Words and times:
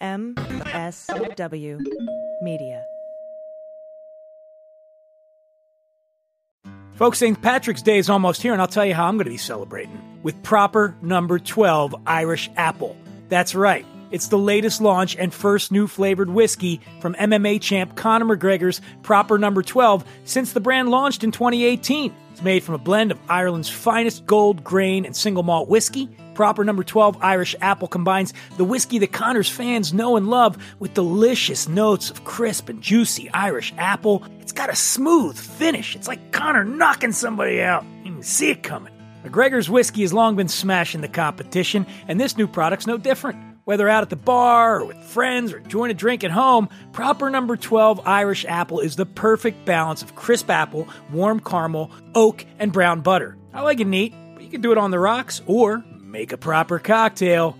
MSW 0.00 1.80
Media. 2.42 2.84
Folks, 6.94 7.18
St. 7.18 7.40
Patrick's 7.40 7.80
Day 7.82 7.96
is 7.98 8.10
almost 8.10 8.42
here, 8.42 8.52
and 8.52 8.60
I'll 8.60 8.68
tell 8.68 8.84
you 8.84 8.94
how 8.94 9.06
I'm 9.06 9.16
going 9.16 9.24
to 9.24 9.30
be 9.30 9.38
celebrating 9.38 9.98
with 10.22 10.42
proper 10.42 10.94
number 11.00 11.38
12 11.38 11.94
Irish 12.06 12.50
Apple. 12.56 12.94
That's 13.30 13.54
right. 13.54 13.86
It's 14.10 14.28
the 14.28 14.38
latest 14.38 14.80
launch 14.80 15.16
and 15.16 15.32
first 15.32 15.70
new 15.70 15.86
flavored 15.86 16.30
whiskey 16.30 16.80
from 17.00 17.14
MMA 17.14 17.60
champ 17.60 17.94
Conor 17.94 18.36
McGregor's 18.36 18.80
Proper 19.02 19.38
Number 19.38 19.62
12 19.62 20.04
since 20.24 20.52
the 20.52 20.60
brand 20.60 20.90
launched 20.90 21.22
in 21.22 21.30
2018. 21.30 22.12
It's 22.32 22.42
made 22.42 22.64
from 22.64 22.74
a 22.74 22.78
blend 22.78 23.12
of 23.12 23.20
Ireland's 23.28 23.68
finest 23.68 24.26
gold 24.26 24.64
grain 24.64 25.04
and 25.04 25.14
single 25.14 25.44
malt 25.44 25.68
whiskey. 25.68 26.08
Proper 26.34 26.64
Number 26.64 26.82
12 26.82 27.18
Irish 27.20 27.54
Apple 27.60 27.86
combines 27.86 28.34
the 28.56 28.64
whiskey 28.64 28.98
that 28.98 29.12
Conor's 29.12 29.48
fans 29.48 29.92
know 29.92 30.16
and 30.16 30.28
love 30.28 30.58
with 30.80 30.94
delicious 30.94 31.68
notes 31.68 32.10
of 32.10 32.24
crisp 32.24 32.68
and 32.68 32.82
juicy 32.82 33.30
Irish 33.30 33.72
apple. 33.78 34.24
It's 34.40 34.52
got 34.52 34.70
a 34.70 34.76
smooth 34.76 35.38
finish. 35.38 35.94
It's 35.94 36.08
like 36.08 36.32
Conor 36.32 36.64
knocking 36.64 37.12
somebody 37.12 37.62
out. 37.62 37.84
You 38.04 38.12
can 38.12 38.22
see 38.22 38.50
it 38.50 38.64
coming. 38.64 38.92
McGregor's 39.24 39.68
whiskey 39.68 40.00
has 40.00 40.12
long 40.12 40.34
been 40.34 40.48
smashing 40.48 41.02
the 41.02 41.08
competition, 41.08 41.86
and 42.08 42.18
this 42.18 42.38
new 42.38 42.46
product's 42.46 42.86
no 42.86 42.96
different. 42.96 43.49
Whether 43.64 43.88
out 43.88 44.02
at 44.02 44.10
the 44.10 44.16
bar 44.16 44.80
or 44.80 44.86
with 44.86 44.96
friends 44.96 45.52
or 45.52 45.58
enjoying 45.58 45.90
a 45.90 45.94
drink 45.94 46.24
at 46.24 46.30
home, 46.30 46.70
proper 46.92 47.28
number 47.28 47.56
12 47.56 48.00
Irish 48.06 48.46
apple 48.46 48.80
is 48.80 48.96
the 48.96 49.04
perfect 49.04 49.66
balance 49.66 50.02
of 50.02 50.14
crisp 50.14 50.48
apple, 50.48 50.88
warm 51.12 51.40
caramel, 51.40 51.90
oak, 52.14 52.46
and 52.58 52.72
brown 52.72 53.02
butter. 53.02 53.36
I 53.52 53.60
like 53.60 53.80
it 53.80 53.86
neat, 53.86 54.14
but 54.34 54.42
you 54.42 54.48
can 54.48 54.62
do 54.62 54.72
it 54.72 54.78
on 54.78 54.90
the 54.90 54.98
rocks 54.98 55.42
or 55.46 55.84
make 56.00 56.32
a 56.32 56.38
proper 56.38 56.78
cocktail. 56.78 57.56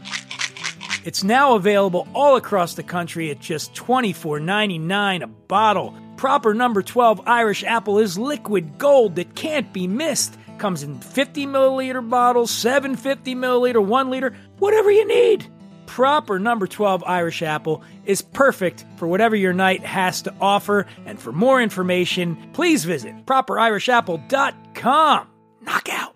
It's 1.05 1.23
now 1.23 1.55
available 1.55 2.09
all 2.15 2.37
across 2.37 2.75
the 2.75 2.83
country 2.83 3.31
at 3.31 3.39
just 3.39 3.75
$24.99 3.75 5.23
a 5.23 5.27
bottle. 5.27 5.95
Proper 6.17 6.55
number 6.55 6.83
12 6.83 7.23
Irish 7.27 7.63
apple 7.63 7.99
is 7.99 8.19
liquid 8.19 8.79
gold 8.79 9.17
that 9.17 9.35
can't 9.35 9.71
be 9.73 9.87
missed. 9.87 10.37
Comes 10.57 10.83
in 10.83 10.99
50 10.99 11.47
milliliter 11.47 12.07
bottles, 12.07 12.51
750 12.51 13.35
milliliter, 13.35 13.85
1 13.85 14.11
liter, 14.11 14.35
whatever 14.59 14.91
you 14.91 15.07
need 15.07 15.47
proper 15.91 16.39
number 16.39 16.67
12 16.69 17.03
Irish 17.05 17.43
apple 17.43 17.83
is 18.07 18.23
perfect 18.23 18.85
for 18.97 19.09
whatever 19.09 19.35
your 19.35 19.53
night 19.53 19.85
has 19.85 20.23
to 20.23 20.33
offer. 20.41 20.87
And 21.05 21.21
for 21.21 21.33
more 21.33 21.61
information, 21.61 22.37
please 22.53 22.85
visit 22.85 23.27
properirishapple.com. 23.27 25.27
Knockout. 25.63 26.15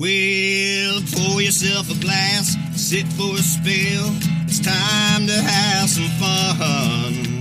Well, 0.00 1.00
pour 1.12 1.40
yourself 1.40 1.88
a 1.90 1.94
glass, 2.00 2.56
sit 2.74 3.06
for 3.06 3.34
a 3.34 3.38
spell. 3.38 4.12
It's 4.44 4.58
time 4.58 5.28
to 5.28 5.40
have 5.40 5.88
some 5.88 6.08
fun. 6.18 7.37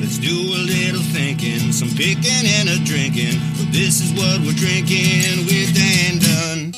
Let's 0.00 0.16
do 0.16 0.30
a 0.30 0.62
little 0.64 1.02
thinking, 1.02 1.72
some 1.72 1.90
picking 1.90 2.46
and 2.46 2.70
a 2.70 2.78
drinking. 2.86 3.38
But 3.58 3.70
this 3.70 4.00
is 4.00 4.10
what 4.14 4.40
we're 4.40 4.54
drinking 4.54 5.44
with 5.44 5.74
Dan 5.74 6.18
Dunn. 6.18 6.72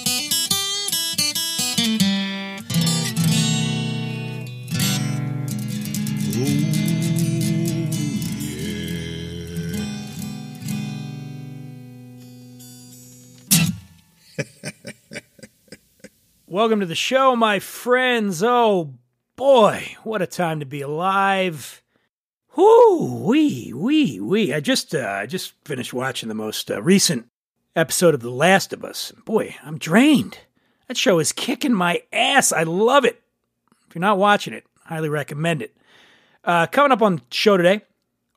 Welcome 16.49 16.81
to 16.81 16.87
the 16.87 16.97
show, 16.97 17.37
my 17.37 17.61
friends. 17.61 18.43
Oh 18.43 18.95
boy, 19.37 19.95
what 20.03 20.23
a 20.23 20.27
time 20.27 20.59
to 20.59 20.67
be 20.67 20.81
alive. 20.81 21.82
Whoo, 22.55 23.25
wee, 23.25 23.73
wee, 23.75 24.21
wee. 24.21 24.53
I 24.53 24.61
just, 24.61 24.95
uh, 24.95 25.19
I 25.23 25.27
just 25.27 25.55
finished 25.65 25.95
watching 25.95 26.29
the 26.29 26.35
most 26.35 26.71
uh, 26.71 26.83
recent 26.83 27.27
episode 27.75 28.15
of 28.15 28.21
The 28.21 28.31
Last 28.31 28.75
of 28.75 28.85
Us. 28.85 29.11
Boy, 29.25 29.57
I'm 29.65 29.79
drained. 29.79 30.39
That 30.89 30.99
show 30.99 31.19
is 31.19 31.33
kicking 31.33 31.73
my 31.73 32.03
ass. 32.13 32.53
I 32.53 32.65
love 32.65 33.07
it. 33.07 33.23
If 33.89 33.95
you're 33.95 34.01
not 34.01 34.19
watching 34.19 34.53
it, 34.53 34.67
highly 34.85 35.09
recommend 35.09 35.63
it. 35.63 35.75
Uh, 36.45 36.67
coming 36.67 36.93
up 36.93 37.01
on 37.01 37.17
the 37.17 37.23
show 37.31 37.57
today, 37.57 37.83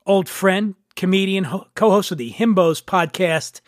old 0.06 0.30
friend, 0.30 0.76
comedian, 0.94 1.44
ho- 1.44 1.68
co-host 1.74 2.10
of 2.12 2.18
the 2.18 2.32
Himbos 2.32 2.82
podcast, 2.82 3.60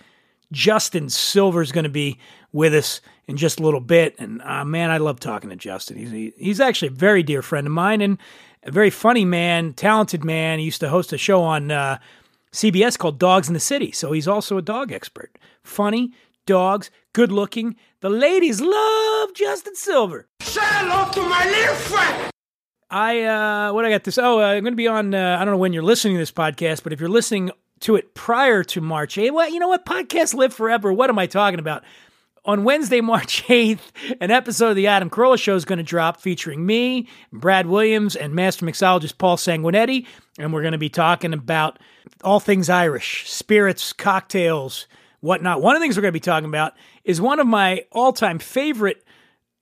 Justin 0.51 1.11
Silver 1.11 1.61
is 1.61 1.73
going 1.73 1.85
to 1.85 1.91
be 1.91 2.19
with 2.53 2.75
us 2.75 3.03
in 3.27 3.37
just 3.37 3.61
a 3.61 3.63
little 3.63 3.81
bit. 3.81 4.15
And 4.19 4.41
uh, 4.41 4.65
man, 4.65 4.91
I 4.91 4.97
love 4.97 5.21
talking 5.21 5.51
to 5.51 5.57
Justin. 5.57 5.99
He's 5.99 6.11
he, 6.11 6.33
he's 6.39 6.61
actually 6.61 6.89
a 6.89 6.93
very 6.93 7.23
dear 7.23 7.43
friend 7.43 7.67
of 7.67 7.73
mine 7.73 8.01
and 8.01 8.17
a 8.63 8.71
very 8.71 8.91
funny 8.91 9.25
man, 9.25 9.73
talented 9.73 10.25
man. 10.25 10.59
He 10.59 10.65
used 10.65 10.81
to 10.81 10.89
host 10.89 11.13
a 11.13 11.19
show 11.19 11.43
on 11.43 11.71
uh, 11.71 11.99
CBS 12.53 12.99
called 12.99 13.19
Dogs 13.19 13.49
in 13.49 13.55
the 13.55 13.61
City. 13.61 13.93
So 13.93 14.13
he's 14.13 14.29
also 14.29 14.59
a 14.59 14.63
dog 14.63 14.93
expert. 14.93 15.39
Funny, 15.63 16.13
dogs, 16.47 16.91
good 17.13 17.33
looking. 17.33 17.77
The 18.01 18.11
ladies 18.11 18.61
love 18.61 19.35
Justin 19.35 19.75
Silver. 19.75 20.29
Say 20.41 20.61
hello 20.63 21.11
to 21.13 21.21
my 21.29 21.45
little 21.45 21.75
friend. 21.75 22.31
I 22.91 23.23
uh 23.23 23.73
what 23.75 23.85
I 23.85 23.91
got 23.91 24.05
this 24.05 24.17
oh 24.17 24.41
uh, 24.41 24.45
I'm 24.45 24.63
going 24.63 24.73
to 24.73 24.77
be 24.77 24.89
on 24.89 25.13
uh, 25.13 25.37
I 25.39 25.45
don't 25.45 25.53
know 25.53 25.59
when 25.59 25.75
you're 25.75 25.83
listening 25.83 26.15
to 26.15 26.19
this 26.21 26.33
podcast 26.33 26.83
but 26.83 26.93
if 26.95 27.01
you're 27.01 27.11
listening 27.11 27.51
to 27.81 27.97
it 27.97 28.15
prior 28.15 28.65
to 28.65 28.81
March 28.81 29.17
8th 29.17 29.33
well 29.33 29.51
you 29.51 29.59
know 29.59 29.69
what 29.69 29.85
podcasts 29.85 30.33
live 30.33 30.55
forever 30.55 30.91
what 30.91 31.11
am 31.11 31.19
I 31.19 31.27
talking 31.27 31.59
about 31.59 31.85
on 32.45 32.65
Wednesday 32.65 33.01
March 33.03 33.45
8th 33.47 33.81
an 34.21 34.31
episode 34.31 34.71
of 34.71 34.77
the 34.77 34.87
Adam 34.87 35.11
Carolla 35.11 35.39
show 35.39 35.55
is 35.55 35.65
going 35.65 35.79
to 35.79 35.83
drop 35.83 36.21
featuring 36.21 36.65
me 36.65 37.09
Brad 37.33 37.67
Williams 37.67 38.17
and 38.17 38.35
master 38.35 38.65
mixologist 38.67 39.19
Paul 39.19 39.37
Sanguinetti 39.37 40.07
and 40.39 40.53
we're 40.53 40.63
going 40.63 40.73
to 40.73 40.79
be 40.79 40.89
talking 40.89 41.33
about 41.33 41.79
all 42.23 42.41
things 42.41 42.69
Irish 42.69 43.31
spirits 43.31 43.93
cocktails 43.93 44.87
whatnot 45.21 45.63
one 45.63 45.77
of 45.77 45.81
the 45.81 45.85
things 45.85 45.97
we're 45.97 46.03
going 46.03 46.13
to 46.13 46.13
be 46.13 46.21
talking 46.21 46.49
about 46.49 46.75
is 47.05 47.21
one 47.21 47.41
of 47.41 47.47
my 47.47 47.85
all-time 47.93 48.39
favorite 48.39 49.05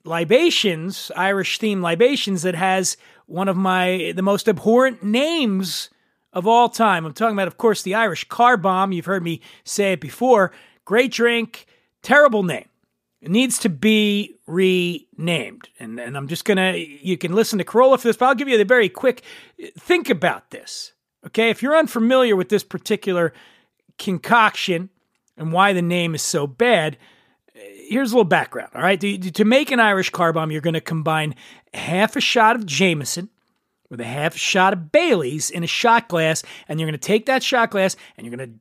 libations, 0.07 1.11
Irish 1.17 1.59
themed 1.59 1.83
libations 1.83 2.43
that 2.43 2.55
has 2.55 2.97
one 3.27 3.49
of 3.49 3.57
my 3.57 4.13
the 4.15 4.23
most 4.23 4.49
abhorrent 4.49 5.03
names 5.03 5.91
of 6.33 6.47
all 6.47 6.69
time. 6.69 7.05
I'm 7.05 7.13
talking 7.13 7.35
about, 7.35 7.49
of 7.49 7.59
course, 7.59 7.83
the 7.83 7.95
Irish 7.95 8.25
car 8.29 8.57
bomb. 8.57 8.93
You've 8.93 9.07
heard 9.07 9.25
me 9.25 9.41
say 9.65 9.93
it 9.93 10.01
before. 10.01 10.53
Great 10.85 11.11
drink, 11.11 11.67
terrible 12.07 12.45
name. 12.45 12.69
It 13.21 13.33
needs 13.33 13.59
to 13.61 13.69
be 13.69 14.37
renamed. 14.47 15.69
And, 15.81 15.99
and 15.99 16.17
I'm 16.17 16.29
just 16.29 16.45
gonna 16.45 16.75
you 16.77 17.19
can 17.19 17.33
listen 17.33 17.59
to 17.59 17.65
Carolla 17.65 17.99
for 17.99 18.07
this, 18.07 18.17
but 18.17 18.27
I'll 18.27 18.35
give 18.37 18.49
you 18.49 18.57
the 18.57 18.65
very 18.65 18.89
quick 18.89 19.23
think 19.77 20.09
about 20.09 20.51
this. 20.51 20.93
Okay, 21.27 21.51
if 21.51 21.63
you're 21.63 21.77
unfamiliar 21.77 22.37
with 22.37 22.49
this 22.49 22.63
particular 22.63 23.33
concoction 23.99 24.91
and 25.37 25.53
why 25.53 25.73
the 25.73 25.83
name 25.83 26.15
is 26.15 26.23
so 26.23 26.47
bad, 26.47 26.97
here's 27.53 28.13
a 28.13 28.15
little 28.15 28.25
background. 28.25 28.71
All 28.77 28.83
right, 28.83 29.01
to, 29.01 29.19
to 29.19 29.45
make 29.45 29.73
an 29.73 29.81
Irish 29.81 30.11
car 30.11 30.33
bomb, 30.33 30.53
you're 30.53 30.61
going 30.61 30.75
to 30.75 30.81
combine 30.81 31.35
half 31.75 32.15
a 32.15 32.21
shot 32.21 32.55
of 32.55 32.65
Jameson 32.65 33.29
with 33.91 34.01
a 34.01 34.05
half 34.05 34.37
shot 34.37 34.73
of 34.73 34.93
Bailey's 34.93 35.51
in 35.51 35.65
a 35.65 35.67
shot 35.67 36.07
glass, 36.07 36.45
and 36.69 36.79
you're 36.79 36.89
going 36.89 37.01
to 37.01 37.07
take 37.07 37.27
that 37.27 37.43
shot 37.43 37.71
glass 37.71 37.97
and 38.17 38.25
you're 38.25 38.37
going 38.37 38.49
to 38.49 38.59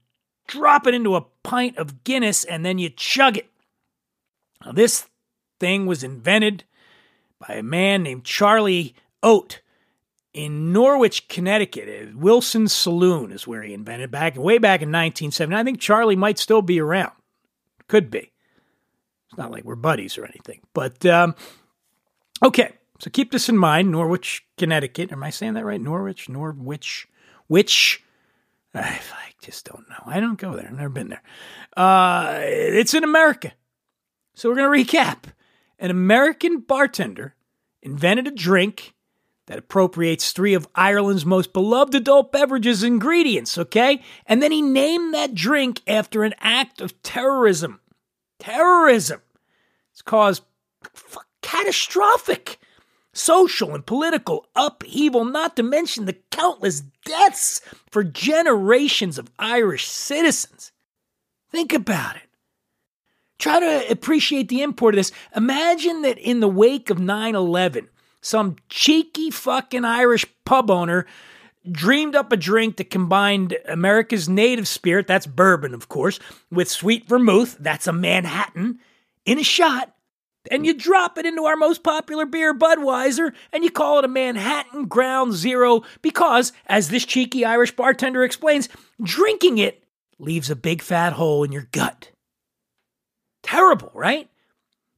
drop 0.48 0.88
it 0.88 0.96
into 0.96 1.16
a 1.16 1.26
pint 1.46 1.78
of 1.78 2.04
Guinness, 2.04 2.44
and 2.44 2.66
then 2.66 2.80
you 2.80 2.90
chug 2.90 3.38
it. 3.38 3.50
Now, 4.66 4.72
this 4.72 5.06
thing 5.60 5.86
was 5.86 6.04
invented 6.04 6.64
by 7.40 7.54
a 7.56 7.64
man 7.64 8.04
named 8.04 8.26
Charlie 8.26 8.96
Oat 9.22 9.62
in 10.34 10.74
Norwich, 10.74 11.28
Connecticut. 11.28 12.18
Wilson's 12.18 12.74
Saloon 12.74 13.32
is 13.32 13.48
where 13.48 13.62
he 13.62 13.74
invented 13.74 14.12
back 14.12 14.36
way 14.36 14.58
back 14.58 14.82
in 14.82 14.90
1970. 14.90 15.56
I 15.56 15.64
think 15.64 15.80
Charlie 15.80 16.16
might 16.16 16.40
still 16.40 16.64
be 16.64 16.82
around. 16.82 17.14
Could 17.88 18.10
be. 18.10 18.32
It's 19.30 19.38
not 19.38 19.52
like 19.52 19.64
we're 19.64 19.76
buddies 19.76 20.18
or 20.18 20.26
anything. 20.26 20.62
But 20.74 21.06
um, 21.06 21.36
okay, 22.44 22.74
so 23.00 23.12
keep 23.12 23.32
this 23.32 23.50
in 23.50 23.58
mind. 23.58 23.92
Norwich, 23.92 24.44
Connecticut. 24.58 25.12
Am 25.12 25.24
I 25.24 25.30
saying 25.30 25.54
that 25.54 25.66
right? 25.66 25.80
Norwich, 25.80 26.28
Norwich, 26.28 27.08
which? 27.48 28.04
I, 28.84 29.00
just 29.42 29.66
don't 29.66 29.88
know. 29.90 30.02
I 30.08 30.20
don't 30.20 30.40
go 30.40 30.56
there. 30.56 30.68
I've 30.68 30.78
never 30.78 30.90
been 30.90 31.10
there. 31.10 31.22
Uh, 31.78 32.40
it's 32.42 32.94
in 32.96 33.04
America. 33.04 33.54
So 34.34 34.50
we're 34.50 34.56
going 34.56 34.86
to 34.86 34.94
recap. 34.94 35.26
An 35.78 35.92
American 35.92 36.62
bartender 36.62 37.36
invented 37.84 38.28
a 38.28 38.32
drink 38.32 38.96
that 39.46 39.60
appropriates 39.60 40.32
three 40.32 40.56
of 40.56 40.68
Ireland's 40.74 41.26
most 41.26 41.54
beloved 41.54 41.94
adult 41.94 42.32
beverages 42.32 42.84
ingredients, 42.84 43.58
okay? 43.58 44.02
And 44.26 44.42
then 44.42 44.52
he 44.52 44.62
named 44.62 45.14
that 45.14 45.36
drink 45.36 45.82
after 45.86 46.24
an 46.24 46.34
act 46.40 46.82
of 46.82 47.02
terrorism. 47.04 47.80
Terrorism. 48.40 49.22
It's 49.92 50.02
caused 50.02 50.44
catastrophic 51.42 52.58
social 53.16 53.74
and 53.74 53.86
political 53.86 54.46
upheaval, 54.56 55.26
not 55.26 55.56
to 55.56 55.64
mention 55.64 56.06
the 56.06 56.18
countless 56.32 56.82
deaths 57.06 57.62
for 57.90 58.04
generations 58.04 59.18
of 59.18 59.32
Irish 59.40 59.88
citizens. 59.88 60.72
Think 61.50 61.74
about 61.74 62.18
it. 62.18 62.24
Try 63.40 63.60
to 63.60 63.92
appreciate 63.92 64.50
the 64.50 64.62
import 64.62 64.96
of 64.96 64.98
this. 64.98 65.12
Imagine 65.36 66.02
that 66.04 66.18
in 66.18 66.40
the 66.40 66.48
wake 66.48 66.90
of 66.90 67.00
9 67.00 67.36
11, 67.36 67.90
some 68.22 68.58
cheeky 68.70 69.32
fucking 69.32 69.86
Irish 69.86 70.26
pub 70.46 70.70
owner 70.70 71.06
dreamed 71.72 72.16
up 72.16 72.32
a 72.32 72.38
drink 72.38 72.78
that 72.78 72.90
combined 72.90 73.58
America's 73.68 74.30
native 74.30 74.68
spirit, 74.68 75.08
that's 75.08 75.26
bourbon, 75.26 75.74
of 75.74 75.90
course, 75.90 76.20
with 76.52 76.70
sweet 76.70 77.08
vermouth, 77.08 77.58
that's 77.60 77.88
a 77.88 77.94
Manhattan, 77.94 78.80
in 79.26 79.40
a 79.40 79.44
shot. 79.44 79.95
And 80.52 80.66
you 80.66 80.74
drop 80.74 81.18
it 81.18 81.26
into 81.26 81.46
our 81.46 81.56
most 81.56 81.84
popular 81.84 82.26
beer, 82.26 82.54
Budweiser, 82.54 83.34
and 83.52 83.64
you 83.64 83.72
call 83.72 84.00
it 84.00 84.06
a 84.06 84.08
Manhattan 84.08 84.86
Ground 84.86 85.34
Zero 85.34 85.84
because, 86.02 86.52
as 86.68 86.90
this 86.90 87.06
cheeky 87.06 87.46
Irish 87.46 87.76
bartender 87.76 88.24
explains, 88.24 88.70
drinking 89.02 89.58
it 89.58 89.84
leaves 90.20 90.50
a 90.50 90.56
big 90.56 90.82
fat 90.82 91.14
hole 91.14 91.44
in 91.44 91.52
your 91.52 91.68
gut. 91.72 92.12
Terrible, 93.44 93.92
right? 93.94 94.30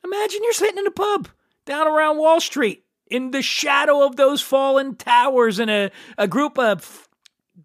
Imagine 0.04 0.40
you're 0.44 0.54
sitting 0.54 0.78
in 0.78 0.88
a 0.88 0.92
pub 0.92 1.28
down 1.66 1.88
around 1.88 2.18
Wall 2.18 2.40
Street 2.40 2.84
in 3.08 3.32
the 3.32 3.42
shadow 3.42 4.06
of 4.06 4.16
those 4.16 4.42
fallen 4.42 4.96
towers, 4.96 5.60
and 5.60 5.72
a, 5.72 5.92
a 6.18 6.28
group 6.28 6.58
of 6.60 7.07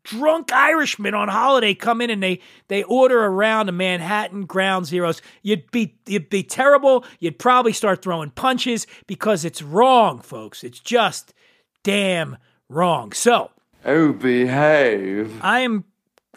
drunk 0.04 0.52
Irishmen 0.52 1.14
on 1.14 1.28
holiday 1.28 1.74
come 1.74 2.00
in 2.00 2.10
and 2.10 2.22
they 2.22 2.40
they 2.68 2.82
order 2.84 3.18
around 3.24 3.28
a 3.28 3.30
round 3.30 3.68
of 3.68 3.74
Manhattan 3.74 4.46
Ground 4.46 4.86
Zeros. 4.86 5.20
You'd 5.42 5.70
be 5.70 5.96
you'd 6.06 6.30
be 6.30 6.42
terrible. 6.42 7.04
You'd 7.18 7.38
probably 7.38 7.72
start 7.72 8.02
throwing 8.02 8.30
punches 8.30 8.86
because 9.06 9.44
it's 9.44 9.62
wrong, 9.62 10.20
folks. 10.20 10.64
It's 10.64 10.80
just 10.80 11.34
damn 11.82 12.36
wrong. 12.68 13.12
So, 13.12 13.50
Oh, 13.84 14.12
behave. 14.12 15.40
I 15.42 15.60
am 15.60 15.84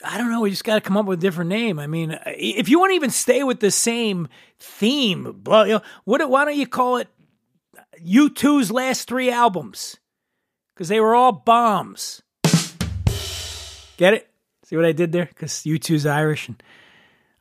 I 0.03 0.17
don't 0.17 0.29
know. 0.29 0.41
We 0.41 0.49
just 0.49 0.63
got 0.63 0.75
to 0.75 0.81
come 0.81 0.97
up 0.97 1.05
with 1.05 1.19
a 1.19 1.21
different 1.21 1.49
name. 1.49 1.79
I 1.79 1.87
mean, 1.87 2.19
if 2.25 2.67
you 2.67 2.79
want 2.79 2.91
to 2.91 2.95
even 2.95 3.11
stay 3.11 3.43
with 3.43 3.59
the 3.59 3.71
same 3.71 4.27
theme, 4.59 5.41
well, 5.45 5.65
you 5.65 5.73
know, 5.75 5.81
what? 6.03 6.29
Why 6.29 6.45
don't 6.45 6.57
you 6.57 6.67
call 6.67 6.97
it 6.97 7.07
U2's 8.05 8.71
last 8.71 9.07
three 9.07 9.31
albums? 9.31 9.97
Because 10.73 10.89
they 10.89 10.99
were 10.99 11.15
all 11.15 11.31
bombs. 11.31 12.21
Get 13.97 14.13
it? 14.13 14.29
See 14.63 14.75
what 14.75 14.85
I 14.85 14.91
did 14.91 15.11
there? 15.11 15.25
Because 15.25 15.51
U2's 15.63 16.05
Irish, 16.05 16.47
and 16.47 16.61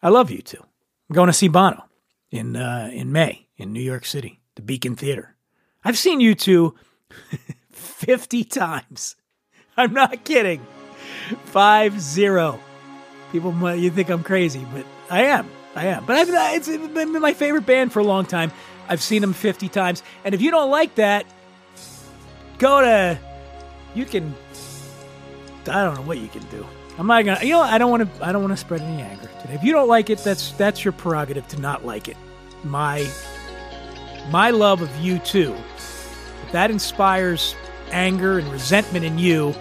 I 0.03 0.11
love 0.11 0.29
U2. 0.29 0.61
I'm 0.61 1.15
going 1.15 1.29
to 1.29 1.33
see 1.33 1.49
Bono 1.49 1.85
in 2.31 2.57
uh, 2.57 2.91
in 2.93 3.13
May 3.13 3.47
in 3.57 3.73
New 3.73 3.81
York 3.81 4.05
City, 4.05 4.41
the 4.57 4.63
Beacon 4.63 4.97
Theater. 4.97 5.35
I've 5.85 5.99
seen 5.99 6.21
U2 6.21 6.75
50 7.73 8.45
times. 8.45 9.17
I'm 9.77 9.93
not 9.93 10.25
kidding. 10.25 10.65
Five 11.47 12.01
zero. 12.01 12.61
People 13.33 13.75
you 13.75 13.91
think 13.91 14.11
I'm 14.11 14.23
crazy, 14.23 14.65
but 14.73 14.87
I 15.11 15.25
am. 15.25 15.51
I 15.75 15.87
am. 15.87 16.05
But 16.05 16.17
I've, 16.17 16.57
it's 16.57 16.69
been 16.69 17.21
my 17.21 17.35
favorite 17.35 17.67
band 17.67 17.93
for 17.93 17.99
a 17.99 18.05
long 18.05 18.27
time. 18.27 18.53
I've 18.89 19.03
seen 19.03 19.21
them 19.21 19.33
50 19.33 19.69
times. 19.69 20.03
And 20.25 20.35
if 20.35 20.41
you 20.41 20.51
don't 20.51 20.71
like 20.71 20.97
that, 20.97 21.27
go 22.59 22.81
to. 22.81 23.19
You 23.95 24.05
can. 24.05 24.35
I 25.69 25.85
don't 25.85 25.95
know 25.95 26.03
what 26.03 26.19
you 26.19 26.29
can 26.29 26.43
do. 26.45 26.67
I'm 26.99 27.07
not 27.07 27.25
gonna. 27.25 27.45
You 27.45 27.53
know, 27.53 27.61
I 27.61 27.79
don't 27.79 27.91
want 27.91 28.15
to. 28.15 28.25
I 28.27 28.33
don't 28.33 28.43
want 28.43 28.53
to 28.53 28.57
spread 28.57 28.81
any 28.81 29.03
anger 29.03 29.29
today. 29.41 29.55
If 29.55 29.65
you 29.65 29.73
don't 29.73 29.89
like 29.89 30.11
it, 30.11 30.19
that's 30.19 30.53
that's 30.53 30.85
your 30.85 30.93
prerogative 30.93 31.47
to 31.49 31.61
not 31.61 31.85
like 31.85 32.09
it. 32.09 32.17
My 32.63 33.09
my 34.31 34.51
love 34.51 34.81
of 34.81 34.89
U2. 34.91 35.57
If 36.47 36.53
that 36.53 36.71
inspires 36.71 37.55
anger 37.91 38.39
and 38.39 38.51
resentment 38.53 39.05
in 39.05 39.19
you, 39.19 39.55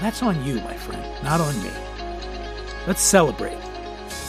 that's 0.00 0.22
on 0.22 0.44
you, 0.44 0.56
my 0.56 0.74
friend, 0.74 1.02
not 1.22 1.40
on 1.40 1.62
me. 1.62 1.70
Let's 2.86 3.00
celebrate 3.00 3.58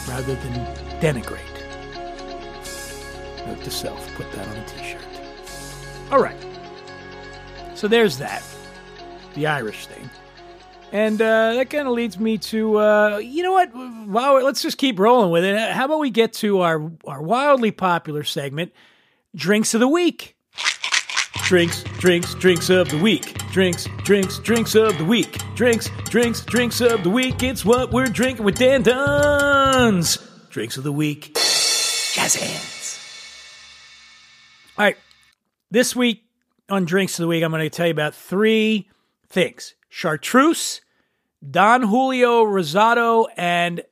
rather 0.08 0.34
than 0.36 0.52
denigrate. 1.00 1.40
Note 3.46 3.62
to 3.64 3.70
self, 3.70 4.14
put 4.14 4.30
that 4.32 4.46
on 4.46 4.56
a 4.56 4.66
t 4.66 4.84
shirt. 4.84 5.02
All 6.12 6.20
right. 6.20 6.36
So 7.74 7.88
there's 7.88 8.18
that. 8.18 8.42
The 9.34 9.48
Irish 9.48 9.86
thing. 9.86 10.08
And 10.94 11.20
uh, 11.20 11.54
that 11.54 11.70
kind 11.70 11.88
of 11.88 11.94
leads 11.94 12.20
me 12.20 12.38
to, 12.38 12.78
uh, 12.78 13.16
you 13.18 13.42
know 13.42 13.50
what? 13.50 13.74
Wow, 13.74 14.38
let's 14.38 14.62
just 14.62 14.78
keep 14.78 14.96
rolling 15.00 15.32
with 15.32 15.42
it. 15.42 15.72
How 15.72 15.86
about 15.86 15.98
we 15.98 16.10
get 16.10 16.34
to 16.34 16.60
our, 16.60 16.88
our 17.04 17.20
wildly 17.20 17.72
popular 17.72 18.22
segment, 18.22 18.72
Drinks 19.34 19.74
of 19.74 19.80
the 19.80 19.88
Week? 19.88 20.36
Drinks, 21.42 21.82
drinks, 21.98 22.34
drinks 22.34 22.70
of 22.70 22.88
the 22.90 22.98
week. 22.98 23.36
Drinks, 23.50 23.88
drinks, 24.04 24.38
drinks 24.38 24.76
of 24.76 24.96
the 24.96 25.04
week. 25.04 25.36
Drinks, 25.56 25.90
drinks, 26.04 26.42
drinks 26.42 26.80
of 26.80 27.02
the 27.02 27.10
week. 27.10 27.42
It's 27.42 27.64
what 27.64 27.90
we're 27.90 28.06
drinking 28.06 28.44
with 28.44 28.54
Dan 28.54 28.82
Duns. 28.82 30.18
Drinks 30.50 30.76
of 30.76 30.84
the 30.84 30.92
week. 30.92 31.34
Jazz 31.34 32.36
hands. 32.36 33.00
All 34.78 34.84
right. 34.84 34.96
This 35.72 35.96
week 35.96 36.22
on 36.70 36.84
Drinks 36.84 37.18
of 37.18 37.24
the 37.24 37.28
Week, 37.28 37.42
I'm 37.42 37.50
going 37.50 37.64
to 37.64 37.68
tell 37.68 37.86
you 37.86 37.92
about 37.92 38.14
three 38.14 38.88
things 39.28 39.74
chartreuse, 39.88 40.80
Don 41.50 41.82
Julio 41.82 42.44
Rosado, 42.44 43.26
and 43.36 43.82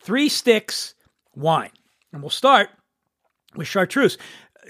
three 0.00 0.28
sticks 0.28 0.94
wine. 1.34 1.70
And 2.12 2.22
we'll 2.22 2.30
start 2.30 2.70
with 3.54 3.68
chartreuse 3.68 4.18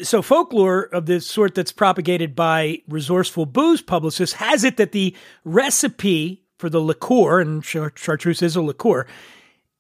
so 0.01 0.23
folklore 0.23 0.83
of 0.85 1.07
the 1.07 1.21
sort 1.21 1.55
that's 1.55 1.73
propagated 1.73 2.35
by 2.35 2.81
resourceful 2.89 3.47
booze 3.47 3.83
publicists 3.83 4.37
has 4.37 4.65
it 4.65 4.77
that 4.79 4.93
the 4.93 5.15
recipe 5.45 6.43
for 6.59 6.71
the 6.71 6.81
liqueur, 6.81 7.41
and 7.41 7.65
chartreuse 7.65 8.41
is 8.41 8.57
a 8.57 8.63
liqueur, 8.63 9.07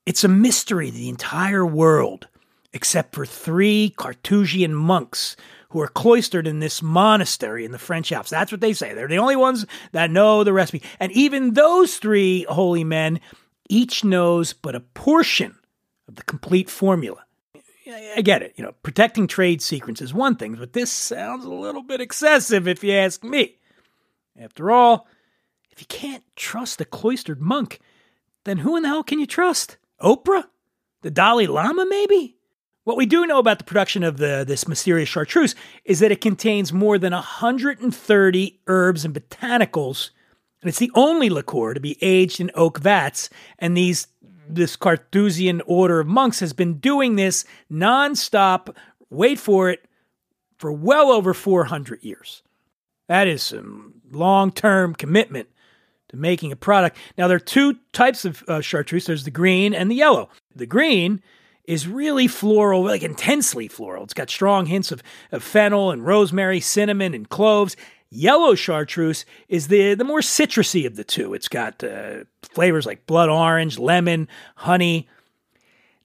it's 0.04 0.24
a 0.24 0.28
mystery 0.28 0.90
to 0.90 0.96
the 0.96 1.08
entire 1.08 1.64
world, 1.64 2.26
except 2.72 3.14
for 3.14 3.26
three 3.26 3.94
Carthusian 3.96 4.74
monks 4.74 5.36
who 5.70 5.80
are 5.80 5.88
cloistered 5.88 6.46
in 6.46 6.60
this 6.60 6.82
monastery 6.82 7.64
in 7.64 7.72
the 7.72 7.78
French 7.78 8.12
Alps. 8.12 8.30
That's 8.30 8.52
what 8.52 8.60
they 8.60 8.72
say. 8.72 8.92
They're 8.94 9.08
the 9.08 9.18
only 9.18 9.36
ones 9.36 9.66
that 9.92 10.10
know 10.10 10.44
the 10.44 10.52
recipe. 10.52 10.82
And 11.00 11.10
even 11.12 11.54
those 11.54 11.96
three 11.96 12.44
holy 12.48 12.84
men 12.84 13.20
each 13.68 14.04
knows 14.04 14.52
but 14.52 14.74
a 14.74 14.80
portion 14.80 15.56
of 16.08 16.16
the 16.16 16.22
complete 16.24 16.68
formula. 16.68 17.24
I 18.16 18.22
get 18.22 18.42
it. 18.42 18.54
You 18.56 18.64
know, 18.64 18.72
protecting 18.82 19.26
trade 19.26 19.60
secrets 19.60 20.00
is 20.00 20.14
one 20.14 20.36
thing, 20.36 20.54
but 20.54 20.72
this 20.72 20.90
sounds 20.90 21.44
a 21.44 21.50
little 21.50 21.82
bit 21.82 22.00
excessive 22.00 22.68
if 22.68 22.84
you 22.84 22.92
ask 22.92 23.24
me. 23.24 23.56
After 24.38 24.70
all, 24.70 25.06
if 25.70 25.80
you 25.80 25.86
can't 25.86 26.24
trust 26.36 26.80
a 26.80 26.84
cloistered 26.84 27.40
monk, 27.40 27.80
then 28.44 28.58
who 28.58 28.76
in 28.76 28.82
the 28.82 28.88
hell 28.88 29.02
can 29.02 29.18
you 29.18 29.26
trust? 29.26 29.78
Oprah? 30.00 30.44
The 31.02 31.10
Dalai 31.10 31.46
Lama, 31.46 31.84
maybe? 31.86 32.36
What 32.84 32.96
we 32.96 33.06
do 33.06 33.26
know 33.26 33.38
about 33.38 33.58
the 33.58 33.64
production 33.64 34.02
of 34.02 34.16
the, 34.16 34.44
this 34.46 34.66
mysterious 34.66 35.08
chartreuse 35.08 35.54
is 35.84 36.00
that 36.00 36.10
it 36.10 36.20
contains 36.20 36.72
more 36.72 36.98
than 36.98 37.12
130 37.12 38.60
herbs 38.66 39.04
and 39.04 39.14
botanicals, 39.14 40.10
and 40.60 40.68
it's 40.68 40.80
the 40.80 40.90
only 40.94 41.30
liqueur 41.30 41.74
to 41.74 41.80
be 41.80 41.96
aged 42.02 42.40
in 42.40 42.50
oak 42.54 42.78
vats, 42.78 43.30
and 43.58 43.76
these 43.76 44.08
this 44.48 44.76
Carthusian 44.76 45.62
order 45.66 46.00
of 46.00 46.06
monks 46.08 46.40
has 46.40 46.52
been 46.52 46.78
doing 46.78 47.16
this 47.16 47.44
nonstop, 47.70 48.74
wait 49.08 49.38
for 49.38 49.70
it, 49.70 49.86
for 50.58 50.72
well 50.72 51.10
over 51.10 51.32
400 51.32 52.02
years. 52.02 52.42
That 53.08 53.28
is 53.28 53.42
some 53.42 53.94
long 54.10 54.50
term 54.50 54.94
commitment 54.94 55.48
to 56.08 56.16
making 56.16 56.52
a 56.52 56.56
product. 56.56 56.96
Now, 57.16 57.28
there 57.28 57.36
are 57.36 57.40
two 57.40 57.78
types 57.92 58.24
of 58.24 58.42
uh, 58.48 58.60
chartreuse 58.60 59.06
there's 59.06 59.24
the 59.24 59.30
green 59.30 59.72
and 59.72 59.90
the 59.90 59.94
yellow. 59.94 60.28
The 60.54 60.66
green 60.66 61.22
is 61.64 61.86
really 61.86 62.26
floral, 62.26 62.84
like 62.84 63.02
intensely 63.02 63.68
floral. 63.68 64.04
It's 64.04 64.14
got 64.14 64.30
strong 64.30 64.66
hints 64.66 64.90
of, 64.90 65.02
of 65.30 65.42
fennel 65.42 65.90
and 65.90 66.04
rosemary, 66.04 66.60
cinnamon, 66.60 67.14
and 67.14 67.28
cloves. 67.28 67.76
Yellow 68.10 68.54
chartreuse 68.54 69.24
is 69.48 69.68
the, 69.68 69.94
the 69.94 70.04
more 70.04 70.20
citrusy 70.20 70.86
of 70.86 70.96
the 70.96 71.04
two. 71.04 71.34
It's 71.34 71.48
got 71.48 71.82
uh, 71.82 72.24
flavors 72.42 72.84
like 72.84 73.06
blood 73.06 73.28
orange, 73.28 73.78
lemon, 73.78 74.28
honey. 74.56 75.08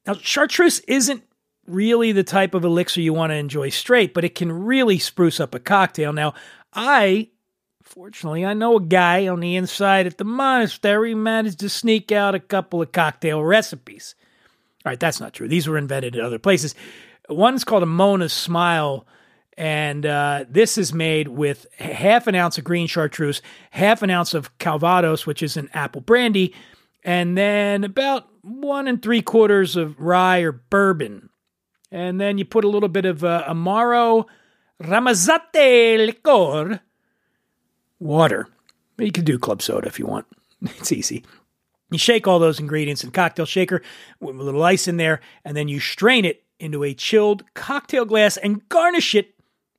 Now, 0.06 0.14
chartreuse 0.14 0.80
isn't 0.82 1.24
really 1.66 2.14
the 2.14 2.24
type 2.24 2.54
of 2.54 2.64
elixir 2.64 3.02
you 3.02 3.14
want 3.14 3.32
to 3.32 3.36
enjoy 3.36 3.70
straight, 3.70 4.14
but 4.14 4.24
it 4.24 4.36
can 4.36 4.52
really 4.52 5.00
spruce 5.00 5.40
up 5.40 5.54
a 5.54 5.60
cocktail. 5.60 6.14
Now, 6.14 6.34
I, 6.72 7.30
fortunately, 7.84 8.46
I 8.46 8.54
know 8.54 8.78
a 8.78 8.82
guy 8.82 9.28
on 9.28 9.42
the 9.42 9.58
inside 9.58 10.08
at 10.08 10.18
the 10.18 10.24
monastery 10.24 11.14
managed 11.14 11.60
to 11.60 11.70
sneak 11.70 12.12
out 12.12 12.36
a 12.36 12.40
couple 12.40 12.82
of 12.82 12.94
cocktail 12.94 13.44
recipes. 13.44 14.16
All 14.86 14.92
right, 14.92 15.00
that's 15.00 15.20
not 15.20 15.34
true. 15.34 15.48
These 15.48 15.68
were 15.68 15.78
invented 15.78 16.16
in 16.16 16.24
other 16.24 16.40
places. 16.40 16.76
One's 17.30 17.64
called 17.64 17.84
a 17.84 17.88
Mona's 17.88 18.34
Smile 18.34 19.06
and 19.58 20.06
uh, 20.06 20.46
this 20.48 20.78
is 20.78 20.94
made 20.94 21.28
with 21.30 21.66
half 21.80 22.28
an 22.28 22.36
ounce 22.36 22.60
of 22.60 22.64
green 22.64 22.86
chartreuse, 22.86 23.42
half 23.72 24.04
an 24.04 24.12
ounce 24.12 24.36
of 24.36 24.56
Calvados, 24.60 25.26
which 25.26 25.42
is 25.42 25.58
an 25.58 25.70
apple 25.74 26.02
brandy, 26.02 26.54
and 27.04 27.36
then 27.36 27.84
about 27.84 28.28
one 28.44 28.88
and 28.88 29.02
three 29.02 29.22
quarters 29.24 29.76
of 29.76 30.00
rye 30.00 30.42
or 30.42 30.52
bourbon. 30.52 31.30
And 31.92 32.22
then 32.22 32.38
you 32.38 32.46
put 32.46 32.66
a 32.66 32.70
little 32.70 32.90
bit 32.90 33.06
of 33.06 33.24
uh, 33.24 33.46
Amaro 33.48 34.26
Ramazzotti 34.84 36.06
liqueur, 36.06 36.80
water. 38.00 38.48
You 39.00 39.12
can 39.12 39.26
do 39.26 39.40
club 39.40 39.64
soda 39.64 39.88
if 39.88 39.98
you 39.98 40.06
want. 40.06 40.28
It's 40.62 40.92
easy. 40.92 41.24
You 41.90 41.98
shake 41.98 42.28
all 42.28 42.40
those 42.40 42.60
ingredients 42.60 43.04
in 43.04 43.10
a 43.10 43.14
cocktail 43.14 43.46
shaker 43.46 43.82
with 44.20 44.36
a 44.36 44.44
little 44.44 44.64
ice 44.64 44.88
in 44.88 44.98
there, 44.98 45.22
and 45.46 45.56
then 45.56 45.68
you 45.68 45.80
strain 45.80 46.26
it 46.26 46.44
into 46.60 46.84
a 46.84 46.94
chilled 46.94 47.44
cocktail 47.54 48.06
glass 48.06 48.38
and 48.38 48.68
garnish 48.68 49.16
it 49.16 49.36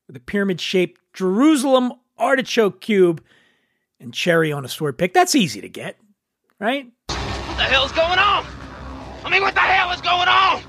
with 0.06 0.16
a 0.16 0.20
pyramid 0.20 0.60
shaped 0.60 1.00
Jerusalem 1.12 1.92
artichoke 2.16 2.80
cube 2.80 3.22
and 4.00 4.14
cherry 4.14 4.52
on 4.52 4.64
a 4.64 4.68
sword 4.68 4.96
pick. 4.96 5.12
That's 5.12 5.34
easy 5.34 5.60
to 5.60 5.68
get, 5.68 5.98
right? 6.58 6.86
What 7.08 7.56
the 7.56 7.64
hell's 7.64 7.92
going 7.92 8.18
on? 8.18 8.46
I 9.24 9.30
mean, 9.30 9.42
what 9.42 9.54
the 9.54 9.60
hell 9.60 9.90
is 9.92 10.00
going 10.00 10.28
on? 10.28 10.62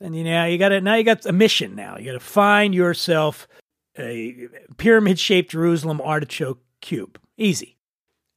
And 0.00 0.14
you 0.14 0.24
know, 0.24 0.44
you 0.44 0.58
got 0.58 0.68
to 0.70 0.80
now 0.80 0.94
you 0.94 1.04
got 1.04 1.24
a 1.24 1.32
mission 1.32 1.74
now. 1.74 1.96
You 1.96 2.06
got 2.06 2.12
to 2.12 2.20
find 2.20 2.74
yourself 2.74 3.48
a 3.98 4.48
pyramid 4.76 5.18
shaped 5.18 5.50
Jerusalem 5.52 6.00
artichoke 6.02 6.60
cube. 6.80 7.18
Easy. 7.38 7.75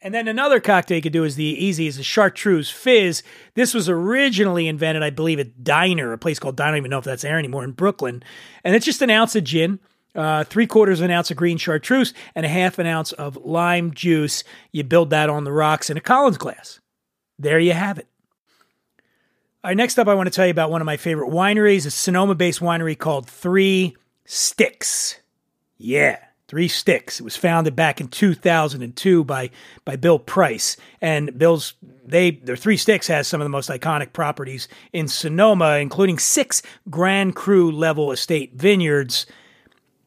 And 0.01 0.13
then 0.13 0.29
another 0.29 0.61
cocktail 0.61 0.95
you 0.95 1.01
could 1.01 1.11
do 1.11 1.25
is 1.25 1.35
the 1.35 1.43
easy 1.43 1.85
is 1.85 1.97
a 1.97 2.03
chartreuse 2.03 2.69
fizz. 2.69 3.21
This 3.55 3.73
was 3.73 3.89
originally 3.89 4.67
invented, 4.67 5.03
I 5.03 5.09
believe, 5.09 5.39
at 5.39 5.63
Diner, 5.63 6.13
a 6.13 6.17
place 6.17 6.39
called 6.39 6.55
Diner. 6.55 6.69
I 6.69 6.71
don't 6.71 6.77
even 6.77 6.91
know 6.91 6.99
if 6.99 7.03
that's 7.03 7.23
there 7.23 7.37
anymore 7.37 7.65
in 7.65 7.71
Brooklyn. 7.71 8.23
And 8.63 8.75
it's 8.75 8.85
just 8.85 9.01
an 9.01 9.09
ounce 9.09 9.35
of 9.35 9.43
gin, 9.43 9.79
uh, 10.15 10.45
three 10.45 10.67
quarters 10.67 11.01
of 11.01 11.05
an 11.05 11.11
ounce 11.11 11.31
of 11.31 11.37
green 11.37 11.57
chartreuse, 11.57 12.13
and 12.33 12.45
a 12.45 12.49
half 12.49 12.79
an 12.79 12.87
ounce 12.87 13.11
of 13.11 13.35
lime 13.37 13.93
juice. 13.93 14.45
You 14.71 14.85
build 14.85 15.09
that 15.09 15.29
on 15.29 15.43
the 15.43 15.51
rocks 15.51 15.89
in 15.89 15.97
a 15.97 16.01
Collins 16.01 16.37
glass. 16.37 16.79
There 17.37 17.59
you 17.59 17.73
have 17.73 17.97
it. 17.97 18.07
All 19.61 19.69
right, 19.69 19.77
next 19.77 19.99
up, 19.99 20.07
I 20.07 20.13
want 20.13 20.27
to 20.27 20.31
tell 20.31 20.45
you 20.45 20.51
about 20.51 20.71
one 20.71 20.81
of 20.81 20.85
my 20.85 20.95
favorite 20.95 21.29
wineries, 21.29 21.85
a 21.85 21.91
Sonoma 21.91 22.35
based 22.35 22.61
winery 22.61 22.97
called 22.97 23.29
Three 23.29 23.97
Sticks. 24.23 25.19
Yeah, 25.77 26.19
Three 26.49 26.67
Sticks. 26.67 27.19
It 27.19 27.23
was 27.23 27.35
founded 27.35 27.75
back 27.75 28.01
in 28.01 28.07
2002 28.07 29.23
by, 29.23 29.51
by 29.85 29.95
Bill 29.95 30.17
Price. 30.17 30.77
And 30.99 31.37
Bill's, 31.37 31.75
they, 32.03 32.31
their 32.31 32.55
Three 32.55 32.75
Sticks 32.75 33.05
has 33.05 33.27
some 33.27 33.39
of 33.39 33.45
the 33.45 33.49
most 33.49 33.69
iconic 33.69 34.13
properties 34.13 34.67
in 34.91 35.07
Sonoma, 35.07 35.77
including 35.77 36.17
six 36.17 36.63
Grand 36.89 37.35
Cru 37.35 37.71
level 37.71 38.11
estate 38.11 38.55
vineyards. 38.55 39.27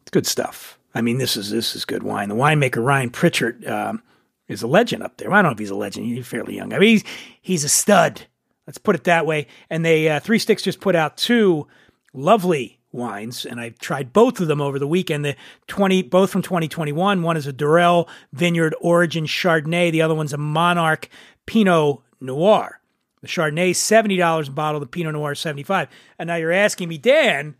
It's 0.03 0.11
good 0.11 0.27
stuff. 0.27 0.81
I 0.97 1.01
mean, 1.01 1.19
this 1.19 1.37
is 1.37 1.51
this 1.51 1.77
is 1.77 1.85
good 1.85 2.03
wine. 2.03 2.29
The 2.29 2.35
winemaker 2.35 2.85
Ryan 2.85 3.11
Prichard 3.11 3.65
um, 3.65 4.03
is 4.49 4.63
a 4.63 4.67
legend 4.67 5.05
up 5.05 5.19
there. 5.19 5.33
I 5.33 5.37
don't 5.37 5.45
know 5.45 5.53
if 5.53 5.61
he's 5.61 5.71
a 5.71 5.77
legend. 5.77 6.07
He's 6.07 6.27
fairly 6.27 6.57
young. 6.57 6.73
I 6.73 6.81
mean, 6.81 6.89
he's, 6.91 7.05
he's 7.41 7.65
a 7.65 7.69
stud. 7.69 8.23
Let's 8.67 8.79
put 8.79 8.97
it 8.97 9.05
that 9.05 9.27
way. 9.27 9.47
And 9.71 9.85
they 9.85 10.09
uh, 10.09 10.19
Three 10.19 10.41
Sticks 10.41 10.63
just 10.63 10.81
put 10.81 10.97
out 10.97 11.17
two 11.17 11.69
lovely 12.13 12.81
wines, 12.93 13.45
and 13.45 13.61
I 13.61 13.71
tried 13.71 14.13
both 14.13 14.41
of 14.41 14.49
them 14.49 14.61
over 14.61 14.79
the 14.79 14.87
weekend. 14.87 15.25
The 15.25 15.37
twenty, 15.67 16.03
both 16.03 16.31
from 16.31 16.43
2021. 16.43 17.23
One 17.23 17.37
is 17.37 17.47
a 17.47 17.53
Durell 17.53 18.09
Vineyard 18.33 18.75
Origin 18.81 19.25
Chardonnay. 19.25 19.91
The 19.91 20.03
other 20.03 20.15
one's 20.15 20.33
a 20.33 20.39
Monarch 20.39 21.09
Pinot 21.47 21.99
Noir. 22.21 22.81
The 23.21 23.29
Chardonnay 23.29 23.75
seventy 23.75 24.17
dollars 24.17 24.49
a 24.49 24.53
bottle. 24.53 24.81
The 24.81 24.87
Pinot 24.87 25.15
Noir 25.15 25.35
seventy 25.35 25.63
five. 25.63 25.89
And 26.19 26.29
now 26.29 26.37
you're 26.37 26.53
asking 26.53 26.89
me, 26.89 26.99
Dan, 26.99 27.57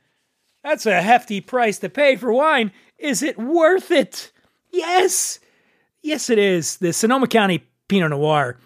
that's 0.63 0.87
a 0.87 1.03
hefty 1.03 1.41
price 1.41 1.79
to 1.81 1.89
pay 1.89 2.17
for 2.17 2.33
wine. 2.33 2.73
Is 2.99 3.23
it 3.23 3.39
worth 3.39 3.91
it? 3.91 4.31
Yes, 4.71 5.39
yes, 6.03 6.31
it 6.31 6.39
is. 6.39 6.77
The 6.77 6.93
Sonoma 6.93 7.27
County 7.27 7.67
Pinot 7.89 8.11
Noir 8.11 8.59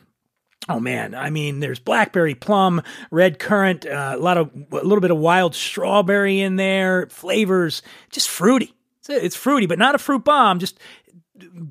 Oh 0.68 0.80
man, 0.80 1.14
I 1.14 1.30
mean, 1.30 1.60
there's 1.60 1.78
blackberry 1.78 2.34
plum, 2.34 2.82
red 3.10 3.38
currant, 3.38 3.86
uh, 3.86 4.14
a 4.16 4.18
lot 4.18 4.36
of 4.36 4.50
a 4.72 4.76
little 4.76 5.00
bit 5.00 5.12
of 5.12 5.18
wild 5.18 5.54
strawberry 5.54 6.40
in 6.40 6.56
there, 6.56 7.06
flavors, 7.06 7.82
just 8.10 8.28
fruity. 8.28 8.74
It's, 9.00 9.08
it's 9.08 9.36
fruity, 9.36 9.66
but 9.66 9.78
not 9.78 9.94
a 9.94 9.98
fruit 9.98 10.24
bomb, 10.24 10.58
just 10.58 10.78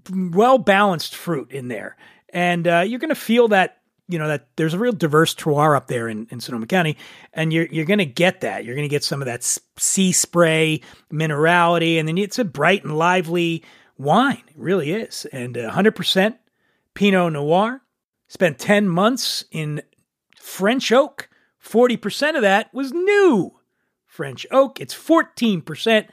well 0.10 0.58
balanced 0.58 1.14
fruit 1.14 1.52
in 1.52 1.68
there, 1.68 1.98
and 2.30 2.68
uh, 2.68 2.84
you're 2.88 3.00
to 3.10 3.16
feel 3.16 3.50
that. 3.50 3.78
You 4.08 4.20
know 4.20 4.28
that 4.28 4.50
there's 4.56 4.76
a 4.76 4.78
real 4.78 4.92
diverse 4.92 5.34
terroir 5.34 5.76
up 5.76 5.88
there 5.88 6.08
in, 6.08 6.28
in 6.30 6.40
Sonoma 6.40 6.68
County, 6.68 6.96
and 7.34 7.52
you're 7.52 7.66
you're 7.66 7.88
to 7.98 8.06
get 8.06 8.42
that. 8.42 8.64
You're 8.64 8.76
to 8.84 8.88
get 8.88 9.04
some 9.04 9.20
of 9.20 9.26
that 9.26 9.44
sea 9.80 10.12
spray 10.12 10.82
minerality, 11.12 11.98
and 11.98 12.08
then 12.08 12.20
it's 12.20 12.38
a 12.38 12.46
bright 12.46 12.84
and 12.84 12.96
lively 12.96 13.64
wine. 13.98 14.44
It 14.48 14.58
really 14.58 14.92
is, 14.92 15.26
and 15.32 15.56
100% 15.56 16.38
Pinot 16.94 17.34
Noir 17.34 17.82
Spent 18.28 18.60
10 18.60 18.90
months 18.90 19.46
in 19.52 19.82
French 20.40 20.92
oak. 20.92 21.30
40% 21.64 22.36
of 22.36 22.42
that 22.42 22.74
was 22.74 22.92
new 22.92 23.60
French 24.06 24.46
oak. 24.52 24.80
It's 24.80 24.94
14% 24.94 26.08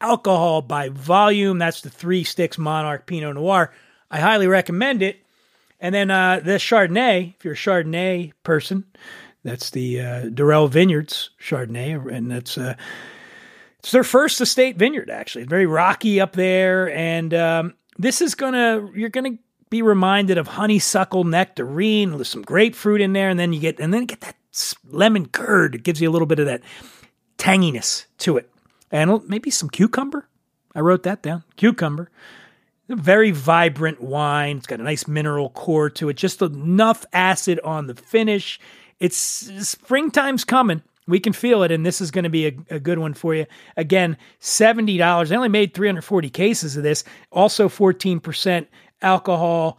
alcohol 0.00 0.62
by 0.62 0.88
volume. 0.88 1.58
That's 1.58 1.80
the 1.80 1.90
Three 1.90 2.24
Sticks 2.24 2.58
Monarch 2.58 3.06
Pinot 3.06 3.34
Noir. 3.34 3.72
I 4.10 4.20
highly 4.20 4.46
recommend 4.46 5.02
it. 5.02 5.18
And 5.80 5.94
then 5.94 6.10
uh, 6.10 6.40
the 6.42 6.52
Chardonnay, 6.52 7.34
if 7.36 7.44
you're 7.44 7.54
a 7.54 7.56
Chardonnay 7.56 8.32
person, 8.42 8.84
that's 9.44 9.70
the 9.70 10.00
uh, 10.00 10.28
Durell 10.30 10.68
Vineyards 10.68 11.30
Chardonnay, 11.40 12.10
and 12.10 12.30
that's 12.30 12.56
uh, 12.56 12.74
it's 13.78 13.92
their 13.92 14.04
first 14.04 14.40
estate 14.40 14.78
vineyard. 14.78 15.10
Actually, 15.10 15.44
very 15.44 15.66
rocky 15.66 16.20
up 16.20 16.32
there, 16.32 16.90
and 16.90 17.34
um, 17.34 17.74
this 17.98 18.22
is 18.22 18.34
gonna 18.34 18.88
you're 18.94 19.10
gonna 19.10 19.36
be 19.70 19.82
reminded 19.82 20.38
of 20.38 20.46
honeysuckle 20.46 21.24
nectarine 21.24 22.16
with 22.16 22.26
some 22.26 22.42
grapefruit 22.42 23.00
in 23.00 23.12
there, 23.12 23.28
and 23.28 23.38
then 23.38 23.52
you 23.52 23.60
get 23.60 23.80
and 23.80 23.92
then 23.92 24.06
get 24.06 24.20
that 24.20 24.36
lemon 24.88 25.26
curd. 25.26 25.74
It 25.74 25.82
gives 25.82 26.00
you 26.00 26.08
a 26.08 26.12
little 26.12 26.26
bit 26.26 26.38
of 26.38 26.46
that 26.46 26.62
tanginess 27.38 28.06
to 28.18 28.36
it, 28.36 28.50
and 28.90 29.26
maybe 29.28 29.50
some 29.50 29.68
cucumber. 29.68 30.28
I 30.74 30.80
wrote 30.80 31.04
that 31.04 31.22
down. 31.22 31.44
Cucumber. 31.56 32.10
Very 32.88 33.30
vibrant 33.30 34.00
wine. 34.00 34.58
It's 34.58 34.66
got 34.66 34.80
a 34.80 34.84
nice 34.84 35.08
mineral 35.08 35.50
core 35.50 35.88
to 35.90 36.08
it. 36.08 36.16
Just 36.16 36.42
enough 36.42 37.06
acid 37.12 37.60
on 37.64 37.86
the 37.86 37.94
finish. 37.94 38.60
It's 39.00 39.16
springtime's 39.16 40.44
coming. 40.44 40.82
We 41.06 41.20
can 41.20 41.32
feel 41.32 41.62
it, 41.62 41.70
and 41.70 41.84
this 41.84 42.00
is 42.00 42.10
going 42.10 42.24
to 42.24 42.30
be 42.30 42.46
a, 42.46 42.52
a 42.70 42.80
good 42.80 42.98
one 42.98 43.12
for 43.12 43.34
you. 43.34 43.46
Again, 43.76 44.16
$70. 44.40 45.28
They 45.28 45.36
only 45.36 45.48
made 45.50 45.74
340 45.74 46.30
cases 46.30 46.76
of 46.76 46.82
this. 46.82 47.04
Also, 47.30 47.68
14% 47.68 48.66
alcohol 49.04 49.78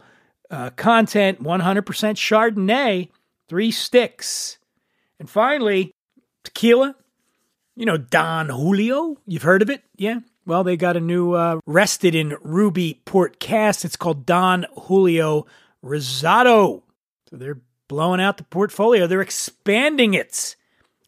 uh, 0.50 0.70
content, 0.70 1.42
100% 1.42 1.82
Chardonnay, 1.84 3.10
three 3.48 3.70
sticks. 3.70 4.58
And 5.18 5.28
finally, 5.28 5.92
tequila. 6.44 6.94
You 7.74 7.84
know, 7.84 7.98
Don 7.98 8.48
Julio. 8.48 9.18
You've 9.26 9.42
heard 9.42 9.60
of 9.60 9.68
it? 9.68 9.82
Yeah. 9.96 10.20
Well, 10.46 10.64
they 10.64 10.76
got 10.76 10.96
a 10.96 11.00
new 11.00 11.32
uh, 11.32 11.60
rested 11.66 12.14
in 12.14 12.36
ruby 12.40 13.02
port 13.04 13.38
cast. 13.38 13.84
It's 13.84 13.96
called 13.96 14.24
Don 14.24 14.64
Julio 14.84 15.46
Rosado. 15.84 16.82
So 17.28 17.36
they're 17.36 17.60
blowing 17.88 18.20
out 18.20 18.38
the 18.38 18.44
portfolio. 18.44 19.06
They're 19.06 19.20
expanding 19.20 20.14
it. 20.14 20.56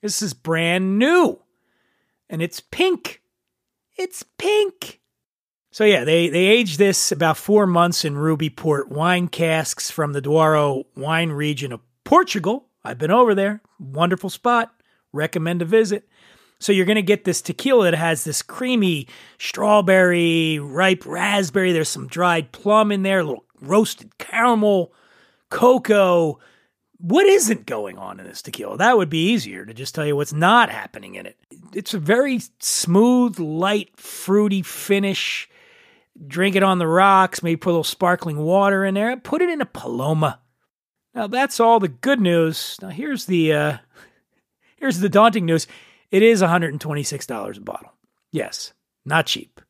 This 0.03 0.21
is 0.21 0.35
brand 0.35 0.99
new. 0.99 1.41
And 2.29 2.43
it's 2.43 2.61
pink. 2.61 3.23
It's 3.97 4.25
pink. 4.37 4.98
So 5.71 5.85
yeah, 5.85 6.05
they 6.05 6.29
they 6.29 6.47
aged 6.47 6.79
this 6.79 7.13
about 7.13 7.37
four 7.37 7.67
months 7.67 8.05
in 8.05 8.17
ruby 8.17 8.51
port 8.51 8.89
wine 8.89 9.29
casks 9.29 9.91
from 9.91 10.13
the 10.13 10.21
Douro 10.21 10.85
wine 10.97 11.31
region 11.31 11.73
of 11.73 11.81
Portugal. 12.05 12.67
I've 12.85 12.99
been 12.99 13.11
over 13.11 13.35
there, 13.35 13.61
wonderful 13.79 14.31
spot. 14.31 14.73
Recommend 15.13 15.63
a 15.63 15.67
visit. 15.67 16.09
So 16.61 16.73
you're 16.73 16.87
going 16.87 16.97
to 16.97 17.03
get 17.03 17.25
this 17.25 17.41
tequila 17.41 17.85
that 17.85 17.95
has 17.95 18.25
this 18.25 18.43
creamy 18.43 19.07
strawberry, 19.39 20.59
ripe 20.59 21.07
raspberry. 21.07 21.73
There's 21.73 21.89
some 21.89 22.09
dried 22.09 22.51
plum 22.51 22.91
in 22.91 23.03
there, 23.03 23.21
a 23.21 23.25
little 23.25 23.45
roasted 23.61 24.19
caramel, 24.19 24.93
cocoa. 25.51 26.41
What 26.97 27.27
isn't 27.27 27.67
going 27.67 27.97
on 27.97 28.19
in 28.19 28.27
this 28.27 28.43
tequila? 28.43 28.79
That 28.79 28.97
would 28.97 29.09
be 29.09 29.31
easier 29.31 29.65
to 29.65 29.73
just 29.73 29.95
tell 29.95 30.05
you 30.05 30.17
what's 30.17 30.33
not 30.33 30.69
happening 30.69 31.15
in 31.15 31.27
it. 31.27 31.37
It's 31.73 31.95
a 31.95 31.99
very 31.99 32.41
smooth, 32.59 33.39
light, 33.39 33.97
fruity 33.97 34.63
finish 34.63 35.49
drink 36.27 36.57
it 36.57 36.63
on 36.63 36.79
the 36.79 36.87
rocks, 36.87 37.43
maybe 37.43 37.57
put 37.57 37.71
a 37.71 37.73
little 37.73 37.85
sparkling 37.85 38.39
water 38.39 38.85
in 38.85 38.95
there, 38.95 39.17
put 39.17 39.43
it 39.43 39.51
in 39.51 39.61
a 39.61 39.67
Paloma. 39.67 40.41
Now 41.15 41.27
that's 41.27 41.61
all 41.61 41.81
the 41.81 41.89
good 41.89 42.21
news. 42.21 42.77
Now 42.83 42.89
here's 42.89 43.27
the 43.27 43.53
uh, 43.53 43.79
here's 44.77 45.01
the 45.01 45.09
daunting 45.09 45.47
news. 45.47 45.67
It 46.11 46.23
is 46.23 46.43
$126 46.43 47.57
a 47.57 47.61
bottle. 47.61 47.93
Yes, 48.31 48.73
not 49.05 49.27
cheap. 49.27 49.61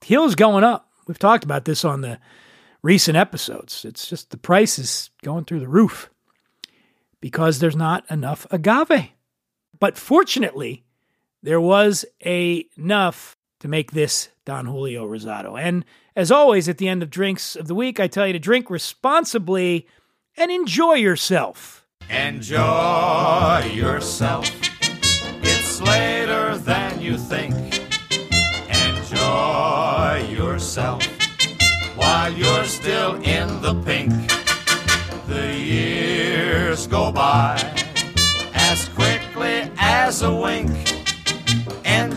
Tequila's 0.00 0.34
going 0.34 0.64
up. 0.64 0.88
We've 1.06 1.18
talked 1.18 1.44
about 1.44 1.64
this 1.64 1.84
on 1.84 2.00
the 2.00 2.18
recent 2.82 3.16
episodes. 3.16 3.84
It's 3.84 4.08
just 4.08 4.30
the 4.30 4.36
price 4.36 4.78
is 4.78 5.10
going 5.22 5.44
through 5.44 5.60
the 5.60 5.68
roof 5.68 6.10
because 7.20 7.58
there's 7.58 7.76
not 7.76 8.10
enough 8.10 8.46
agave. 8.50 9.10
But 9.78 9.96
fortunately, 9.96 10.84
there 11.42 11.60
was 11.60 12.04
a, 12.24 12.66
enough 12.76 13.36
to 13.60 13.68
make 13.68 13.92
this 13.92 14.30
Don 14.44 14.66
Julio 14.66 15.06
Rosado. 15.06 15.58
And 15.58 15.84
as 16.16 16.30
always, 16.30 16.68
at 16.68 16.78
the 16.78 16.88
end 16.88 17.02
of 17.02 17.10
Drinks 17.10 17.54
of 17.54 17.68
the 17.68 17.74
Week, 17.74 18.00
I 18.00 18.08
tell 18.08 18.26
you 18.26 18.32
to 18.32 18.38
drink 18.38 18.68
responsibly 18.68 19.86
and 20.36 20.50
enjoy 20.50 20.94
yourself. 20.94 21.86
Enjoy 22.08 23.70
yourself. 23.72 24.50
It's 25.42 25.80
later 25.80 26.58
than 26.58 27.00
you 27.00 27.16
think. 27.16 27.54
Enjoy 28.68 30.26
yourself 30.30 31.06
while 31.96 32.32
you're 32.32 32.64
still 32.64 33.14
in 33.22 33.60
the 33.60 33.74
pink. 33.84 34.12
The 35.28 35.54
years 35.56 36.86
go 36.86 37.12
by 37.12 37.56
as 38.54 38.88
quickly 38.88 39.70
as 39.78 40.22
a 40.22 40.34
wink. 40.34 40.89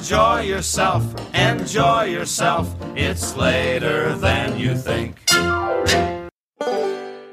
Enjoy 0.04 0.42
yourself, 0.42 1.34
enjoy 1.34 2.04
yourself. 2.04 2.76
It's 2.94 3.38
later 3.38 4.14
than 4.16 4.60
you 4.60 4.76
think. 4.76 5.18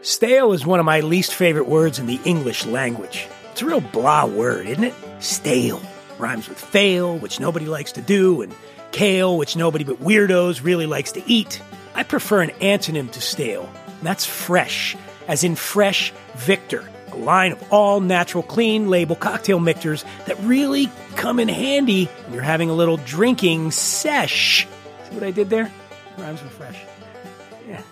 Stale 0.02 0.52
is 0.52 0.64
one 0.64 0.78
of 0.78 0.86
my 0.86 1.00
least 1.00 1.34
favorite 1.34 1.66
words 1.66 1.98
in 1.98 2.06
the 2.06 2.20
English 2.24 2.64
language. 2.66 3.26
It's 3.50 3.60
a 3.60 3.66
real 3.66 3.80
blah 3.80 4.24
word, 4.24 4.68
isn't 4.68 4.84
it? 4.84 4.94
Stale. 5.18 5.82
Rhymes 6.20 6.48
with 6.48 6.60
fail, 6.60 7.18
which 7.18 7.40
nobody 7.40 7.66
likes 7.66 7.90
to 7.90 8.00
do, 8.00 8.40
and 8.40 8.54
kale, 8.92 9.36
which 9.36 9.56
nobody 9.56 9.82
but 9.82 9.96
weirdos 9.96 10.62
really 10.62 10.86
likes 10.86 11.10
to 11.10 11.28
eat. 11.28 11.60
I 11.96 12.04
prefer 12.04 12.40
an 12.40 12.50
antonym 12.60 13.10
to 13.10 13.20
stale, 13.20 13.68
that's 14.00 14.24
fresh, 14.24 14.96
as 15.26 15.42
in 15.42 15.56
Fresh 15.56 16.12
Victor, 16.36 16.88
a 17.12 17.16
line 17.16 17.52
of 17.52 17.72
all 17.72 18.00
natural 18.00 18.42
clean 18.42 18.88
label 18.88 19.16
cocktail 19.16 19.60
mixers 19.60 20.04
that 20.26 20.38
really 20.40 20.90
come 21.16 21.38
in 21.38 21.48
handy 21.48 22.06
when 22.06 22.34
you're 22.34 22.42
having 22.42 22.70
a 22.70 22.74
little 22.74 22.96
drinking 22.98 23.70
sesh. 23.70 24.66
See 25.08 25.14
what 25.14 25.22
I 25.22 25.30
did 25.30 25.50
there? 25.50 25.70
Rhymes 26.18 26.42
with 26.42 26.52
fresh. 26.52 26.80
Yeah. 27.68 27.82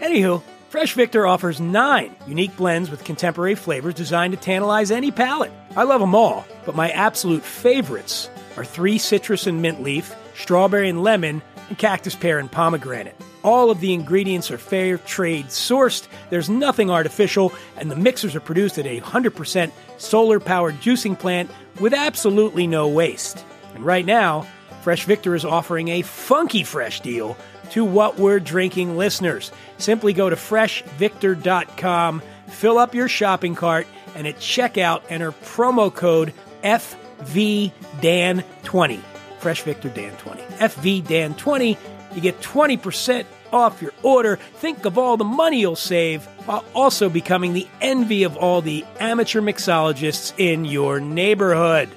Anywho, 0.00 0.42
Fresh 0.68 0.94
Victor 0.94 1.26
offers 1.26 1.60
nine 1.60 2.14
unique 2.26 2.56
blends 2.56 2.90
with 2.90 3.04
contemporary 3.04 3.54
flavors 3.54 3.94
designed 3.94 4.32
to 4.34 4.38
tantalize 4.38 4.90
any 4.90 5.10
palate. 5.10 5.52
I 5.76 5.84
love 5.84 6.00
them 6.00 6.14
all, 6.14 6.44
but 6.64 6.74
my 6.74 6.90
absolute 6.90 7.42
favorites 7.42 8.28
are 8.56 8.64
three 8.64 8.98
citrus 8.98 9.46
and 9.46 9.62
mint 9.62 9.82
leaf, 9.82 10.14
strawberry 10.34 10.88
and 10.88 11.02
lemon, 11.02 11.40
and 11.68 11.78
cactus 11.78 12.14
pear 12.14 12.38
and 12.38 12.50
pomegranate. 12.50 13.16
All 13.46 13.70
of 13.70 13.78
the 13.78 13.94
ingredients 13.94 14.50
are 14.50 14.58
fair 14.58 14.98
trade 14.98 15.46
sourced, 15.46 16.08
there's 16.30 16.50
nothing 16.50 16.90
artificial, 16.90 17.52
and 17.76 17.88
the 17.88 17.94
mixers 17.94 18.34
are 18.34 18.40
produced 18.40 18.76
at 18.76 18.86
a 18.86 19.00
100% 19.00 19.70
solar 19.98 20.40
powered 20.40 20.74
juicing 20.80 21.16
plant 21.16 21.48
with 21.78 21.94
absolutely 21.94 22.66
no 22.66 22.88
waste. 22.88 23.44
And 23.76 23.86
right 23.86 24.04
now, 24.04 24.48
Fresh 24.82 25.04
Victor 25.04 25.36
is 25.36 25.44
offering 25.44 25.86
a 25.88 26.02
funky 26.02 26.64
fresh 26.64 27.00
deal 27.02 27.36
to 27.70 27.84
what 27.84 28.18
we're 28.18 28.40
drinking 28.40 28.96
listeners. 28.96 29.52
Simply 29.78 30.12
go 30.12 30.28
to 30.28 30.34
freshvictor.com, 30.34 32.22
fill 32.48 32.78
up 32.78 32.96
your 32.96 33.08
shopping 33.08 33.54
cart, 33.54 33.86
and 34.16 34.26
at 34.26 34.38
checkout 34.38 35.02
enter 35.08 35.30
promo 35.30 35.94
code 35.94 36.34
FVDAN20. 36.64 39.00
Fresh 39.38 39.62
Victor 39.62 39.90
Dan20. 39.90 40.44
FVDAN20. 40.58 41.78
You 42.16 42.20
get 42.20 42.40
20% 42.40 43.24
off 43.52 43.82
your 43.82 43.92
order. 44.02 44.36
Think 44.54 44.84
of 44.84 44.98
all 44.98 45.16
the 45.16 45.24
money 45.24 45.60
you'll 45.60 45.76
save 45.76 46.24
while 46.46 46.64
also 46.74 47.08
becoming 47.08 47.52
the 47.52 47.66
envy 47.80 48.22
of 48.22 48.36
all 48.36 48.62
the 48.62 48.84
amateur 49.00 49.40
mixologists 49.40 50.32
in 50.38 50.64
your 50.64 51.00
neighborhood. 51.00 51.88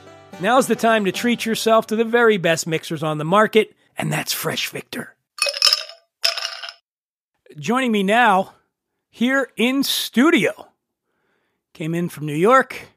Now's 0.42 0.68
the 0.68 0.76
time 0.76 1.06
to 1.06 1.12
treat 1.12 1.46
yourself 1.46 1.88
to 1.88 1.96
the 1.96 2.06
very 2.06 2.38
best 2.38 2.66
mixers 2.66 3.04
on 3.04 3.18
the 3.18 3.26
market, 3.26 3.76
and 3.98 4.12
that's 4.12 4.32
Fresh 4.32 4.70
Victor. 4.70 5.16
Joining 7.58 7.92
me 7.92 8.04
now, 8.04 8.54
here 9.10 9.50
in 9.58 9.84
studio, 9.84 10.70
came 11.74 11.94
in 11.94 12.08
from 12.08 12.26
New 12.26 12.36
York, 12.36 12.88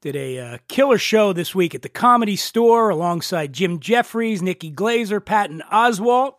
did 0.00 0.14
a 0.14 0.38
uh, 0.38 0.58
killer 0.68 0.98
show 0.98 1.32
this 1.32 1.54
week 1.54 1.74
at 1.74 1.82
the 1.82 1.88
Comedy 1.88 2.36
Store 2.36 2.90
alongside 2.90 3.52
Jim 3.52 3.80
Jeffries, 3.80 4.42
Nikki 4.42 4.70
Glazer, 4.70 5.24
Patton 5.24 5.62
Oswalt. 5.72 6.34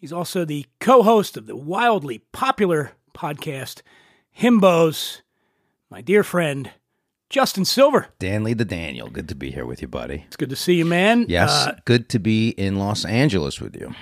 He's 0.00 0.12
also 0.14 0.44
the 0.46 0.64
co 0.80 1.02
host 1.02 1.36
of 1.36 1.46
the 1.46 1.54
wildly 1.56 2.22
popular 2.32 2.92
podcast, 3.14 3.82
Himbos. 4.38 5.20
My 5.90 6.00
dear 6.00 6.22
friend, 6.24 6.70
Justin 7.28 7.64
Silver. 7.66 8.06
Danley 8.18 8.54
the 8.54 8.64
Daniel, 8.64 9.10
good 9.10 9.28
to 9.28 9.34
be 9.34 9.50
here 9.50 9.66
with 9.66 9.82
you, 9.82 9.88
buddy. 9.88 10.24
It's 10.26 10.36
good 10.36 10.50
to 10.50 10.56
see 10.56 10.74
you, 10.74 10.84
man. 10.86 11.26
Yes, 11.28 11.50
Uh, 11.50 11.74
good 11.84 12.08
to 12.10 12.18
be 12.18 12.50
in 12.50 12.78
Los 12.78 13.04
Angeles 13.04 13.60
with 13.60 13.74
you. 13.76 13.94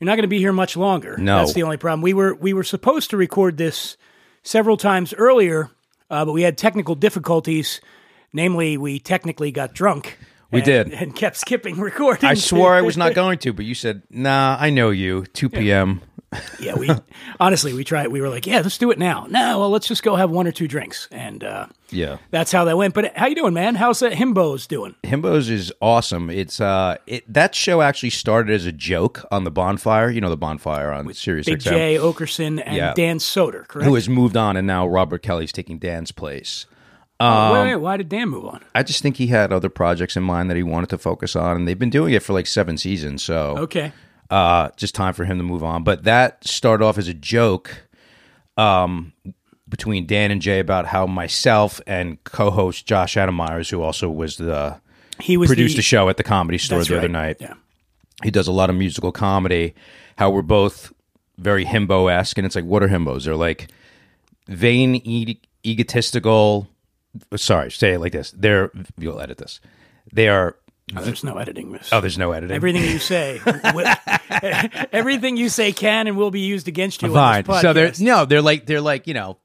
you're 0.00 0.06
not 0.06 0.14
going 0.14 0.22
to 0.22 0.28
be 0.28 0.38
here 0.38 0.52
much 0.52 0.76
longer. 0.76 1.16
No. 1.18 1.38
That's 1.38 1.52
the 1.52 1.64
only 1.64 1.76
problem. 1.76 2.00
We 2.02 2.14
were 2.14 2.34
we 2.34 2.54
were 2.54 2.64
supposed 2.64 3.10
to 3.10 3.16
record 3.18 3.58
this 3.58 3.96
several 4.42 4.76
times 4.78 5.12
earlier, 5.14 5.70
uh, 6.10 6.24
but 6.24 6.32
we 6.32 6.42
had 6.42 6.56
technical 6.56 6.94
difficulties. 6.94 7.80
Namely, 8.32 8.76
we 8.76 8.98
technically 8.98 9.50
got 9.52 9.72
drunk. 9.74 10.18
We 10.50 10.58
and- 10.60 10.64
did. 10.66 10.92
and 10.92 11.14
kept 11.14 11.36
skipping 11.36 11.78
recording. 11.80 12.28
I 12.28 12.34
swore 12.34 12.74
I 12.74 12.82
was 12.82 12.96
not 12.96 13.14
going 13.22 13.38
to, 13.38 13.52
but 13.52 13.64
you 13.64 13.74
said, 13.74 14.02
"Nah, 14.10 14.56
I 14.60 14.70
know 14.70 14.90
you." 14.90 15.26
2 15.26 15.48
p.m. 15.48 16.02
yeah, 16.60 16.74
we 16.74 16.90
honestly 17.40 17.72
we 17.72 17.84
tried. 17.84 18.08
We 18.08 18.20
were 18.20 18.28
like, 18.28 18.46
yeah, 18.46 18.56
let's 18.60 18.76
do 18.78 18.90
it 18.90 18.98
now. 18.98 19.26
No, 19.30 19.60
well, 19.60 19.70
let's 19.70 19.86
just 19.86 20.02
go 20.02 20.16
have 20.16 20.28
one 20.30 20.46
or 20.46 20.52
two 20.52 20.66
drinks, 20.68 21.08
and 21.12 21.42
uh, 21.44 21.66
Yeah. 21.90 22.18
that's 22.30 22.50
how 22.52 22.64
that 22.64 22.76
went. 22.76 22.94
But 22.94 23.16
how 23.16 23.26
you 23.26 23.34
doing, 23.36 23.54
man? 23.54 23.76
How's 23.76 24.00
that 24.00 24.12
Himbos 24.12 24.66
doing? 24.66 24.96
Himbos 25.04 25.48
is 25.48 25.72
awesome. 25.80 26.28
It's 26.28 26.60
uh 26.60 26.96
it 27.06 27.32
that 27.32 27.54
show 27.54 27.80
actually 27.80 28.10
started 28.10 28.52
as 28.52 28.66
a 28.66 28.72
joke 28.72 29.24
on 29.30 29.44
the 29.44 29.50
bonfire, 29.52 30.10
you 30.10 30.20
know 30.20 30.28
the 30.30 30.36
bonfire 30.36 30.90
on 30.92 31.12
Sirius 31.14 31.46
Big 31.46 31.60
XM, 31.60 31.70
Jay 31.70 31.94
Oakerson 31.96 32.60
and 32.64 32.76
Yeah. 32.76 32.92
Dan 32.94 33.18
Soder, 33.18 33.66
correct? 33.66 33.86
who 33.88 33.94
has 33.94 34.08
moved 34.08 34.36
on 34.36 34.56
and 34.56 34.66
now 34.66 34.86
Robert 34.86 35.22
Kelly's 35.22 35.52
taking 35.52 35.78
Dan's 35.78 36.10
place. 36.12 36.66
Oh, 37.18 37.52
wait, 37.52 37.60
um, 37.60 37.66
wait, 37.68 37.76
why 37.76 37.96
did 37.96 38.08
Dan 38.08 38.28
move 38.28 38.44
on? 38.44 38.62
I 38.74 38.82
just 38.82 39.02
think 39.02 39.16
he 39.16 39.28
had 39.28 39.52
other 39.52 39.70
projects 39.70 40.16
in 40.16 40.22
mind 40.22 40.50
that 40.50 40.56
he 40.56 40.62
wanted 40.62 40.90
to 40.90 40.98
focus 40.98 41.34
on 41.34 41.56
and 41.56 41.66
they've 41.66 41.78
been 41.78 41.90
doing 41.90 42.12
it 42.12 42.22
for 42.22 42.32
like 42.34 42.46
7 42.46 42.76
seasons, 42.76 43.22
so 43.22 43.56
Okay, 43.58 43.92
uh, 44.30 44.68
just 44.76 44.94
time 44.94 45.14
for 45.14 45.24
him 45.24 45.38
to 45.38 45.44
move 45.44 45.62
on. 45.62 45.82
But 45.84 46.04
that 46.04 46.46
started 46.46 46.84
off 46.84 46.98
as 46.98 47.08
a 47.08 47.14
joke 47.14 47.86
um, 48.56 49.12
between 49.68 50.06
Dan 50.06 50.30
and 50.30 50.42
Jay 50.42 50.58
about 50.58 50.86
how 50.86 51.06
myself 51.06 51.80
and 51.86 52.22
co-host 52.24 52.86
Josh 52.86 53.16
Adam 53.16 53.34
Meyers, 53.34 53.70
who 53.70 53.82
also 53.82 54.10
was 54.10 54.36
the 54.36 54.80
he 55.20 55.36
was 55.36 55.48
produced 55.48 55.76
the, 55.76 55.80
a 55.80 55.82
show 55.82 56.08
at 56.08 56.16
the 56.18 56.22
Comedy 56.22 56.58
Store 56.58 56.84
the 56.84 56.98
other 56.98 57.08
night. 57.08 57.36
Yeah. 57.40 57.54
He 58.22 58.30
does 58.30 58.48
a 58.48 58.52
lot 58.52 58.70
of 58.70 58.76
musical 58.76 59.12
comedy. 59.12 59.74
How 60.16 60.30
we're 60.30 60.42
both 60.42 60.92
very 61.38 61.64
himbo 61.64 62.10
esque, 62.12 62.38
and 62.38 62.46
it's 62.46 62.56
like, 62.56 62.64
what 62.64 62.82
are 62.82 62.88
himbos? 62.88 63.24
They're 63.24 63.36
like 63.36 63.68
vain, 64.48 64.96
e- 64.96 65.40
egotistical. 65.64 66.68
Sorry, 67.36 67.70
say 67.70 67.94
it 67.94 68.00
like 68.00 68.12
this. 68.12 68.32
They're 68.32 68.70
you'll 68.98 69.20
edit 69.20 69.38
this. 69.38 69.60
They 70.12 70.28
are. 70.28 70.56
Oh, 70.96 71.00
there's 71.02 71.24
no 71.24 71.36
editing 71.36 71.72
this. 71.72 71.88
Oh, 71.92 72.00
there's 72.00 72.16
no 72.16 72.30
editing. 72.30 72.54
Everything 72.54 72.84
you 72.84 73.00
say, 73.00 73.40
everything 74.92 75.36
you 75.36 75.48
say 75.48 75.72
can 75.72 76.06
and 76.06 76.16
will 76.16 76.30
be 76.30 76.40
used 76.40 76.68
against 76.68 77.02
you. 77.02 77.12
Fine. 77.12 77.44
So 77.44 77.72
they're 77.72 77.92
no, 77.98 78.24
they're 78.24 78.42
like 78.42 78.66
they're 78.66 78.80
like 78.80 79.08
you 79.08 79.14
know 79.14 79.38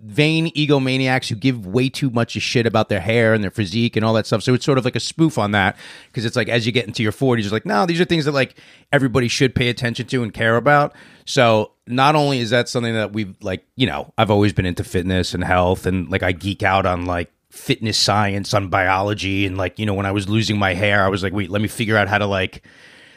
vain 0.00 0.50
egomaniacs 0.52 1.28
who 1.28 1.34
give 1.34 1.66
way 1.66 1.88
too 1.88 2.10
much 2.10 2.36
a 2.36 2.40
shit 2.40 2.66
about 2.66 2.88
their 2.88 3.00
hair 3.00 3.32
and 3.32 3.42
their 3.42 3.50
physique 3.50 3.96
and 3.96 4.04
all 4.04 4.12
that 4.14 4.26
stuff. 4.26 4.42
So 4.42 4.52
it's 4.54 4.64
sort 4.64 4.76
of 4.78 4.84
like 4.84 4.96
a 4.96 5.00
spoof 5.00 5.38
on 5.38 5.52
that 5.52 5.76
because 6.08 6.24
it's 6.24 6.36
like 6.36 6.48
as 6.48 6.66
you 6.66 6.72
get 6.72 6.86
into 6.86 7.02
your 7.02 7.12
40s, 7.12 7.40
it's 7.40 7.52
like 7.52 7.66
no, 7.66 7.86
these 7.86 8.00
are 8.00 8.04
things 8.04 8.24
that 8.24 8.32
like 8.32 8.56
everybody 8.92 9.28
should 9.28 9.54
pay 9.54 9.68
attention 9.68 10.06
to 10.08 10.22
and 10.22 10.34
care 10.34 10.56
about. 10.56 10.94
So 11.24 11.72
not 11.86 12.16
only 12.16 12.38
is 12.40 12.50
that 12.50 12.68
something 12.68 12.94
that 12.94 13.12
we've 13.12 13.36
like 13.42 13.66
you 13.76 13.86
know 13.86 14.12
I've 14.18 14.30
always 14.30 14.52
been 14.52 14.66
into 14.66 14.84
fitness 14.84 15.34
and 15.34 15.44
health 15.44 15.86
and 15.86 16.08
like 16.10 16.22
I 16.22 16.32
geek 16.32 16.62
out 16.62 16.86
on 16.86 17.06
like 17.06 17.30
fitness 17.50 17.96
science 17.96 18.52
on 18.52 18.68
biology 18.68 19.46
and 19.46 19.56
like 19.56 19.78
you 19.78 19.86
know 19.86 19.94
when 19.94 20.06
I 20.06 20.12
was 20.12 20.28
losing 20.28 20.58
my 20.58 20.74
hair 20.74 21.04
I 21.04 21.08
was 21.08 21.22
like 21.22 21.32
wait 21.32 21.50
let 21.50 21.62
me 21.62 21.68
figure 21.68 21.96
out 21.96 22.08
how 22.08 22.18
to 22.18 22.26
like 22.26 22.62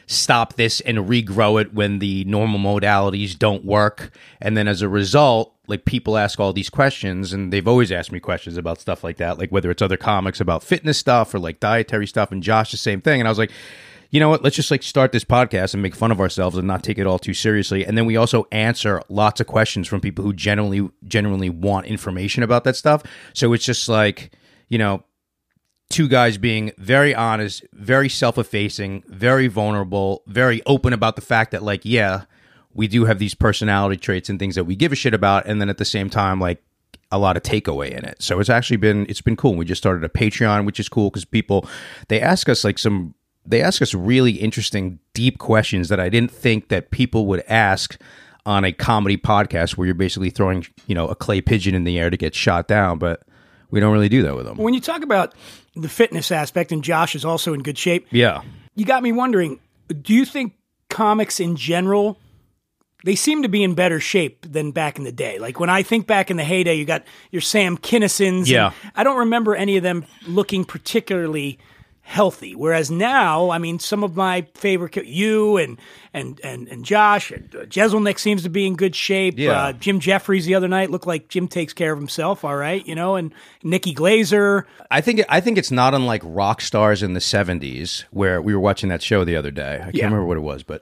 stop 0.08 0.54
this 0.54 0.80
and 0.82 0.98
regrow 1.00 1.62
it 1.62 1.74
when 1.74 2.00
the 2.00 2.24
normal 2.26 2.60
modalities 2.60 3.38
don't 3.38 3.64
work. 3.64 4.12
And 4.42 4.58
then 4.58 4.68
as 4.68 4.82
a 4.82 4.90
result, 4.90 5.54
like 5.68 5.84
people 5.86 6.18
ask 6.18 6.40
all 6.40 6.54
these 6.54 6.70
questions 6.70 7.34
and 7.34 7.52
they've 7.52 7.68
always 7.68 7.92
asked 7.92 8.12
me 8.12 8.20
questions 8.20 8.58
about 8.58 8.80
stuff 8.80 9.04
like 9.04 9.18
that, 9.18 9.38
like 9.38 9.52
whether 9.52 9.70
it's 9.70 9.82
other 9.82 9.98
comics 9.98 10.40
about 10.40 10.64
fitness 10.64 10.98
stuff 10.98 11.34
or 11.34 11.40
like 11.40 11.60
dietary 11.60 12.08
stuff. 12.08 12.32
And 12.32 12.42
Josh, 12.42 12.72
the 12.72 12.78
same 12.78 13.02
thing. 13.02 13.20
And 13.20 13.28
I 13.28 13.32
was 13.32 13.38
like, 13.38 13.52
you 14.10 14.22
know 14.22 14.30
what? 14.30 14.42
Let's 14.42 14.56
just 14.56 14.72
like 14.72 14.84
start 14.84 15.12
this 15.12 15.26
podcast 15.26 15.74
and 15.74 15.84
make 15.84 15.94
fun 15.94 16.12
of 16.12 16.22
ourselves 16.22 16.56
and 16.56 16.66
not 16.66 16.84
take 16.84 16.98
it 16.98 17.06
all 17.06 17.20
too 17.20 17.34
seriously. 17.34 17.86
And 17.86 17.98
then 17.98 18.06
we 18.06 18.16
also 18.16 18.48
answer 18.52 19.02
lots 19.10 19.42
of 19.42 19.48
questions 19.48 19.90
from 19.90 20.00
people 20.00 20.24
who 20.24 20.32
generally 20.32 20.90
genuinely 21.04 21.50
want 21.50 21.88
information 21.88 22.44
about 22.44 22.64
that 22.64 22.78
stuff. 22.78 23.04
So 23.34 23.52
it's 23.52 23.66
just 23.66 23.90
like, 23.90 24.32
you 24.70 24.78
know, 24.78 25.04
two 25.90 26.08
guys 26.08 26.38
being 26.38 26.72
very 26.78 27.16
honest, 27.16 27.66
very 27.74 28.10
self-effacing, 28.10 29.04
very 29.08 29.48
vulnerable, 29.48 30.24
very 30.28 30.62
open 30.66 30.94
about 30.94 31.16
the 31.16 31.22
fact 31.22 31.52
that 31.52 31.64
like, 31.64 31.82
yeah, 31.84 32.24
we 32.74 32.88
do 32.88 33.06
have 33.06 33.20
these 33.20 33.34
personality 33.34 33.98
traits 33.98 34.30
and 34.30 34.38
things 34.38 34.56
that 34.56 34.66
we 34.66 34.76
give 34.76 34.92
a 34.92 34.96
shit 34.96 35.14
about, 35.14 35.46
and 35.46 35.60
then 35.60 35.70
at 35.70 35.78
the 35.78 35.86
same 35.86 36.10
time, 36.10 36.40
like 36.40 36.62
a 37.12 37.18
lot 37.18 37.38
of 37.38 37.44
takeaway 37.44 37.90
in 37.90 38.06
it. 38.06 38.22
So 38.22 38.40
it's 38.40 38.50
actually 38.50 38.78
been 38.78 39.06
it's 39.08 39.22
been 39.22 39.36
cool. 39.36 39.56
We 39.56 39.66
just 39.66 39.82
started 39.82 40.04
a 40.04 40.10
Patreon, 40.10 40.66
which 40.66 40.80
is 40.80 40.90
cool 40.90 41.10
because 41.10 41.26
people 41.26 41.68
they 42.10 42.22
ask 42.22 42.50
us 42.50 42.64
like 42.64 42.78
some 42.78 43.16
they 43.46 43.62
ask 43.62 43.82
us 43.82 43.94
really 43.94 44.34
interesting, 44.34 45.00
deep 45.14 45.38
questions 45.38 45.90
that 45.90 46.00
I 46.00 46.10
didn't 46.10 46.32
think 46.32 46.68
that 46.68 46.92
people 46.92 47.26
would 47.28 47.44
ask 47.48 48.00
on 48.46 48.66
a 48.66 48.72
comedy 48.72 49.18
podcast 49.18 49.78
where 49.78 49.86
you're 49.86 49.96
basically 49.96 50.30
throwing, 50.30 50.66
you 50.86 50.96
know, 50.96 51.08
a 51.08 51.16
clay 51.16 51.42
pigeon 51.42 51.74
in 51.74 51.84
the 51.84 51.98
air 51.98 52.10
to 52.10 52.18
get 52.18 52.36
shot 52.36 52.68
down, 52.68 53.00
but 53.00 53.24
we 53.72 53.80
don't 53.80 53.94
really 53.94 54.10
do 54.10 54.24
that 54.24 54.36
with 54.36 54.46
them. 54.46 54.58
when 54.58 54.74
you 54.74 54.82
talk 54.82 55.04
about 55.04 55.34
the 55.76 55.90
fitness 55.90 56.32
aspect, 56.32 56.72
and 56.72 56.84
Josh 56.84 57.16
is 57.16 57.26
also 57.26 57.54
in 57.54 57.62
good 57.64 57.78
shape. 57.78 58.08
Yeah. 58.12 58.42
You 58.76 58.86
got 58.86 59.04
me 59.04 59.12
wondering: 59.12 59.60
Do 60.02 60.14
you 60.14 60.26
think 60.26 60.54
comics 60.90 61.40
in 61.40 61.56
general 61.56 62.18
they 63.04 63.16
seem 63.16 63.44
to 63.44 63.48
be 63.50 63.64
in 63.64 63.74
better 63.74 64.00
shape 64.00 64.46
than 64.52 64.72
back 64.72 64.98
in 64.98 65.04
the 65.04 65.12
day. 65.12 65.38
Like 65.40 65.60
when 65.60 65.70
I 65.70 65.84
think 65.84 66.08
back 66.08 66.32
in 66.32 66.38
the 66.38 66.44
heyday, 66.44 66.76
you 66.76 66.86
got 66.86 67.06
your 67.32 67.42
Sam 67.42 67.78
Kinnisons. 67.78 68.48
Yeah. 68.48 68.72
I 68.96 69.04
don't 69.04 69.20
remember 69.20 69.56
any 69.56 69.78
of 69.78 69.84
them 69.84 70.06
looking 70.28 70.66
particularly 70.66 71.60
healthy. 72.08 72.56
Whereas 72.56 72.90
now, 72.90 73.50
I 73.50 73.58
mean, 73.58 73.80
some 73.80 74.02
of 74.02 74.16
my 74.16 74.48
favorite, 74.54 74.96
you 75.06 75.58
and 75.58 75.78
and 76.14 76.40
and 76.42 76.68
and 76.70 76.86
Josh, 76.86 77.32
and 77.32 77.54
uh, 77.54 77.66
Jeselnik 77.66 78.18
seems 78.18 78.44
to 78.44 78.50
be 78.50 78.66
in 78.66 78.76
good 78.78 78.96
shape. 78.96 79.38
Yeah. 79.38 79.52
Uh, 79.52 79.74
Jim 79.74 80.00
Jeffries 80.00 80.46
the 80.46 80.56
other 80.56 80.70
night 80.70 80.90
looked 80.90 81.06
like 81.06 81.28
Jim 81.28 81.50
takes 81.50 81.74
care 81.74 81.92
of 81.92 82.00
himself, 82.00 82.46
all 82.46 82.56
right, 82.56 82.86
you 82.88 82.96
know, 82.96 83.16
and 83.18 83.34
Nikki 83.62 83.94
Glazer. 83.94 84.64
I 84.90 85.02
think 85.02 85.22
I 85.28 85.42
think 85.42 85.58
it's 85.58 85.70
not 85.70 85.94
unlike 85.94 86.22
rock 86.24 86.62
stars 86.62 87.04
in 87.04 87.14
the 87.14 87.20
'70s, 87.20 88.06
where 88.12 88.42
we 88.42 88.54
were 88.56 88.62
watching 88.62 88.88
that 88.88 89.02
show 89.04 89.26
the 89.26 89.36
other 89.36 89.52
day. 89.52 89.76
I 89.76 89.84
can't 89.84 89.96
Yeah. 89.96 90.06
remember 90.06 90.26
what 90.26 90.38
it 90.38 90.42
was, 90.42 90.64
but 90.64 90.82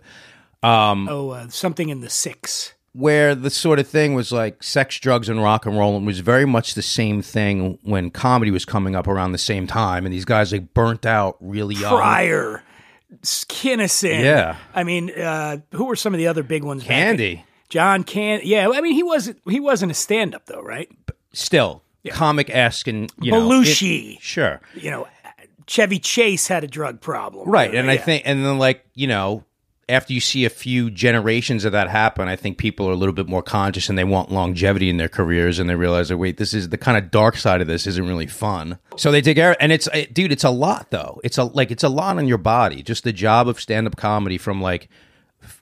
Oh, 0.64 1.30
uh, 1.32 1.48
something 1.50 1.90
in 1.90 2.02
the 2.02 2.10
six. 2.10 2.75
Where 2.98 3.36
the 3.36 3.50
sort 3.50 3.78
of 3.78 3.88
thing 3.88 4.14
was 4.14 4.32
like 4.32 4.64
sex, 4.64 4.98
drugs, 5.00 5.28
and 5.28 5.44
rock 5.44 5.66
and 5.66 5.78
roll, 5.78 5.98
and 5.98 6.06
was 6.06 6.20
very 6.20 6.46
much 6.46 6.76
the 6.76 6.82
same 6.82 7.22
thing 7.22 7.78
when 7.84 8.10
comedy 8.10 8.52
was 8.52 8.64
coming 8.64 8.96
up 8.96 9.06
around 9.08 9.34
the 9.34 9.38
same 9.38 9.68
time, 9.68 10.06
and 10.06 10.14
these 10.14 10.24
guys 10.26 10.52
like 10.54 10.74
burnt 10.74 11.06
out 11.06 11.36
really 11.42 11.76
young. 11.76 11.96
Pryor, 11.98 12.64
Kinnison. 13.48 14.22
Yeah. 14.22 14.58
I 14.74 14.84
mean, 14.84 15.12
uh, 15.12 15.58
who 15.72 15.86
were 15.86 15.96
some 15.96 16.14
of 16.14 16.18
the 16.18 16.28
other 16.28 16.44
big 16.44 16.64
ones? 16.64 16.84
Candy, 16.84 17.44
John 17.70 18.04
Can. 18.04 18.42
Yeah, 18.44 18.70
I 18.74 18.82
mean, 18.82 18.94
he 18.94 19.04
wasn't 19.04 19.40
he 19.50 19.60
wasn't 19.60 19.92
a 19.92 19.96
stand 19.96 20.34
up 20.36 20.46
though, 20.46 20.62
right? 20.62 20.90
still 21.34 21.82
comic 22.12 22.50
esque, 22.50 22.88
and 22.88 23.12
you 23.20 23.32
know, 23.32 23.42
Belushi. 23.42 24.16
it- 24.16 24.22
sure, 24.22 24.62
You 24.76 24.90
know, 24.92 25.08
Chevy 25.68 26.00
Chase 26.00 26.48
had 26.48 26.64
a 26.64 26.68
drug 26.68 27.02
problem, 27.02 27.50
right. 27.50 27.74
And 27.76 27.90
I 27.92 27.98
think, 27.98 28.24
and 28.26 28.46
then 28.46 28.58
like 28.58 28.86
you 28.94 29.08
know. 29.08 29.44
After 29.88 30.14
you 30.14 30.20
see 30.20 30.46
a 30.46 30.50
few 30.50 30.90
generations 30.90 31.64
of 31.64 31.72
that 31.74 31.90
happen, 31.90 32.28
I 32.28 32.36
think 32.36 32.58
people 32.58 32.88
are 32.90 32.92
a 32.92 32.96
little 32.96 33.14
bit 33.14 33.28
more 33.28 33.44
conscious 33.44 33.88
and 33.88 33.98
they 33.98 34.04
want 34.04 34.32
longevity 34.32 34.90
in 34.90 34.98
their 34.98 35.10
careers, 35.10 35.60
and 35.60 35.70
they 35.70 35.76
realize 35.76 36.10
that 36.10 36.18
wait, 36.18 36.38
this 36.38 36.54
is 36.56 36.70
the 36.70 36.78
kind 36.78 36.98
of 36.98 37.12
dark 37.12 37.38
side 37.38 37.62
of 37.62 37.68
this 37.68 37.86
isn't 37.86 38.08
really 38.08 38.26
fun. 38.26 38.80
So 38.98 39.12
they 39.12 39.22
take 39.22 39.38
care, 39.38 39.56
and 39.62 39.72
it's 39.72 39.88
it, 39.94 40.14
dude, 40.14 40.32
it's 40.32 40.44
a 40.44 40.50
lot 40.50 40.90
though. 40.90 41.22
It's 41.24 41.38
a 41.38 41.44
like 41.44 41.70
it's 41.70 41.84
a 41.84 41.90
lot 41.90 42.18
on 42.18 42.28
your 42.28 42.40
body. 42.40 42.82
Just 42.82 43.04
the 43.04 43.14
job 43.14 43.48
of 43.48 43.60
stand 43.60 43.86
up 43.86 43.96
comedy 43.96 44.40
from 44.40 44.62
like 44.62 44.90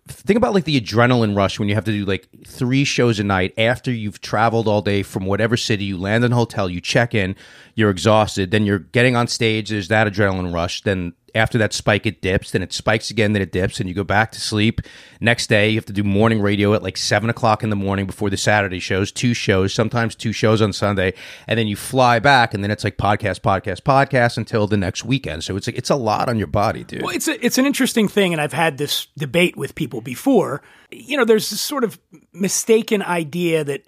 think 0.08 0.38
about 0.38 0.54
like 0.54 0.64
the 0.66 0.80
adrenaline 0.80 1.36
rush 1.36 1.60
when 1.60 1.68
you 1.68 1.76
have 1.76 1.86
to 1.86 1.92
do 1.92 2.06
like 2.06 2.28
three 2.46 2.84
shows 2.84 3.20
a 3.20 3.24
night 3.24 3.54
after 3.58 3.92
you've 3.92 4.22
traveled 4.22 4.68
all 4.68 4.82
day 4.82 5.04
from 5.04 5.26
whatever 5.26 5.58
city 5.58 5.86
you 5.86 5.98
land 5.98 6.24
in 6.24 6.32
a 6.32 6.36
hotel 6.36 6.70
you 6.70 6.80
check 6.80 7.14
in 7.14 7.36
you're 7.76 7.90
exhausted 7.90 8.52
then 8.52 8.66
you're 8.66 8.80
getting 8.80 9.16
on 9.16 9.28
stage 9.28 9.70
there's 9.70 9.88
that 9.90 10.08
adrenaline 10.08 10.54
rush 10.54 10.82
then 10.82 11.14
after 11.36 11.58
that 11.58 11.74
spike 11.74 12.06
it 12.06 12.22
dips 12.22 12.52
then 12.52 12.62
it 12.62 12.72
spikes 12.74 13.10
again 13.10 13.34
then 13.34 13.42
it 13.42 13.52
dips 13.52 13.80
and 13.80 13.90
you 13.90 13.96
go 13.96 14.04
back 14.04 14.32
to 14.32 14.40
sleep 14.40 14.82
next 15.20 15.48
day 15.48 15.70
you 15.70 15.76
have 15.76 15.86
to 15.86 15.94
do 15.94 16.04
morning 16.04 16.42
radio 16.42 16.74
at 16.74 16.84
like 16.84 16.98
seven 16.98 17.30
o'clock 17.30 17.64
in 17.64 17.70
the 17.70 17.76
morning 17.76 18.06
before 18.06 18.30
the 18.30 18.38
saturday 18.38 18.80
shows 18.80 19.12
two 19.12 19.34
shows 19.34 19.74
sometimes 19.74 20.16
two 20.16 20.32
shows 20.32 20.62
on 20.62 20.72
sunday 20.72 21.14
and 21.48 21.58
then 21.58 21.68
you 21.68 21.76
fly 21.76 22.20
back 22.20 22.54
and 22.54 22.64
then 22.64 22.72
it's 22.72 22.84
like 22.84 22.98
podcast 22.98 23.42
podcast 23.42 23.82
podcast 23.82 24.38
until 24.38 24.68
the 24.68 24.78
next 24.78 25.04
weekend 25.04 25.44
so 25.44 25.56
it's 25.56 25.68
like 25.68 25.78
it's 25.78 25.90
a 25.90 25.96
lot 25.96 26.30
on 26.30 26.38
your 26.38 26.48
body 26.48 26.84
dude 26.84 27.02
Well, 27.02 27.16
it's 27.16 27.28
a, 27.28 27.46
it's 27.46 27.58
an 27.58 27.66
interesting 27.66 28.08
thing, 28.08 28.34
and 28.34 28.42
I've 28.42 28.54
had 28.54 28.78
this 28.78 29.08
debate 29.18 29.56
with 29.58 29.76
people 29.76 30.02
before. 30.02 30.62
You 30.92 31.18
know, 31.18 31.26
there's 31.26 31.50
this 31.50 31.62
sort 31.62 31.84
of 31.84 32.00
mistaken 32.34 33.02
idea 33.02 33.64
that 33.64 33.84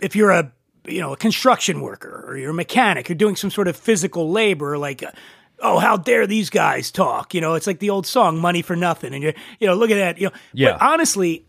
if 0.00 0.14
you're 0.14 0.30
a 0.30 0.52
you 0.86 1.00
know 1.00 1.12
a 1.12 1.16
construction 1.16 1.80
worker 1.80 2.24
or 2.26 2.36
you're 2.36 2.50
a 2.50 2.54
mechanic, 2.54 3.08
you're 3.08 3.16
doing 3.16 3.36
some 3.36 3.50
sort 3.50 3.68
of 3.68 3.76
physical 3.76 4.30
labor, 4.30 4.78
like. 4.78 5.02
Oh, 5.62 5.78
how 5.78 5.96
dare 5.96 6.26
these 6.26 6.50
guys 6.50 6.90
talk? 6.90 7.34
You 7.34 7.40
know, 7.40 7.54
it's 7.54 7.66
like 7.66 7.78
the 7.80 7.90
old 7.90 8.06
song 8.06 8.38
"Money 8.38 8.62
for 8.62 8.76
Nothing," 8.76 9.14
and 9.14 9.22
you're, 9.22 9.34
you 9.58 9.66
know, 9.66 9.74
look 9.74 9.90
at 9.90 9.96
that. 9.96 10.18
You 10.18 10.28
know, 10.28 10.32
Yeah. 10.52 10.72
but 10.72 10.82
honestly, 10.82 11.44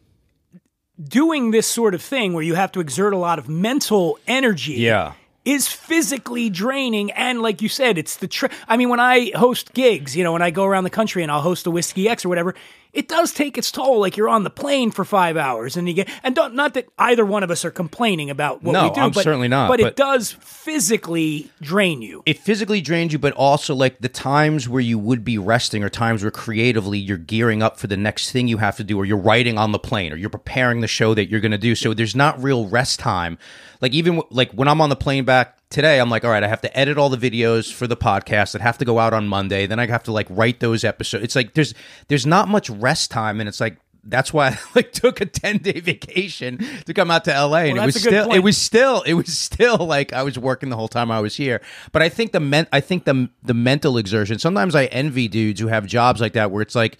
doing 1.01 1.51
this 1.51 1.67
sort 1.67 1.93
of 1.95 2.01
thing 2.01 2.33
where 2.33 2.43
you 2.43 2.55
have 2.55 2.71
to 2.73 2.79
exert 2.79 3.13
a 3.13 3.17
lot 3.17 3.39
of 3.39 3.49
mental 3.49 4.19
energy 4.27 4.73
Yeah. 4.73 5.13
is 5.45 5.67
physically 5.67 6.49
draining 6.49 7.11
and 7.11 7.41
like 7.41 7.61
you 7.63 7.69
said 7.69 7.97
it's 7.97 8.17
the 8.17 8.49
i 8.67 8.77
mean 8.77 8.89
when 8.89 8.99
i 8.99 9.31
host 9.35 9.73
gigs 9.73 10.15
you 10.15 10.23
know 10.23 10.33
when 10.33 10.43
i 10.43 10.51
go 10.51 10.63
around 10.65 10.83
the 10.83 10.91
country 10.91 11.23
and 11.23 11.31
i'll 11.31 11.41
host 11.41 11.65
a 11.65 11.71
whiskey 11.71 12.07
x 12.07 12.23
or 12.23 12.29
whatever 12.29 12.53
it 12.93 13.07
does 13.07 13.33
take 13.33 13.57
its 13.57 13.71
toll 13.71 13.99
like 13.99 14.17
you're 14.17 14.29
on 14.29 14.43
the 14.43 14.49
plane 14.49 14.91
for 14.91 15.05
five 15.05 15.37
hours 15.37 15.77
and 15.77 15.87
you 15.87 15.93
get 15.93 16.09
and 16.23 16.35
don't 16.35 16.55
not 16.55 16.73
that 16.73 16.87
either 16.97 17.25
one 17.25 17.43
of 17.43 17.51
us 17.51 17.63
are 17.65 17.71
complaining 17.71 18.29
about 18.29 18.63
what 18.63 18.73
No, 18.73 18.89
we 18.89 18.95
do 18.95 19.01
I'm 19.01 19.11
but, 19.11 19.23
certainly 19.23 19.47
not, 19.47 19.67
but, 19.67 19.79
it 19.79 19.95
does 19.95 20.31
physically 20.31 21.49
drain 21.61 22.01
you 22.01 22.23
it 22.25 22.37
physically 22.37 22.81
drains 22.81 23.13
you, 23.13 23.19
but 23.19 23.33
also 23.33 23.75
like 23.75 23.99
the 23.99 24.09
times 24.09 24.67
where 24.69 24.81
you 24.81 24.97
would 24.97 25.23
be 25.23 25.37
resting 25.37 25.83
or 25.83 25.89
times 25.89 26.23
where 26.23 26.31
creatively 26.31 26.97
you're 26.97 27.17
gearing 27.17 27.61
up 27.61 27.77
for 27.77 27.87
the 27.87 27.97
next 27.97 28.31
thing 28.31 28.47
you 28.47 28.57
have 28.57 28.77
to 28.77 28.83
do, 28.83 28.97
or 28.97 29.05
you're 29.05 29.17
writing 29.17 29.57
on 29.57 29.71
the 29.71 29.79
plane, 29.79 30.13
or 30.13 30.15
you're 30.15 30.29
preparing 30.29 30.81
the 30.81 30.87
show 30.87 31.13
that 31.13 31.29
you're 31.29 31.39
going 31.39 31.51
to 31.51 31.57
do. 31.57 31.75
So 31.75 31.93
there's 31.93 32.15
not 32.15 32.41
real 32.41 32.67
rest 32.67 32.99
time. 32.99 33.37
Like 33.81 33.93
even 33.93 34.21
like 34.29 34.51
when 34.51 34.67
I'm 34.67 34.81
on 34.81 34.89
the 34.89 34.95
plane 34.95 35.25
back 35.25 35.57
today, 35.71 35.99
I'm 35.99 36.09
like, 36.09 36.23
all 36.23 36.29
right, 36.29 36.43
I 36.43 36.47
have 36.47 36.61
to 36.61 36.77
edit 36.77 36.97
all 36.97 37.09
the 37.09 37.17
videos 37.17 37.73
for 37.73 37.87
the 37.87 37.97
podcast 37.97 38.51
that 38.51 38.61
have 38.61 38.77
to 38.77 38.85
go 38.85 38.99
out 38.99 39.13
on 39.13 39.27
Monday. 39.27 39.65
Then 39.65 39.79
I 39.79 39.87
have 39.87 40.03
to 40.03 40.11
like 40.11 40.27
write 40.29 40.59
those 40.59 40.83
episodes. 40.83 41.23
It's 41.23 41.35
like 41.35 41.55
there's 41.55 41.73
there's 42.09 42.25
not 42.25 42.47
much 42.47 42.69
rest 42.69 43.09
time, 43.09 43.39
and 43.39 43.49
it's 43.49 43.59
like. 43.59 43.77
That's 44.03 44.33
why 44.33 44.47
I 44.47 44.57
like 44.75 44.93
took 44.93 45.21
a 45.21 45.27
ten 45.27 45.59
day 45.59 45.79
vacation 45.79 46.57
to 46.87 46.91
come 46.91 47.11
out 47.11 47.23
to 47.25 47.31
LA, 47.31 47.65
and 47.65 47.75
Well, 47.75 47.83
it 47.83 47.85
was 47.85 48.01
still 48.01 48.31
it 48.31 48.39
was 48.39 48.57
still 48.57 49.01
it 49.03 49.13
was 49.13 49.37
still 49.37 49.77
like 49.77 50.11
I 50.11 50.23
was 50.23 50.39
working 50.39 50.69
the 50.69 50.75
whole 50.75 50.87
time 50.87 51.11
I 51.11 51.19
was 51.19 51.35
here. 51.35 51.61
But 51.91 52.01
I 52.01 52.09
think 52.09 52.31
the 52.31 52.39
men 52.39 52.65
I 52.73 52.81
think 52.81 53.05
the 53.05 53.29
the 53.43 53.53
mental 53.53 53.99
exertion. 53.99 54.39
Sometimes 54.39 54.73
I 54.73 54.85
envy 54.85 55.27
dudes 55.27 55.59
who 55.59 55.67
have 55.67 55.85
jobs 55.85 56.19
like 56.19 56.33
that 56.33 56.49
where 56.49 56.63
it's 56.63 56.73
like 56.73 56.97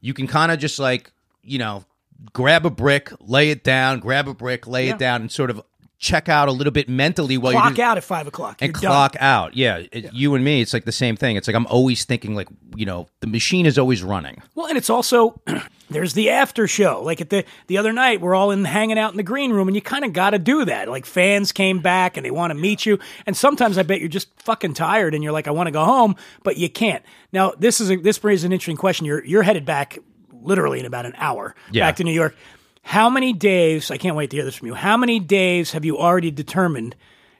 you 0.00 0.14
can 0.14 0.28
kind 0.28 0.52
of 0.52 0.60
just 0.60 0.78
like 0.78 1.10
you 1.42 1.58
know 1.58 1.84
grab 2.32 2.64
a 2.64 2.70
brick, 2.70 3.10
lay 3.20 3.50
it 3.50 3.64
down, 3.64 3.98
grab 3.98 4.28
a 4.28 4.34
brick, 4.34 4.68
lay 4.68 4.90
it 4.90 4.98
down, 4.98 5.22
and 5.22 5.32
sort 5.32 5.50
of 5.50 5.60
check 5.98 6.28
out 6.28 6.48
a 6.48 6.52
little 6.52 6.72
bit 6.72 6.88
mentally 6.88 7.38
while 7.38 7.52
clock 7.52 7.76
you're 7.78 7.86
out 7.86 7.96
at 7.96 8.04
five 8.04 8.26
o'clock 8.26 8.58
and 8.60 8.72
You're 8.74 8.80
done. 8.82 8.90
clock 8.90 9.16
out. 9.20 9.56
Yeah, 9.56 9.82
it- 9.92 10.12
you 10.12 10.34
and 10.34 10.44
me, 10.44 10.60
it's 10.60 10.72
like 10.74 10.84
the 10.84 10.92
same 10.92 11.16
thing. 11.16 11.36
It's 11.36 11.46
like 11.48 11.54
I'm 11.56 11.66
always 11.68 12.04
thinking 12.04 12.34
like 12.34 12.48
you 12.76 12.84
know 12.86 13.08
the 13.20 13.26
machine 13.26 13.64
is 13.66 13.78
always 13.78 14.02
running. 14.02 14.42
Well, 14.54 14.66
and 14.66 14.76
it's 14.76 14.90
also 14.90 15.40
there's 15.90 16.14
the 16.14 16.30
after 16.30 16.66
show. 16.66 17.00
Like 17.02 17.20
at 17.20 17.30
the 17.30 17.44
the 17.68 17.78
other 17.78 17.92
night, 17.92 18.20
we're 18.20 18.34
all 18.34 18.50
in 18.50 18.64
hanging 18.64 18.98
out 18.98 19.12
in 19.12 19.16
the 19.16 19.22
green 19.22 19.52
room, 19.52 19.68
and 19.68 19.74
you 19.74 19.80
kind 19.82 20.04
of 20.04 20.12
got 20.12 20.30
to 20.30 20.38
do 20.38 20.64
that. 20.66 20.88
Like 20.88 21.06
fans 21.06 21.52
came 21.52 21.78
back 21.78 22.16
and 22.16 22.26
they 22.26 22.30
want 22.30 22.50
to 22.50 22.54
meet 22.54 22.84
you, 22.84 22.98
and 23.26 23.36
sometimes 23.36 23.78
I 23.78 23.82
bet 23.84 24.00
you're 24.00 24.08
just 24.08 24.28
fucking 24.42 24.74
tired, 24.74 25.14
and 25.14 25.22
you're 25.24 25.32
like, 25.32 25.48
I 25.48 25.52
want 25.52 25.68
to 25.68 25.72
go 25.72 25.84
home, 25.84 26.16
but 26.42 26.56
you 26.56 26.68
can't. 26.68 27.02
Now 27.32 27.52
this 27.58 27.80
is 27.80 27.90
a, 27.90 27.96
this 27.96 28.18
brings 28.18 28.44
an 28.44 28.52
interesting 28.52 28.76
question. 28.76 29.06
You're 29.06 29.24
you're 29.24 29.42
headed 29.42 29.64
back 29.64 29.98
literally 30.42 30.80
in 30.80 30.84
about 30.86 31.06
an 31.06 31.14
hour 31.16 31.54
Yeah. 31.72 31.86
back 31.86 31.96
to 31.96 32.04
New 32.04 32.12
York. 32.12 32.36
How 32.84 33.08
many 33.10 33.32
days? 33.32 33.90
I 33.90 33.96
can't 33.96 34.14
wait 34.14 34.30
to 34.30 34.36
hear 34.36 34.44
this 34.44 34.54
from 34.56 34.68
you. 34.68 34.74
How 34.74 34.96
many 34.96 35.18
days 35.18 35.72
have 35.72 35.84
you 35.84 35.98
already 35.98 36.30
determined? 36.30 36.94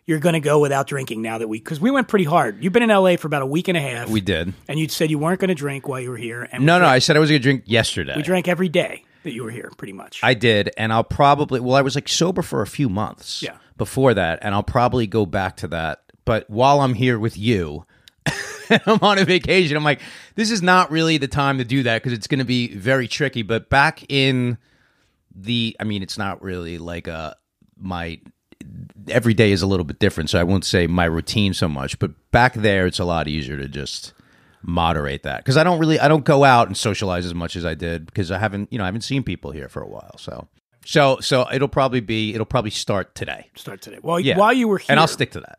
You're 0.07 0.19
going 0.19 0.33
to 0.35 0.41
go 0.41 0.59
without 0.59 0.87
drinking 0.87 1.23
now 1.23 1.39
that 1.39 1.49
we, 1.49 1.59
because 1.59 1.81
we 1.81 1.91
went 1.91 2.09
pretty 2.09 2.25
hard. 2.27 2.63
You've 2.63 2.73
been 2.75 2.83
in 2.83 2.91
LA 2.91 3.17
for 3.17 3.27
about 3.27 3.41
a 3.43 3.47
week 3.47 3.69
and 3.69 3.77
a 3.77 3.81
half. 3.81 4.09
We 4.11 4.21
did. 4.21 4.53
And 4.69 4.79
you 4.79 4.87
said 4.89 5.11
you 5.11 5.19
weren't 5.19 5.41
going 5.41 5.49
to 5.49 5.55
drink 5.55 5.89
while 5.89 6.01
you 6.01 6.11
were 6.11 6.17
here. 6.19 6.43
And 6.51 6.61
we 6.61 6.67
No, 6.67 6.79
no, 6.79 6.85
I 6.87 6.99
said 6.99 7.17
I 7.17 7.21
was 7.21 7.31
going 7.31 7.41
to 7.41 7.43
drink 7.43 7.63
yesterday. 7.67 8.13
we 8.17 8.23
drank 8.23 8.47
every 8.49 8.69
day 8.69 9.05
that 9.23 9.33
you 9.33 9.45
were 9.45 9.51
here, 9.51 9.71
pretty 9.79 9.95
much. 9.95 10.21
I 10.23 10.35
did, 10.35 10.71
and 10.77 10.93
I'll 10.93 11.05
probably 11.05 11.61
well, 11.61 11.75
I 11.77 11.81
was 11.83 11.95
like 11.95 12.09
sober 12.09 12.43
for 12.43 12.61
a 12.61 12.67
few 12.67 12.91
months 12.91 13.43
Yeah. 13.43 13.57
before 13.79 14.13
that, 14.13 14.41
and 14.43 14.55
I'll 14.55 14.63
probably 14.63 15.07
go 15.07 15.25
back 15.25 15.57
to 15.59 15.69
that. 15.69 16.03
But 16.27 16.49
while 16.51 16.81
I'm 16.81 16.93
here 16.95 17.19
with 17.19 17.39
you, 17.39 17.87
I'm 18.87 18.99
on 19.01 19.19
a 19.19 19.25
vacation. 19.25 19.75
I'm 19.77 19.85
like, 19.85 20.01
this 20.35 20.51
is 20.51 20.61
not 20.61 20.91
really 20.91 21.17
the 21.17 21.29
time 21.29 21.57
to 21.59 21.65
do 21.65 21.83
that 21.85 22.03
because 22.03 22.13
it's 22.13 22.27
going 22.27 22.41
to 22.41 22.45
be 22.45 22.75
very 22.75 23.09
tricky. 23.09 23.41
But 23.43 23.71
back 23.71 24.05
in 24.11 24.59
the, 25.35 25.77
I 25.81 25.85
mean, 25.85 26.03
it's 26.03 26.19
not 26.19 26.43
really 26.43 26.79
like 26.79 27.07
a 27.07 27.37
my 27.77 28.21
every 29.09 29.35
day 29.35 29.53
is 29.53 29.63
a 29.63 29.67
little 29.67 29.85
bit 29.85 29.99
different, 29.99 30.31
so 30.31 30.41
I 30.41 30.45
won't 30.45 30.65
say 30.65 30.87
my 30.87 31.05
routine 31.05 31.53
so 31.55 31.69
much. 31.69 31.99
But 31.99 32.13
back 32.31 32.55
there, 32.55 32.87
it's 32.87 32.99
a 32.99 33.05
lot 33.05 33.29
easier 33.29 33.57
to 33.57 33.69
just 33.69 34.13
moderate 34.63 35.23
that 35.25 35.39
because 35.39 35.57
I 35.59 35.65
don't 35.65 35.79
really 35.79 35.99
I 36.01 36.09
don't 36.09 36.25
go 36.25 36.43
out 36.45 36.69
and 36.69 36.77
socialize 36.77 37.27
as 37.27 37.35
much 37.35 37.55
as 37.57 37.67
I 37.67 37.75
did 37.75 38.07
because 38.07 38.31
I 38.31 38.39
haven't 38.39 38.73
you 38.73 38.79
know 38.79 38.85
I 38.85 38.87
haven't 38.87 39.03
seen 39.03 39.23
people 39.23 39.51
here 39.51 39.69
for 39.69 39.83
a 39.83 39.89
while. 39.89 40.17
So 40.19 40.49
so 40.87 41.19
so 41.21 41.47
it'll 41.53 41.69
probably 41.69 42.01
be 42.01 42.33
it'll 42.35 42.47
probably 42.47 42.71
start 42.71 43.15
today. 43.15 43.51
Start 43.57 43.83
today. 43.83 43.99
Well, 44.03 44.19
Yeah, 44.21 44.39
while 44.39 44.53
you 44.55 44.69
were 44.69 44.79
here, 44.79 44.87
and 44.91 45.01
I'll 45.01 45.07
stick 45.09 45.33
to 45.33 45.41
that. 45.41 45.59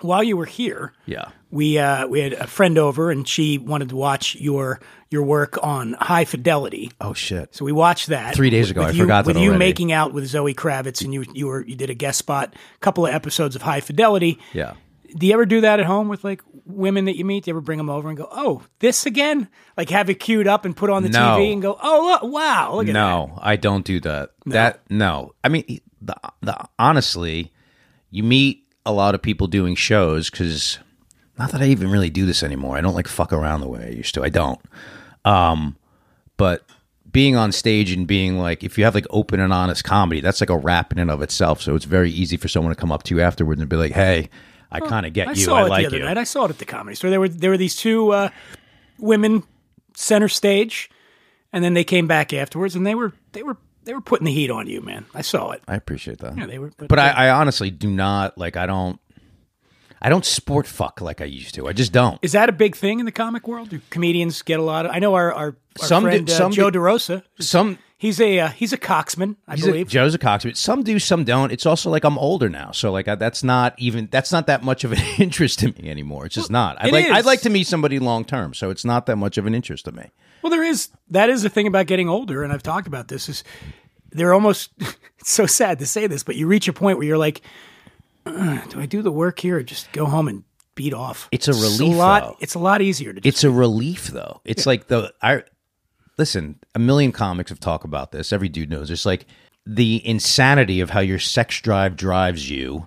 while 0.00 0.22
you 0.22 0.36
were 0.36 0.46
here, 0.46 0.92
Yeah. 1.06 1.28
We 1.50 1.78
uh, 1.78 2.06
we 2.06 2.20
had 2.20 2.32
a 2.34 2.46
friend 2.46 2.78
over, 2.78 3.10
and 3.10 3.26
she 3.26 3.58
wanted 3.58 3.88
to 3.90 3.96
watch 3.96 4.34
your 4.36 4.80
your 5.10 5.22
work 5.24 5.58
on 5.62 5.94
High 5.94 6.24
Fidelity. 6.24 6.92
Oh 7.00 7.12
shit. 7.14 7.54
So 7.54 7.64
we 7.64 7.72
watched 7.72 8.08
that 8.08 8.34
Three 8.36 8.50
days 8.50 8.70
ago. 8.70 8.80
With 8.82 8.90
I 8.90 8.92
you, 8.92 9.02
forgot 9.02 9.24
that 9.24 9.34
with 9.34 9.36
you 9.42 9.48
already. 9.50 9.58
making 9.58 9.92
out 9.92 10.12
with 10.12 10.26
Zoe 10.26 10.54
Kravitz, 10.54 11.02
and 11.04 11.12
you 11.12 11.24
you 11.32 11.46
were 11.48 11.64
you 11.66 11.74
did 11.76 11.90
a 11.90 11.94
guest 11.94 12.18
spot, 12.18 12.54
a 12.54 12.78
couple 12.78 13.06
of 13.06 13.12
episodes 13.14 13.56
of 13.56 13.62
High 13.62 13.80
Fidelity. 13.80 14.38
Yeah. 14.52 14.74
Do 15.16 15.26
you 15.26 15.32
ever 15.32 15.44
do 15.44 15.62
that 15.62 15.80
at 15.80 15.86
home 15.86 16.06
with 16.06 16.22
like 16.22 16.40
women 16.66 17.06
that 17.06 17.16
you 17.16 17.24
meet? 17.24 17.44
Do 17.44 17.50
you 17.50 17.54
ever 17.54 17.60
bring 17.60 17.78
them 17.78 17.90
over 17.90 18.08
and 18.08 18.16
go, 18.16 18.28
"Oh, 18.30 18.62
this 18.78 19.06
again"? 19.06 19.48
Like 19.76 19.90
have 19.90 20.08
it 20.08 20.20
queued 20.20 20.46
up 20.46 20.64
and 20.64 20.76
put 20.76 20.88
on 20.88 21.02
the 21.02 21.08
No. 21.08 21.18
TV 21.18 21.52
and 21.52 21.60
go, 21.60 21.76
"Oh, 21.82 22.18
look, 22.22 22.32
wow, 22.32 22.74
look 22.74 22.82
at 22.82 22.86
that." 22.86 22.92
No, 22.92 23.36
I 23.42 23.56
don't 23.56 23.84
do 23.84 23.98
that. 24.00 24.30
That 24.46 24.82
no. 24.88 25.34
I 25.42 25.48
mean, 25.48 25.80
the, 26.00 26.14
the 26.42 26.56
honestly, 26.78 27.52
you 28.10 28.22
meet 28.22 28.64
a 28.86 28.92
lot 28.92 29.16
of 29.16 29.20
people 29.22 29.48
doing 29.48 29.74
shows 29.74 30.30
because 30.30 30.78
not 31.40 31.52
that 31.52 31.62
I 31.62 31.66
even 31.66 31.90
really 31.90 32.10
do 32.10 32.26
this 32.26 32.42
anymore. 32.42 32.76
I 32.76 32.80
don't 32.80 32.94
like 32.94 33.08
fuck 33.08 33.32
around 33.32 33.60
the 33.62 33.68
way 33.68 33.86
I 33.86 33.88
used 33.96 34.14
to. 34.14 34.22
I 34.22 34.28
don't. 34.28 34.60
Um, 35.24 35.76
but 36.36 36.64
being 37.10 37.34
on 37.34 37.50
stage 37.50 37.90
and 37.92 38.06
being 38.06 38.38
like, 38.38 38.62
if 38.62 38.78
you 38.78 38.84
have 38.84 38.94
like 38.94 39.06
open 39.10 39.40
and 39.40 39.52
honest 39.52 39.82
comedy, 39.82 40.20
that's 40.20 40.40
like 40.40 40.50
a 40.50 40.56
rap 40.56 40.92
in 40.92 40.98
and 40.98 41.10
of 41.10 41.22
itself. 41.22 41.60
So 41.62 41.74
it's 41.74 41.84
very 41.86 42.10
easy 42.10 42.36
for 42.36 42.48
someone 42.48 42.74
to 42.74 42.78
come 42.80 42.92
up 42.92 43.02
to 43.04 43.14
you 43.14 43.20
afterwards 43.20 43.60
and 43.60 43.68
be 43.70 43.76
like, 43.76 43.92
"Hey, 43.92 44.28
I 44.70 44.80
kind 44.80 45.06
of 45.06 45.12
get 45.12 45.28
I 45.28 45.32
you. 45.32 45.44
saw 45.44 45.56
I 45.56 45.66
it 45.66 45.68
like 45.68 45.80
the 45.82 45.86
other 45.88 45.98
you." 45.98 46.04
night. 46.04 46.18
I 46.18 46.24
saw 46.24 46.44
it 46.44 46.50
at 46.50 46.58
the 46.58 46.64
comedy 46.66 46.94
store. 46.94 47.10
There 47.10 47.20
were 47.20 47.28
there 47.28 47.50
were 47.50 47.56
these 47.58 47.76
two 47.76 48.10
uh, 48.10 48.28
women 48.98 49.42
center 49.96 50.28
stage, 50.28 50.90
and 51.52 51.64
then 51.64 51.74
they 51.74 51.84
came 51.84 52.06
back 52.06 52.32
afterwards, 52.32 52.76
and 52.76 52.86
they 52.86 52.94
were 52.94 53.12
they 53.32 53.42
were 53.42 53.56
they 53.84 53.94
were 53.94 54.00
putting 54.00 54.26
the 54.26 54.32
heat 54.32 54.50
on 54.50 54.66
you, 54.66 54.80
man. 54.82 55.06
I 55.14 55.22
saw 55.22 55.50
it. 55.50 55.62
I 55.66 55.74
appreciate 55.74 56.18
that. 56.18 56.36
Yeah, 56.36 56.46
they 56.46 56.58
were. 56.58 56.70
But, 56.76 56.88
but 56.88 56.98
I, 56.98 57.10
I 57.10 57.30
honestly 57.30 57.70
do 57.70 57.90
not 57.90 58.36
like. 58.38 58.56
I 58.56 58.66
don't. 58.66 59.00
I 60.02 60.08
don't 60.08 60.24
sport 60.24 60.66
fuck 60.66 61.00
like 61.00 61.20
I 61.20 61.26
used 61.26 61.54
to. 61.56 61.68
I 61.68 61.72
just 61.72 61.92
don't. 61.92 62.18
is 62.22 62.32
that 62.32 62.48
a 62.48 62.52
big 62.52 62.74
thing 62.76 63.00
in 63.00 63.06
the 63.06 63.12
comic 63.12 63.46
world? 63.46 63.68
Do 63.70 63.80
comedians 63.90 64.42
get 64.42 64.58
a 64.58 64.62
lot 64.62 64.86
of? 64.86 64.92
I 64.92 64.98
know 64.98 65.14
our 65.14 65.32
our, 65.32 65.56
our 65.80 65.86
Some 65.86 66.04
do- 66.04 66.08
friend 66.10 66.30
uh, 66.30 66.32
some 66.34 66.52
Joe 66.52 66.70
do- 66.70 66.78
DeRosa. 66.78 67.22
Some 67.38 67.78
He's 68.00 68.18
a 68.18 68.38
uh, 68.40 68.48
he's 68.48 68.72
a 68.72 68.78
coxman, 68.78 69.36
I 69.46 69.56
He's 69.56 69.64
a, 69.64 69.66
believe. 69.66 69.88
Joe's 69.88 70.14
a 70.14 70.18
coxswain. 70.18 70.54
Some 70.54 70.82
do, 70.82 70.98
some 70.98 71.22
don't. 71.22 71.52
It's 71.52 71.66
also 71.66 71.90
like 71.90 72.02
I'm 72.02 72.16
older 72.16 72.48
now, 72.48 72.70
so 72.70 72.90
like 72.90 73.08
I, 73.08 73.14
that's 73.14 73.42
not 73.42 73.74
even 73.76 74.08
that's 74.10 74.32
not 74.32 74.46
that 74.46 74.64
much 74.64 74.84
of 74.84 74.92
an 74.92 74.98
interest 75.18 75.58
to 75.58 75.66
me 75.66 75.90
anymore. 75.90 76.24
It's 76.24 76.34
just 76.34 76.50
not. 76.50 76.78
I'd 76.80 76.88
it 76.88 76.92
like 76.94 77.04
is. 77.04 77.10
I'd 77.10 77.24
like 77.26 77.42
to 77.42 77.50
meet 77.50 77.66
somebody 77.66 77.98
long 77.98 78.24
term, 78.24 78.54
so 78.54 78.70
it's 78.70 78.86
not 78.86 79.04
that 79.04 79.16
much 79.16 79.36
of 79.36 79.44
an 79.44 79.54
interest 79.54 79.84
to 79.84 79.92
me. 79.92 80.12
Well, 80.40 80.50
there 80.50 80.62
is 80.64 80.88
that 81.10 81.28
is 81.28 81.42
the 81.42 81.50
thing 81.50 81.66
about 81.66 81.88
getting 81.88 82.08
older, 82.08 82.42
and 82.42 82.54
I've 82.54 82.62
talked 82.62 82.86
about 82.86 83.08
this. 83.08 83.28
Is 83.28 83.44
they're 84.12 84.32
almost 84.32 84.70
it's 85.18 85.30
so 85.30 85.44
sad 85.44 85.78
to 85.80 85.86
say 85.86 86.06
this, 86.06 86.22
but 86.22 86.36
you 86.36 86.46
reach 86.46 86.68
a 86.68 86.72
point 86.72 86.96
where 86.96 87.06
you're 87.06 87.18
like, 87.18 87.42
"Ugh, 88.26 88.68
do 88.68 88.80
I 88.80 88.86
do 88.86 89.02
the 89.02 89.12
work 89.12 89.38
here 89.40 89.56
or 89.56 89.62
just 89.62 89.90
go 89.92 90.06
home 90.06 90.28
and 90.28 90.44
beat 90.74 90.94
off? 90.94 91.28
It's 91.32 91.48
a 91.48 91.52
relief, 91.52 91.96
lot. 91.96 92.22
though. 92.22 92.36
It's 92.40 92.54
a 92.54 92.58
lot 92.58 92.82
easier 92.82 93.12
to. 93.12 93.26
It's 93.26 93.44
a 93.44 93.50
relief 93.50 94.08
though. 94.08 94.40
It's 94.44 94.66
like 94.66 94.88
the 94.88 95.12
I 95.22 95.44
listen, 96.18 96.58
a 96.74 96.78
million 96.78 97.12
comics 97.12 97.50
have 97.50 97.60
talked 97.60 97.84
about 97.84 98.12
this. 98.12 98.32
Every 98.32 98.48
dude 98.48 98.70
knows. 98.70 98.90
It's 98.90 99.06
like 99.06 99.26
the 99.66 100.06
insanity 100.06 100.80
of 100.80 100.90
how 100.90 101.00
your 101.00 101.18
sex 101.18 101.60
drive 101.60 101.96
drives 101.96 102.50
you 102.50 102.86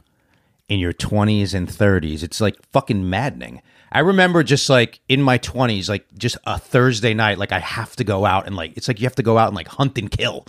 in 0.69 0.79
your 0.79 0.93
20s 0.93 1.53
and 1.53 1.67
30s. 1.67 2.23
It's 2.23 2.41
like 2.41 2.55
fucking 2.71 3.09
maddening. 3.09 3.61
I 3.91 3.99
remember 3.99 4.43
just 4.43 4.69
like 4.69 4.99
in 5.07 5.21
my 5.21 5.37
20s, 5.37 5.87
like 5.87 6.05
just 6.17 6.37
a 6.45 6.57
Thursday 6.57 7.13
night, 7.13 7.37
like 7.37 7.51
I 7.51 7.59
have 7.59 7.95
to 7.97 8.03
go 8.03 8.25
out 8.25 8.47
and 8.47 8.55
like, 8.55 8.75
it's 8.75 8.87
like 8.87 8.99
you 8.99 9.05
have 9.05 9.15
to 9.15 9.23
go 9.23 9.37
out 9.37 9.47
and 9.47 9.55
like 9.55 9.67
hunt 9.67 9.97
and 9.97 10.09
kill. 10.09 10.47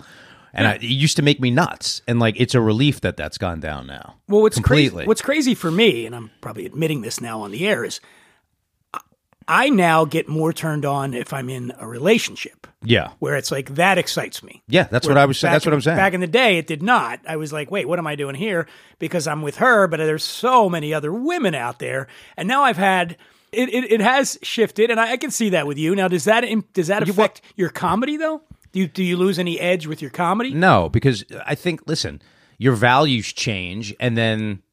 And 0.55 0.67
I, 0.67 0.75
it 0.75 0.83
used 0.83 1.17
to 1.17 1.21
make 1.21 1.39
me 1.39 1.51
nuts. 1.51 2.01
And 2.07 2.19
like, 2.19 2.39
it's 2.39 2.55
a 2.55 2.61
relief 2.61 3.01
that 3.01 3.17
that's 3.17 3.37
gone 3.37 3.59
down 3.59 3.87
now. 3.87 4.15
well, 4.27 4.41
what's 4.41 4.55
completely. 4.55 4.89
crazy? 4.99 5.07
What's 5.07 5.21
crazy 5.21 5.53
for 5.53 5.69
me, 5.69 6.05
and 6.05 6.15
I'm 6.15 6.31
probably 6.41 6.65
admitting 6.65 7.01
this 7.01 7.19
now 7.21 7.41
on 7.41 7.51
the 7.51 7.67
air, 7.67 7.83
is 7.83 7.99
I- 9.47 9.69
now 9.69 10.05
get 10.05 10.27
more 10.27 10.53
turned 10.53 10.85
on 10.85 11.13
if 11.13 11.31
I'm 11.33 11.49
in 11.49 11.71
a 11.77 11.87
relationship. 11.87 12.67
yeah. 12.83 13.09
Where 13.19 13.35
it's 13.35 13.51
like 13.51 13.75
that 13.75 13.97
excites 13.97 14.41
me. 14.41 14.63
Yeah. 14.67 14.83
That's 14.89 15.07
what 15.07 15.17
I 15.17 15.25
was 15.25 15.37
saying. 15.39 15.51
That's 15.51 15.65
what 15.65 15.73
I'm 15.73 15.81
saying. 15.81 15.97
Back 15.97 16.13
in 16.13 16.21
the 16.21 16.27
day, 16.27 16.57
it 16.57 16.67
did 16.67 16.81
not. 16.81 17.19
I 17.27 17.35
was 17.35 17.53
like, 17.53 17.69
wait, 17.69 17.87
what 17.87 17.99
am 17.99 18.07
I 18.07 18.15
doing 18.15 18.35
here? 18.35 18.67
Because 18.97 19.27
I'm 19.27 19.41
with 19.41 19.57
her, 19.57 19.87
but 19.87 19.97
there's 19.97 20.23
so 20.23 20.69
many 20.69 20.93
other 20.93 21.13
women 21.13 21.53
out 21.53 21.79
there, 21.79 22.07
and 22.37 22.47
now 22.47 22.63
I've 22.63 22.77
had. 22.77 23.17
It, 23.51 23.69
it, 23.69 23.89
it 23.89 24.01
has 24.01 24.37
shifted, 24.41 24.89
and 24.91 24.99
I, 24.99 25.13
I 25.13 25.17
can 25.17 25.31
see 25.31 25.49
that 25.51 25.65
with 25.65 25.77
you. 25.77 25.95
Now, 25.95 26.09
does 26.09 26.25
that 26.25 26.43
does 26.73 26.87
that 26.87 27.07
affect 27.07 27.41
your 27.55 27.69
comedy 27.69 28.17
though? 28.17 28.41
Do 28.75 28.81
you, 28.81 28.87
do 28.89 29.03
you 29.05 29.15
lose 29.15 29.39
any 29.39 29.57
edge 29.57 29.87
with 29.87 30.01
your 30.01 30.11
comedy? 30.11 30.53
No, 30.53 30.89
because 30.89 31.23
I 31.45 31.55
think 31.55 31.83
listen, 31.87 32.21
your 32.57 32.73
values 32.73 33.31
change 33.31 33.95
and 34.01 34.17
then 34.17 34.63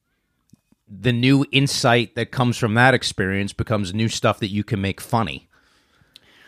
the 0.89 1.13
new 1.13 1.47
insight 1.53 2.17
that 2.17 2.33
comes 2.33 2.59
from 2.59 2.75
that 2.75 2.95
experience 2.95 3.53
becomes 3.53 3.95
new 3.95 4.09
stuff 4.09 4.41
that 4.41 4.49
you 4.49 4.65
can 4.65 4.81
make 4.81 5.01
funny. 5.01 5.49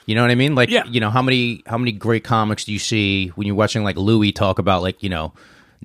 You 0.07 0.17
know 0.17 0.23
what 0.23 0.33
I 0.33 0.35
mean? 0.35 0.57
Like 0.57 0.69
Yeah. 0.69 0.85
you 0.87 0.99
know, 0.99 1.11
how 1.11 1.23
many 1.23 1.63
how 1.65 1.79
many 1.79 1.93
great 1.93 2.25
comics 2.25 2.65
do 2.65 2.73
you 2.73 2.81
see 2.81 3.29
when 3.37 3.47
you're 3.47 3.55
watching 3.57 3.85
like 3.85 3.97
Louis 3.97 4.33
talk 4.33 4.59
about 4.59 4.83
like, 4.83 5.01
you 5.05 5.09
know, 5.09 5.33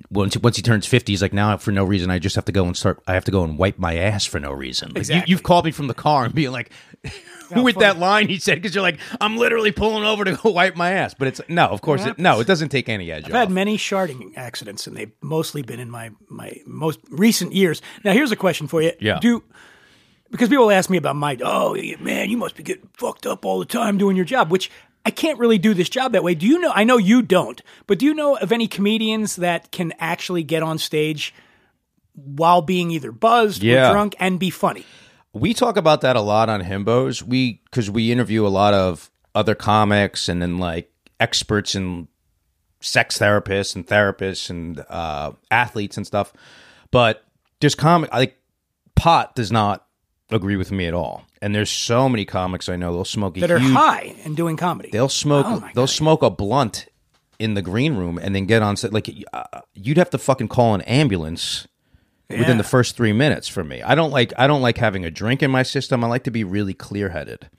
once 0.10 0.36
once 0.38 0.56
he 0.56 0.64
turns 0.64 0.88
50 0.88 1.12
he's 1.14 1.22
like 1.22 1.34
now 1.34 1.56
for 1.58 1.72
no 1.72 1.84
reason 1.84 2.10
I 2.10 2.18
just 2.18 2.36
have 2.36 2.46
to 2.46 2.52
go 2.52 2.66
and 2.66 2.76
start 2.76 3.00
I 3.06 3.14
have 3.14 3.26
to 3.26 3.32
go 3.32 3.44
and 3.44 3.60
wipe 3.60 3.78
my 3.78 3.96
ass 3.96 4.26
for 4.26 4.40
no 4.40 4.52
reason. 4.52 4.90
Like, 4.90 4.98
Exactly. 4.98 5.30
you, 5.30 5.36
you've 5.36 5.44
called 5.44 5.66
me 5.66 5.72
from 5.72 5.86
the 5.86 5.94
car 5.94 6.26
and 6.26 6.34
being 6.34 6.52
like 6.52 6.72
with 7.56 7.78
that 7.78 7.98
line 7.98 8.28
he 8.28 8.38
said 8.38 8.56
because 8.56 8.76
you're 8.76 8.82
like 8.82 9.00
I'm 9.20 9.38
literally 9.38 9.72
pulling 9.72 10.04
over 10.04 10.24
to 10.24 10.34
go 10.34 10.50
wipe 10.52 10.76
my 10.76 10.92
ass, 10.92 11.14
but 11.14 11.28
it's 11.28 11.42
no, 11.48 11.66
of 11.68 11.82
course 11.82 12.06
it, 12.06 12.20
no, 12.20 12.40
it 12.40 12.48
doesn't 12.48 12.70
take 12.70 12.90
any 12.90 13.12
edge 13.12 13.26
I've 13.26 13.32
had 13.32 13.50
many 13.52 13.78
sharding 13.78 14.34
accidents, 14.38 14.86
and 14.88 14.96
they've 14.96 15.12
mostly 15.22 15.62
been 15.62 15.80
in 15.80 15.90
my 15.90 16.12
my 16.28 16.58
most 16.66 17.00
recent 17.10 17.54
years. 17.54 17.82
Now, 18.04 18.14
here's 18.14 18.32
a 18.32 18.36
question 18.36 18.68
for 18.68 18.82
you. 18.82 18.92
Yeah. 19.00 19.20
Do 19.20 19.44
because 20.32 20.50
people 20.50 20.70
ask 20.70 20.90
me 20.90 20.98
about 20.98 21.16
my 21.16 21.38
oh 21.44 21.76
man, 22.00 22.30
you 22.30 22.38
must 22.38 22.56
be 22.56 22.64
getting 22.64 22.90
fucked 22.94 23.26
up 23.26 23.46
all 23.46 23.60
the 23.60 23.66
time 23.66 23.98
doing 23.98 24.16
your 24.16 24.26
job, 24.26 24.52
which 24.52 24.70
I 25.06 25.12
can't 25.12 25.40
really 25.40 25.58
do 25.58 25.74
this 25.74 25.90
job 25.90 26.12
that 26.12 26.24
way. 26.24 26.36
Do 26.36 26.46
you 26.46 26.60
know? 26.60 26.72
I 26.76 26.84
know 26.84 26.98
you 26.98 27.22
don't, 27.22 27.62
but 27.88 27.98
do 28.00 28.06
you 28.06 28.14
know 28.14 28.36
of 28.36 28.52
any 28.52 28.68
comedians 28.68 29.38
that 29.38 29.72
can 29.72 29.94
actually 30.00 30.44
get 30.44 30.62
on 30.62 30.78
stage 30.78 31.34
while 32.14 32.62
being 32.62 32.92
either 32.92 33.12
buzzed 33.12 33.64
Yeah. 33.64 33.90
or 33.90 33.94
drunk 33.94 34.16
and 34.20 34.38
be 34.40 34.50
funny? 34.50 34.86
We 35.34 35.54
talk 35.54 35.78
about 35.78 36.02
that 36.02 36.16
a 36.16 36.22
lot 36.22 36.50
on 36.50 36.62
Himbos. 36.62 37.22
We 37.22 37.62
because 37.66 37.90
we 37.90 38.12
interview 38.12 38.46
a 38.46 38.50
lot 38.50 38.74
of 38.74 39.12
other 39.36 39.56
comics 39.56 40.28
and 40.28 40.42
then 40.42 40.58
like 40.58 40.92
experts 41.20 41.76
and 41.76 42.08
sex 42.82 43.18
therapists 43.20 43.76
and 43.76 43.86
therapists 43.86 44.50
and 44.50 44.84
uh, 44.90 45.32
athletes 45.52 45.98
and 45.98 46.08
stuff. 46.08 46.34
But 46.92 47.24
there's 47.60 47.76
comic 47.76 48.12
like 48.12 48.38
pot 48.96 49.36
does 49.36 49.52
not 49.52 49.86
agree 50.32 50.56
with 50.56 50.72
me 50.72 50.88
at 50.88 50.94
all. 50.94 51.26
And 51.42 51.56
there's 51.56 51.70
so 51.70 52.10
many 52.10 52.26
comics 52.26 52.68
I 52.68 52.76
know 52.76 52.92
they'll 52.94 53.06
smoke 53.06 53.36
That 53.36 53.52
are 53.52 53.60
huge, 53.60 53.74
high 53.74 54.16
and 54.26 54.36
doing 54.36 54.58
comedy. 54.58 54.90
They'll 54.92 55.10
smoke. 55.10 55.46
Oh 55.48 55.60
they'll 55.60 55.86
God. 55.86 55.90
smoke 55.90 56.24
a 56.24 56.30
blunt 56.30 56.88
in 57.38 57.54
the 57.54 57.62
green 57.62 57.96
room 57.96 58.18
and 58.18 58.36
then 58.36 58.46
get 58.46 58.62
on 58.62 58.76
set. 58.76 58.92
Like 58.92 59.10
uh, 59.32 59.62
you'd 59.74 59.98
have 59.98 60.10
to 60.10 60.18
fucking 60.18 60.50
call 60.50 60.74
an 60.74 60.82
ambulance 60.82 61.68
within 62.30 62.58
the 62.58 62.64
first 62.64 62.96
three 62.96 63.14
minutes 63.14 63.48
for 63.48 63.64
me. 63.64 63.82
I 63.82 63.96
don't 63.96 64.12
like. 64.12 64.34
I 64.38 64.48
don't 64.48 64.62
like 64.62 64.78
having 64.78 65.04
a 65.06 65.12
drink 65.12 65.42
in 65.42 65.50
my 65.52 65.64
system. 65.64 66.04
I 66.04 66.08
like 66.08 66.24
to 66.26 66.32
be 66.32 66.44
really 66.44 66.74
clear 66.74 67.10
headed 67.10 67.50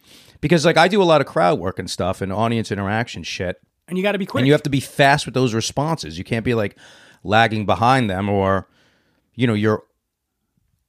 because 0.40 0.64
like 0.64 0.76
I 0.76 0.88
do 0.88 1.02
a 1.02 1.04
lot 1.04 1.20
of 1.20 1.26
crowd 1.26 1.59
work 1.59 1.78
and 1.78 1.90
stuff 1.90 2.20
and 2.20 2.33
audience 2.33 2.70
interaction 2.70 3.22
shit. 3.22 3.61
and 3.88 3.98
you 3.98 4.02
got 4.04 4.12
to 4.12 4.18
be 4.18 4.26
quick. 4.26 4.40
And 4.40 4.46
you 4.46 4.52
have 4.52 4.62
to 4.62 4.70
be 4.70 4.80
fast 4.80 5.26
with 5.26 5.35
those 5.35 5.54
responses. 5.54 6.18
You 6.18 6.24
can't 6.24 6.44
be 6.44 6.54
like 6.54 6.76
lagging 7.24 7.66
behind 7.66 8.09
them 8.09 8.28
or 8.28 8.68
you 9.35 9.46
know 9.46 9.54
you're 9.54 9.83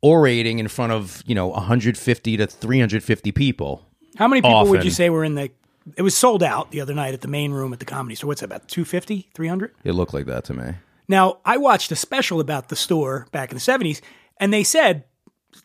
orating 0.03 0.59
in 0.59 0.67
front 0.67 0.91
of 0.91 1.23
you 1.25 1.35
know 1.35 1.47
150 1.47 2.37
to 2.37 2.47
350 2.47 3.31
people. 3.31 3.87
How 4.17 4.27
many 4.27 4.41
people 4.41 4.67
would 4.67 4.83
you 4.83 4.91
say 4.91 5.09
were 5.09 5.23
in 5.23 5.35
the? 5.35 5.51
It 5.97 6.03
was 6.03 6.15
sold 6.15 6.43
out 6.43 6.69
the 6.69 6.79
other 6.81 6.93
night 6.93 7.15
at 7.15 7.21
the 7.21 7.27
main 7.27 7.51
room 7.53 7.73
at 7.73 7.79
the 7.79 7.85
comedy 7.85 8.13
store. 8.13 8.27
What's 8.27 8.41
that 8.41 8.45
about 8.45 8.67
250, 8.67 9.29
300? 9.33 9.73
It 9.83 9.93
looked 9.93 10.13
like 10.13 10.27
that 10.27 10.43
to 10.45 10.53
me. 10.53 10.73
Now, 11.11 11.39
I 11.43 11.57
watched 11.57 11.91
a 11.91 11.95
special 11.97 12.39
about 12.39 12.69
the 12.69 12.75
store 12.77 13.27
back 13.33 13.51
in 13.51 13.55
the 13.57 13.61
70s, 13.61 13.99
and 14.37 14.53
they 14.53 14.63
said 14.63 15.03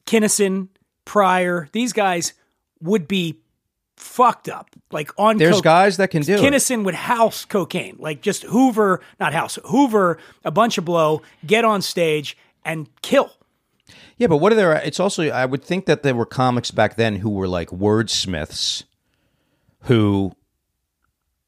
Kinnison, 0.04 0.68
Pryor, 1.04 1.68
these 1.70 1.92
guys 1.92 2.32
would 2.80 3.06
be 3.06 3.38
fucked 3.96 4.48
up. 4.48 4.70
Like 4.90 5.12
on 5.16 5.37
There's 5.37 5.54
coke- 5.54 5.64
guys 5.64 5.96
that 5.98 6.09
can 6.09 6.22
do 6.22 6.35
it. 6.35 6.40
Kinnison 6.40 6.82
would 6.82 6.96
house 6.96 7.44
cocaine, 7.44 7.94
like 8.00 8.22
just 8.22 8.42
Hoover, 8.42 9.00
not 9.20 9.32
house, 9.32 9.56
Hoover 9.66 10.18
a 10.44 10.50
bunch 10.50 10.78
of 10.78 10.85
blow, 10.85 11.22
get 11.46 11.64
on 11.64 11.80
stage 11.80 12.37
and 12.64 12.88
kill. 13.02 13.30
Yeah, 14.16 14.26
but 14.26 14.38
what 14.38 14.52
are 14.52 14.56
there? 14.56 14.72
It's 14.72 14.98
also 14.98 15.28
I 15.30 15.46
would 15.46 15.62
think 15.64 15.87
that 15.87 16.02
there 16.02 16.14
were 16.16 16.26
comics 16.26 16.72
back 16.72 16.96
then 16.96 17.16
who 17.16 17.30
were 17.30 17.46
like 17.46 17.68
wordsmiths, 17.70 18.82
who 19.82 20.32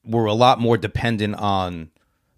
were 0.05 0.27
a 0.27 0.35
lot 0.35 0.61
more 0.61 0.79
dependent 0.79 1.35
on 1.35 1.91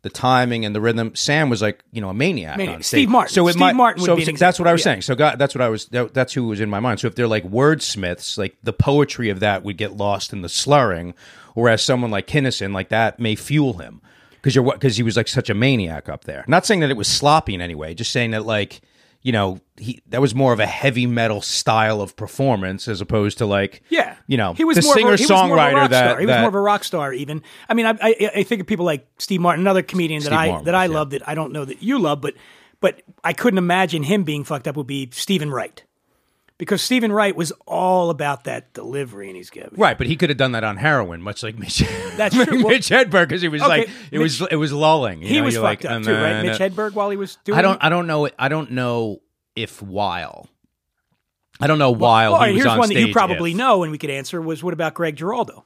the 0.02 0.10
timing 0.10 0.64
and 0.64 0.74
the 0.74 0.80
rhythm. 0.80 1.14
Sam 1.14 1.50
was 1.50 1.60
like 1.60 1.82
you 1.92 2.00
know 2.00 2.08
a 2.08 2.14
maniac. 2.14 2.56
Maniac. 2.56 2.76
on 2.76 2.82
Steve 2.82 3.00
stage. 3.00 3.08
Martin. 3.08 3.34
So 3.34 3.48
it 3.48 3.52
Steve 3.52 3.60
might, 3.60 3.76
Martin 3.76 4.04
so 4.04 4.16
that's 4.16 4.58
what 4.58 4.68
I 4.68 4.72
was 4.72 4.80
example, 4.80 4.82
saying. 4.82 5.02
So 5.02 5.14
God, 5.14 5.38
that's 5.38 5.54
what 5.54 5.62
I 5.62 5.68
was. 5.68 5.86
That, 5.86 6.14
that's 6.14 6.32
who 6.32 6.46
was 6.46 6.60
in 6.60 6.70
my 6.70 6.80
mind. 6.80 7.00
So 7.00 7.06
if 7.06 7.14
they're 7.14 7.28
like 7.28 7.44
wordsmiths, 7.44 8.38
like 8.38 8.56
the 8.62 8.72
poetry 8.72 9.28
of 9.30 9.40
that 9.40 9.62
would 9.62 9.76
get 9.76 9.96
lost 9.96 10.32
in 10.32 10.42
the 10.42 10.48
slurring, 10.48 11.14
whereas 11.54 11.82
someone 11.82 12.10
like 12.10 12.26
Kinnison, 12.26 12.72
like 12.72 12.88
that, 12.88 13.18
may 13.18 13.34
fuel 13.34 13.74
him 13.74 14.00
because 14.40 14.54
you're 14.54 14.64
because 14.64 14.96
he 14.96 15.02
was 15.02 15.16
like 15.16 15.28
such 15.28 15.50
a 15.50 15.54
maniac 15.54 16.08
up 16.08 16.24
there. 16.24 16.44
Not 16.48 16.66
saying 16.66 16.80
that 16.80 16.90
it 16.90 16.96
was 16.96 17.08
sloppy 17.08 17.54
in 17.54 17.60
any 17.60 17.74
way, 17.74 17.94
just 17.94 18.12
saying 18.12 18.30
that 18.30 18.46
like 18.46 18.80
you 19.22 19.33
know 19.33 19.61
he 19.76 20.00
that 20.09 20.20
was 20.20 20.35
more 20.35 20.52
of 20.52 20.61
a 20.61 20.66
heavy 20.66 21.06
metal 21.06 21.40
style 21.42 22.00
of 22.00 22.16
performance 22.16 22.88
as 22.88 23.00
opposed 23.00 23.38
to 23.38 23.46
like 23.46 23.83
Yeah, 23.90 24.16
you 24.26 24.37
know 24.37 24.54
he 24.54 24.64
was 24.64 24.76
the 24.76 24.83
more 24.83 24.94
singer 24.94 25.12
of 25.12 25.14
a, 25.14 25.16
he 25.18 25.24
was 25.24 25.30
more 25.30 25.44
of 25.44 25.50
a 25.50 25.54
songwriter 25.54 25.90
that, 25.90 26.09
star. 26.11 26.20
he 26.20 26.26
was 26.26 26.35
that- 26.35 26.40
more 26.40 26.48
of 26.48 26.54
a 26.54 26.61
rock 26.61 26.85
star. 26.85 27.12
Even 27.12 27.42
I 27.68 27.74
mean, 27.74 27.87
I, 27.87 27.96
I, 28.00 28.30
I 28.37 28.42
think 28.42 28.61
of 28.62 28.66
people 28.66 28.85
like 28.85 29.06
Steve 29.18 29.40
Martin, 29.40 29.62
another 29.62 29.83
comedian 29.83 30.20
that 30.20 30.26
Steve 30.28 30.38
I 30.38 30.48
Martin 30.48 30.64
that 30.66 30.74
I 30.74 30.85
yeah. 30.85 30.94
love 30.94 31.11
that 31.11 31.28
I 31.28 31.35
don't 31.35 31.52
know 31.52 31.64
that 31.64 31.83
you 31.83 31.98
love, 31.98 32.20
but 32.20 32.35
but 32.80 33.02
I 33.22 33.33
couldn't 33.33 33.59
imagine 33.59 34.02
him 34.02 34.24
being 34.24 34.44
fucked 34.44 34.66
up. 34.66 34.76
Would 34.76 34.87
be 34.87 35.11
Steven 35.12 35.50
Wright 35.50 35.83
because 36.60 36.80
Steven 36.80 37.10
Wright 37.10 37.34
was 37.34 37.50
all 37.66 38.10
about 38.10 38.44
that 38.44 38.72
delivery, 38.72 39.26
and 39.26 39.36
he's 39.36 39.50
giving 39.50 39.70
Right, 39.76 39.98
but 39.98 40.06
he 40.06 40.14
could 40.14 40.28
have 40.30 40.38
done 40.38 40.52
that 40.52 40.62
on 40.62 40.76
heroin, 40.76 41.20
much 41.22 41.42
like 41.42 41.58
Mitch. 41.58 41.78
That's 42.16 42.36
true. 42.36 42.58
Well- 42.62 42.68
Mitch 42.68 42.88
Hedberg, 42.88 43.28
because 43.28 43.42
he 43.42 43.48
was 43.48 43.62
Okay, 43.62 43.68
like 43.68 43.90
it 44.12 44.18
was 44.18 44.40
it 44.42 44.54
was 44.56 44.72
lulling. 44.72 45.22
you 45.22 45.28
He 45.28 45.38
know, 45.38 45.44
was 45.46 45.54
fucked 45.56 45.84
like, 45.84 45.92
up 45.92 46.02
too, 46.04 46.12
right? 46.14 46.42
Mitch 46.42 46.58
Hedberg 46.60 46.92
while 46.94 47.10
he 47.10 47.16
was 47.16 47.36
doing. 47.44 47.58
I 47.58 47.62
don't 47.62 47.82
I 47.82 47.88
don't 47.88 48.06
know 48.06 48.28
I 48.38 48.48
don't 48.48 48.70
know 48.70 49.20
if 49.56 49.82
while 49.82 50.48
I 51.60 51.66
don't 51.66 51.78
know 51.78 51.90
while 51.90 52.32
Well, 52.32 52.40
he 52.42 52.46
right, 52.46 52.54
was 52.54 52.62
here's 52.62 52.72
on 52.72 52.78
one 52.78 52.88
that 52.90 53.00
you 53.00 53.12
probably 53.12 53.50
if- 53.50 53.56
know, 53.56 53.82
and 53.82 53.90
we 53.90 53.98
could 53.98 54.10
answer 54.10 54.40
was 54.40 54.62
what 54.62 54.72
about 54.74 54.94
Greg 54.94 55.16
Giraldo? 55.16 55.64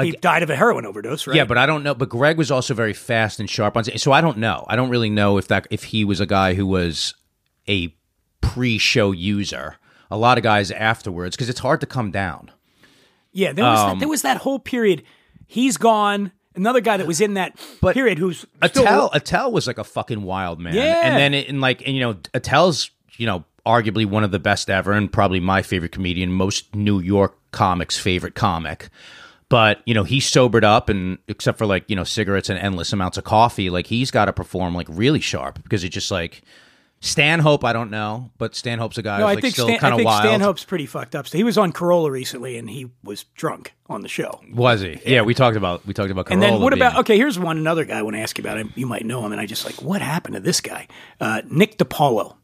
he 0.00 0.12
died 0.12 0.44
of 0.44 0.50
a 0.50 0.54
heroin 0.54 0.86
overdose, 0.86 1.26
right? 1.26 1.34
Yeah, 1.36 1.44
but 1.44 1.58
I 1.58 1.66
don't 1.66 1.82
know. 1.82 1.92
But 1.92 2.08
Greg 2.08 2.38
was 2.38 2.52
also 2.52 2.72
very 2.72 2.92
fast 2.92 3.40
and 3.40 3.50
sharp 3.50 3.76
on. 3.76 3.82
So 3.84 4.12
I 4.12 4.20
don't 4.20 4.38
know. 4.38 4.64
I 4.68 4.76
don't 4.76 4.90
really 4.90 5.10
know 5.10 5.38
if 5.38 5.48
that 5.48 5.66
if 5.70 5.82
he 5.82 6.04
was 6.04 6.20
a 6.20 6.26
guy 6.26 6.54
who 6.54 6.66
was 6.66 7.14
a 7.68 7.92
pre-show 8.40 9.12
user. 9.12 9.76
A 10.10 10.16
lot 10.16 10.38
of 10.38 10.44
guys 10.44 10.70
afterwards 10.70 11.36
because 11.36 11.48
it's 11.48 11.60
hard 11.60 11.80
to 11.80 11.86
come 11.86 12.10
down. 12.10 12.50
yeah, 13.32 13.52
there 13.52 13.64
was 13.64 13.78
um, 13.78 13.90
that, 13.90 13.98
there 14.00 14.08
was 14.08 14.22
that 14.22 14.38
whole 14.38 14.58
period. 14.58 15.02
He's 15.46 15.76
gone. 15.76 16.32
Another 16.54 16.80
guy 16.80 16.96
that 16.96 17.06
was 17.06 17.20
in 17.20 17.34
that 17.34 17.58
But 17.80 17.94
period 17.94 18.18
who's 18.18 18.38
still, 18.66 18.82
Attell 18.82 19.10
Attell 19.12 19.52
was 19.52 19.66
like 19.66 19.78
a 19.78 19.84
fucking 19.84 20.22
wild 20.22 20.58
man. 20.58 20.74
Yeah. 20.74 21.02
and 21.04 21.16
then 21.16 21.34
it, 21.34 21.48
and 21.48 21.60
like 21.60 21.86
and 21.86 21.94
you 21.94 22.00
know 22.00 22.16
Attell's 22.34 22.90
you 23.16 23.26
know 23.26 23.44
arguably 23.64 24.06
one 24.06 24.24
of 24.24 24.30
the 24.30 24.38
best 24.38 24.68
ever 24.70 24.92
and 24.92 25.12
probably 25.12 25.40
my 25.40 25.62
favorite 25.62 25.92
comedian, 25.92 26.32
most 26.32 26.74
New 26.74 27.00
York 27.00 27.36
comics' 27.52 27.98
favorite 27.98 28.34
comic. 28.34 28.88
But 29.50 29.82
you 29.86 29.94
know 29.94 30.02
he 30.04 30.20
sobered 30.20 30.64
up 30.64 30.88
and 30.88 31.18
except 31.28 31.58
for 31.58 31.66
like 31.66 31.84
you 31.88 31.94
know 31.96 32.04
cigarettes 32.04 32.48
and 32.48 32.58
endless 32.58 32.92
amounts 32.92 33.18
of 33.18 33.24
coffee, 33.24 33.70
like 33.70 33.86
he's 33.86 34.10
got 34.10 34.24
to 34.24 34.32
perform 34.32 34.74
like 34.74 34.88
really 34.90 35.20
sharp 35.20 35.62
because 35.62 35.84
it's 35.84 35.94
just 35.94 36.10
like 36.10 36.42
Stanhope. 37.00 37.64
I 37.64 37.72
don't 37.72 37.90
know, 37.90 38.30
but 38.38 38.54
Stanhope's 38.56 38.98
a 38.98 39.02
guy 39.02 39.18
No, 39.18 39.24
who's 39.24 39.30
I 39.30 39.34
like 39.34 39.42
think 39.42 39.54
still 39.54 39.78
kind 39.78 39.94
of 39.94 40.04
wild. 40.04 40.22
Stanhope's 40.24 40.64
pretty 40.64 40.86
fucked 40.86 41.14
up. 41.14 41.28
So 41.28 41.38
he 41.38 41.44
was 41.44 41.56
on 41.56 41.72
Carolla 41.72 42.10
recently, 42.10 42.58
and 42.58 42.68
he 42.68 42.90
was 43.04 43.24
drunk 43.34 43.72
on 43.86 44.02
the 44.02 44.08
show. 44.08 44.40
Was 44.52 44.80
he? 44.80 45.00
Yeah. 45.06 45.22
we 45.22 45.34
talked 45.34 45.56
about 45.56 45.86
we 45.86 45.94
talked 45.94 46.10
about. 46.10 46.30
And 46.30 46.42
then 46.42 46.60
what 46.60 46.72
about? 46.72 46.98
Okay, 46.98 47.16
here's 47.16 47.38
one 47.38 47.56
another 47.56 47.84
guy 47.84 47.98
I 47.98 48.02
want 48.02 48.16
to 48.16 48.20
ask 48.20 48.36
you 48.36 48.42
about. 48.42 48.58
Him. 48.58 48.72
You 48.74 48.86
might 48.86 49.04
know 49.04 49.24
him, 49.24 49.32
and 49.32 49.40
I 49.40 49.46
just 49.46 49.64
like 49.64 49.80
what 49.80 50.02
happened 50.02 50.34
to 50.34 50.40
this 50.40 50.60
guy, 50.60 50.88
uh, 51.20 51.42
Nick 51.48 51.78
DiPaolo. 51.78 52.36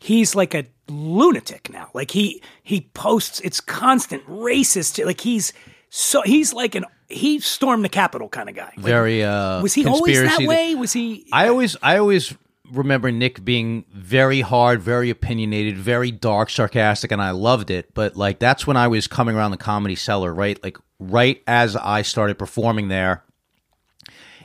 He's 0.00 0.34
like 0.34 0.54
a 0.54 0.66
lunatic 0.88 1.70
now. 1.70 1.90
Like 1.94 2.10
he 2.10 2.42
he 2.62 2.82
posts 2.94 3.40
it's 3.40 3.60
constant 3.60 4.26
racist. 4.26 5.04
Like 5.04 5.20
he's 5.20 5.52
so 5.90 6.22
he's 6.22 6.52
like 6.52 6.74
an 6.74 6.84
he 7.08 7.40
stormed 7.40 7.84
the 7.84 7.88
Capitol 7.88 8.28
kind 8.28 8.48
of 8.48 8.54
guy. 8.54 8.72
Like, 8.76 8.84
very 8.84 9.22
uh 9.24 9.62
was 9.62 9.74
he 9.74 9.86
always 9.86 10.20
that 10.20 10.40
way? 10.40 10.74
Was 10.74 10.92
he? 10.92 11.26
I 11.32 11.48
always 11.48 11.76
I 11.82 11.98
always 11.98 12.34
remember 12.72 13.10
Nick 13.10 13.44
being 13.44 13.84
very 13.92 14.40
hard, 14.40 14.80
very 14.82 15.10
opinionated, 15.10 15.76
very 15.76 16.10
dark, 16.10 16.50
sarcastic, 16.50 17.12
and 17.12 17.22
I 17.22 17.30
loved 17.30 17.70
it. 17.70 17.94
But 17.94 18.16
like 18.16 18.38
that's 18.38 18.66
when 18.66 18.76
I 18.76 18.88
was 18.88 19.06
coming 19.06 19.36
around 19.36 19.50
the 19.50 19.56
comedy 19.56 19.96
cellar, 19.96 20.32
right? 20.32 20.62
Like 20.62 20.78
right 20.98 21.42
as 21.46 21.76
I 21.76 22.02
started 22.02 22.38
performing 22.38 22.88
there. 22.88 23.24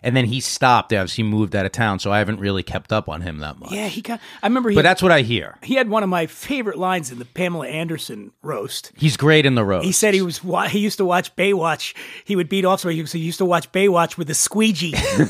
And 0.03 0.15
then 0.15 0.25
he 0.25 0.39
stopped 0.41 0.91
as 0.91 1.13
he 1.13 1.23
moved 1.23 1.55
out 1.55 1.65
of 1.65 1.71
town, 1.71 1.99
so 1.99 2.11
I 2.11 2.19
haven't 2.19 2.39
really 2.39 2.61
kept 2.63 2.91
up 2.91 3.07
on 3.07 3.21
him 3.21 3.37
that 3.39 3.57
much. 3.57 3.71
yeah, 3.71 3.87
he 3.87 4.01
got. 4.01 4.19
I 4.41 4.47
remember. 4.47 4.69
He, 4.69 4.75
But 4.75 4.81
that's 4.81 5.01
what 5.01 5.11
I 5.11 5.21
hear. 5.21 5.57
he 5.63 5.75
had 5.75 5.89
one 5.89 6.03
of 6.03 6.09
my 6.09 6.27
favorite 6.27 6.77
lines 6.77 7.11
in 7.11 7.19
the 7.19 7.25
Pamela 7.25 7.67
Anderson 7.67 8.31
roast. 8.41 8.91
He's 8.95 9.15
great 9.17 9.45
in 9.45 9.55
the 9.55 9.63
roast. 9.63 9.85
He 9.85 9.91
said 9.91 10.13
he 10.13 10.21
was 10.21 10.39
he 10.69 10.79
used 10.79 10.97
to 10.97 11.05
watch 11.05 11.35
Baywatch. 11.35 11.95
He 12.25 12.35
would 12.35 12.49
beat 12.49 12.65
off 12.65 12.81
somebody. 12.81 13.01
He 13.03 13.19
used 13.19 13.37
to 13.37 13.45
watch 13.45 13.71
Baywatch 13.71 14.17
with 14.17 14.29
a 14.29 14.33
squeegee 14.33 14.91
for, 14.95 15.23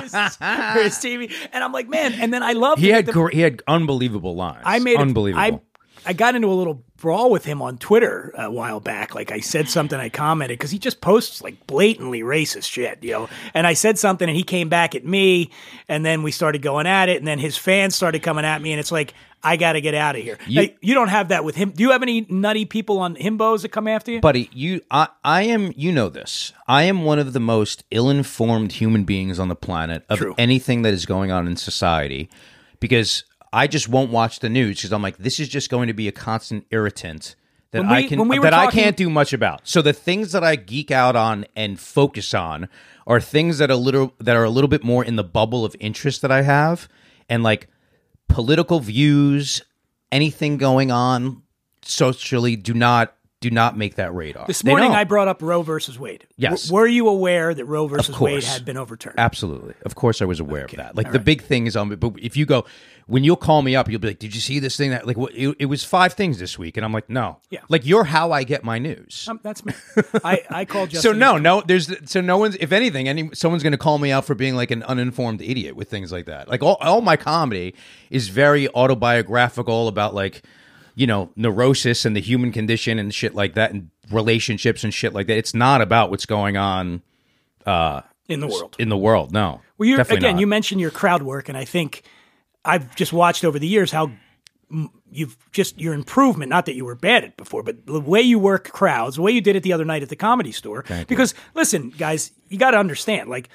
his, 0.00 0.12
for 0.12 0.82
his 0.82 0.98
TV. 0.98 1.32
And 1.52 1.62
I'm 1.62 1.72
like, 1.72 1.88
man. 1.88 2.12
And 2.14 2.32
then 2.32 2.42
I 2.42 2.52
love 2.52 2.78
he 2.78 2.88
had 2.88 3.06
gr- 3.06 3.30
he 3.30 3.40
had 3.40 3.62
unbelievable 3.68 4.34
lines. 4.34 4.62
I 4.64 4.78
made 4.80 4.98
unbelievable. 4.98 5.40
I 5.40 5.60
I 6.06 6.12
got 6.12 6.34
into 6.34 6.48
a 6.48 6.54
little 6.54 6.82
brawl 6.98 7.30
with 7.30 7.44
him 7.44 7.60
on 7.62 7.78
Twitter 7.78 8.32
a 8.36 8.50
while 8.50 8.80
back. 8.80 9.14
Like 9.14 9.30
I 9.32 9.40
said 9.40 9.68
something, 9.68 9.98
I 9.98 10.08
commented 10.08 10.58
because 10.58 10.70
he 10.70 10.78
just 10.78 11.00
posts 11.00 11.42
like 11.42 11.66
blatantly 11.66 12.20
racist 12.22 12.70
shit, 12.70 13.02
you 13.02 13.12
know. 13.12 13.28
And 13.54 13.66
I 13.66 13.74
said 13.74 13.98
something, 13.98 14.28
and 14.28 14.36
he 14.36 14.42
came 14.42 14.68
back 14.68 14.94
at 14.94 15.04
me, 15.04 15.50
and 15.88 16.04
then 16.04 16.22
we 16.22 16.30
started 16.30 16.62
going 16.62 16.86
at 16.86 17.08
it, 17.08 17.18
and 17.18 17.26
then 17.26 17.38
his 17.38 17.56
fans 17.56 17.94
started 17.94 18.22
coming 18.22 18.44
at 18.44 18.60
me, 18.62 18.72
and 18.72 18.80
it's 18.80 18.92
like 18.92 19.14
I 19.46 19.56
got 19.58 19.72
to 19.74 19.80
get 19.82 19.94
out 19.94 20.16
of 20.16 20.22
here. 20.22 20.38
You- 20.46 20.62
You, 20.62 20.70
you 20.80 20.94
don't 20.94 21.08
have 21.08 21.28
that 21.28 21.44
with 21.44 21.54
him. 21.54 21.70
Do 21.70 21.82
you 21.82 21.90
have 21.90 22.02
any 22.02 22.26
nutty 22.30 22.64
people 22.64 22.98
on 23.00 23.14
himbos 23.16 23.60
that 23.62 23.68
come 23.70 23.86
after 23.86 24.10
you? 24.10 24.20
Buddy, 24.20 24.48
you 24.52 24.80
I, 24.90 25.08
I 25.22 25.42
am 25.42 25.72
you 25.76 25.92
know 25.92 26.08
this. 26.08 26.52
I 26.66 26.84
am 26.84 27.02
one 27.04 27.18
of 27.18 27.32
the 27.34 27.40
most 27.40 27.84
ill-informed 27.90 28.72
human 28.72 29.04
beings 29.04 29.38
on 29.38 29.48
the 29.48 29.56
planet 29.56 30.04
of 30.08 30.18
True. 30.18 30.34
anything 30.38 30.82
that 30.82 30.94
is 30.94 31.04
going 31.04 31.30
on 31.30 31.46
in 31.46 31.56
society 31.56 32.30
because 32.80 33.24
I 33.54 33.66
just 33.68 33.88
won't 33.88 34.10
watch 34.10 34.40
the 34.40 34.48
news 34.48 34.78
because 34.78 34.92
I'm 34.92 35.02
like 35.02 35.18
this 35.18 35.38
is 35.38 35.48
just 35.48 35.70
going 35.70 35.86
to 35.88 35.94
be 35.94 36.08
a 36.08 36.12
constant 36.12 36.66
irritant 36.70 37.36
that 37.70 37.82
we- 37.82 37.88
I 37.88 38.02
can 38.08 38.28
we 38.28 38.38
that 38.40 38.52
I 38.54 38.64
talking- 38.66 38.82
can't 38.82 38.96
do 38.96 39.08
much 39.08 39.32
about. 39.32 39.60
So 39.64 39.80
the 39.80 39.92
things 39.92 40.32
that 40.32 40.42
I 40.44 40.56
geek 40.56 40.90
out 40.90 41.16
on 41.16 41.44
and 41.54 41.78
focus 41.78 42.34
on 42.34 42.68
are 43.06 43.20
things 43.20 43.58
that 43.58 43.70
are 43.70 43.76
little 43.76 44.14
that 44.18 44.36
are 44.36 44.44
a 44.44 44.50
little 44.50 44.68
bit 44.68 44.82
more 44.82 45.04
in 45.04 45.16
the 45.16 45.24
bubble 45.24 45.64
of 45.64 45.76
interest 45.80 46.20
that 46.22 46.32
I 46.32 46.42
have 46.42 46.88
and 47.28 47.42
like 47.42 47.68
political 48.28 48.80
views, 48.80 49.62
anything 50.10 50.56
going 50.56 50.90
on 50.90 51.42
socially 51.82 52.56
do 52.56 52.74
not 52.74 53.14
do 53.44 53.50
not 53.50 53.76
make 53.76 53.96
that 53.96 54.14
radar. 54.14 54.46
This 54.46 54.64
morning. 54.64 54.92
I 54.92 55.04
brought 55.04 55.28
up 55.28 55.42
Roe 55.42 55.60
versus 55.60 55.98
Wade. 55.98 56.26
Yes. 56.38 56.68
W- 56.68 56.80
were 56.80 56.86
you 56.86 57.08
aware 57.08 57.52
that 57.52 57.66
Roe 57.66 57.86
versus 57.86 58.18
Wade 58.18 58.42
had 58.42 58.64
been 58.64 58.78
overturned? 58.78 59.18
Absolutely. 59.18 59.74
Of 59.84 59.94
course 59.94 60.22
I 60.22 60.24
was 60.24 60.40
aware 60.40 60.64
of 60.64 60.70
that. 60.72 60.96
Like 60.96 61.12
the 61.12 61.18
big 61.18 61.42
thing 61.42 61.66
is 61.66 61.76
um 61.76 61.90
but 61.90 62.14
if 62.18 62.36
you 62.38 62.46
go 62.46 62.64
when 63.06 63.22
you'll 63.22 63.36
call 63.36 63.60
me 63.60 63.76
up, 63.76 63.90
you'll 63.90 64.00
be 64.00 64.08
like, 64.08 64.18
"Did 64.18 64.34
you 64.34 64.40
see 64.40 64.60
this 64.60 64.78
thing 64.78 64.88
that 64.90 65.06
like 65.06 65.18
what 65.18 65.34
it, 65.34 65.54
it 65.58 65.66
was 65.66 65.84
five 65.84 66.14
things 66.14 66.38
this 66.38 66.58
week?" 66.58 66.78
And 66.78 66.86
I'm 66.86 66.92
like, 66.94 67.10
"No." 67.10 67.36
Yeah. 67.50 67.60
Like 67.68 67.84
you're 67.84 68.04
how 68.04 68.32
I 68.32 68.44
get 68.44 68.64
my 68.64 68.78
news. 68.78 69.26
Um, 69.28 69.40
that's 69.42 69.62
me. 69.62 69.74
I, 70.24 70.42
I 70.48 70.64
called 70.64 70.90
so 70.90 71.12
no, 71.12 71.36
no, 71.36 71.60
there's 71.60 71.92
so 72.10 72.22
no 72.22 72.38
one's 72.38 72.56
if 72.56 72.72
anything, 72.72 73.06
any 73.06 73.28
someone's 73.34 73.62
going 73.62 73.72
to 73.72 73.78
call 73.78 73.98
me 73.98 74.10
out 74.10 74.24
for 74.24 74.34
being 74.34 74.56
like 74.56 74.70
an 74.70 74.82
uninformed 74.84 75.42
idiot 75.42 75.76
with 75.76 75.90
things 75.90 76.12
like 76.12 76.24
that. 76.26 76.48
Like 76.48 76.62
all, 76.62 76.78
all 76.80 77.02
my 77.02 77.18
comedy 77.18 77.74
is 78.08 78.28
very 78.28 78.68
autobiographical 78.70 79.86
about 79.88 80.14
like 80.14 80.42
you 80.94 81.06
know 81.06 81.30
neurosis 81.36 82.04
and 82.04 82.14
the 82.16 82.20
human 82.20 82.52
condition 82.52 82.98
and 82.98 83.12
shit 83.14 83.34
like 83.34 83.54
that 83.54 83.72
and 83.72 83.90
relationships 84.10 84.84
and 84.84 84.92
shit 84.92 85.12
like 85.12 85.26
that. 85.26 85.36
It's 85.36 85.54
not 85.54 85.80
about 85.80 86.10
what's 86.10 86.26
going 86.26 86.56
on 86.56 87.02
uh, 87.66 88.02
in 88.28 88.40
the 88.40 88.46
world. 88.46 88.76
in 88.78 88.88
the 88.88 88.98
world. 88.98 89.32
No, 89.32 89.60
Well, 89.78 89.88
you 89.88 90.00
again, 90.00 90.22
not. 90.22 90.40
you 90.40 90.46
mentioned 90.46 90.80
your 90.80 90.90
crowd 90.90 91.22
work, 91.22 91.48
and 91.48 91.58
I 91.58 91.64
think 91.64 92.02
I've 92.64 92.94
just 92.96 93.12
watched 93.12 93.44
over 93.44 93.58
the 93.58 93.66
years 93.66 93.90
how 93.90 94.10
you've 95.10 95.36
just 95.52 95.78
your 95.80 95.94
improvement. 95.94 96.50
Not 96.50 96.66
that 96.66 96.74
you 96.74 96.84
were 96.84 96.94
bad 96.94 97.24
at 97.24 97.36
before, 97.36 97.62
but 97.62 97.86
the 97.86 98.00
way 98.00 98.20
you 98.20 98.38
work 98.38 98.70
crowds, 98.70 99.16
the 99.16 99.22
way 99.22 99.32
you 99.32 99.40
did 99.40 99.56
it 99.56 99.62
the 99.62 99.72
other 99.72 99.84
night 99.84 100.02
at 100.02 100.08
the 100.08 100.16
comedy 100.16 100.52
store. 100.52 100.84
because 101.06 101.34
listen, 101.54 101.90
guys, 101.90 102.32
you 102.48 102.58
got 102.58 102.72
to 102.72 102.78
understand, 102.78 103.28
like 103.28 103.48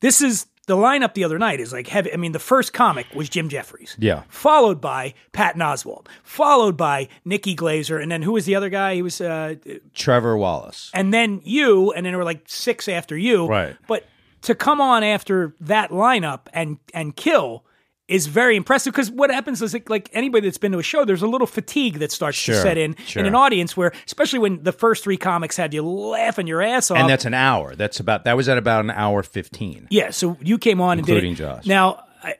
this 0.00 0.20
is 0.20 0.46
the 0.66 0.76
lineup 0.76 1.14
the 1.14 1.24
other 1.24 1.38
night 1.38 1.58
is 1.60 1.72
like 1.72 1.88
heavy. 1.88 2.12
I 2.12 2.16
mean, 2.16 2.32
the 2.32 2.38
first 2.38 2.72
comic 2.72 3.06
was 3.14 3.28
Jim 3.28 3.48
Jeffries, 3.48 3.96
Yeah. 3.98 4.22
followed 4.28 4.80
by 4.80 5.14
Patton 5.32 5.60
Oswalt, 5.60 6.06
followed 6.22 6.76
by 6.76 7.08
Nikki 7.24 7.56
Glazer, 7.56 8.00
and 8.00 8.10
then 8.12 8.22
who 8.22 8.32
was 8.32 8.44
the 8.44 8.54
other 8.54 8.68
guy? 8.68 8.94
He 8.94 9.02
was. 9.02 9.20
Uh, 9.20 9.56
Trevor 9.94 10.36
Wallace. 10.36 10.90
and 10.94 11.12
then 11.12 11.40
you, 11.44 11.92
and 11.92 12.06
then 12.06 12.12
there 12.12 12.18
were 12.18 12.24
like 12.24 12.42
six 12.46 12.88
after 12.88 13.16
you. 13.16 13.46
Right. 13.46 13.76
But 13.88 14.06
to 14.42 14.54
come 14.54 14.80
on 14.80 15.02
after 15.04 15.54
that 15.60 15.90
lineup 15.90 16.40
and 16.52 16.78
and 16.94 17.14
kill 17.16 17.64
is 18.08 18.26
very 18.26 18.56
impressive 18.56 18.92
because 18.92 19.10
what 19.10 19.30
happens 19.30 19.62
is 19.62 19.72
like, 19.72 19.88
like 19.88 20.10
anybody 20.12 20.46
that's 20.46 20.58
been 20.58 20.72
to 20.72 20.78
a 20.78 20.82
show, 20.82 21.04
there's 21.04 21.22
a 21.22 21.26
little 21.26 21.46
fatigue 21.46 21.98
that 22.00 22.12
starts 22.12 22.44
to 22.44 22.54
set 22.54 22.76
in 22.76 22.96
sure. 23.06 23.20
in 23.20 23.26
an 23.26 23.34
audience 23.34 23.76
where, 23.76 23.92
especially 24.06 24.38
when 24.38 24.62
the 24.62 24.72
first 24.72 25.04
three 25.04 25.16
comics 25.16 25.56
had 25.56 25.72
you 25.72 25.82
laughing 25.82 26.46
your 26.46 26.60
ass 26.60 26.90
off. 26.90 26.98
and 26.98 27.08
that's 27.08 27.24
an 27.24 27.34
hour. 27.34 27.74
That's 27.74 28.00
about 28.00 28.24
that 28.24 28.36
was 28.36 28.48
at 28.48 28.58
about 28.58 28.84
an 28.84 28.90
hour 28.90 29.22
fifteen. 29.22 29.86
yeah. 29.90 30.10
So 30.10 30.36
you 30.40 30.58
came 30.58 30.80
on 30.80 30.98
and 30.98 31.06
did 31.06 31.24
Including 31.24 31.32
it. 31.32 31.36
Josh. 31.36 31.66
Now. 31.66 32.04
I, 32.22 32.34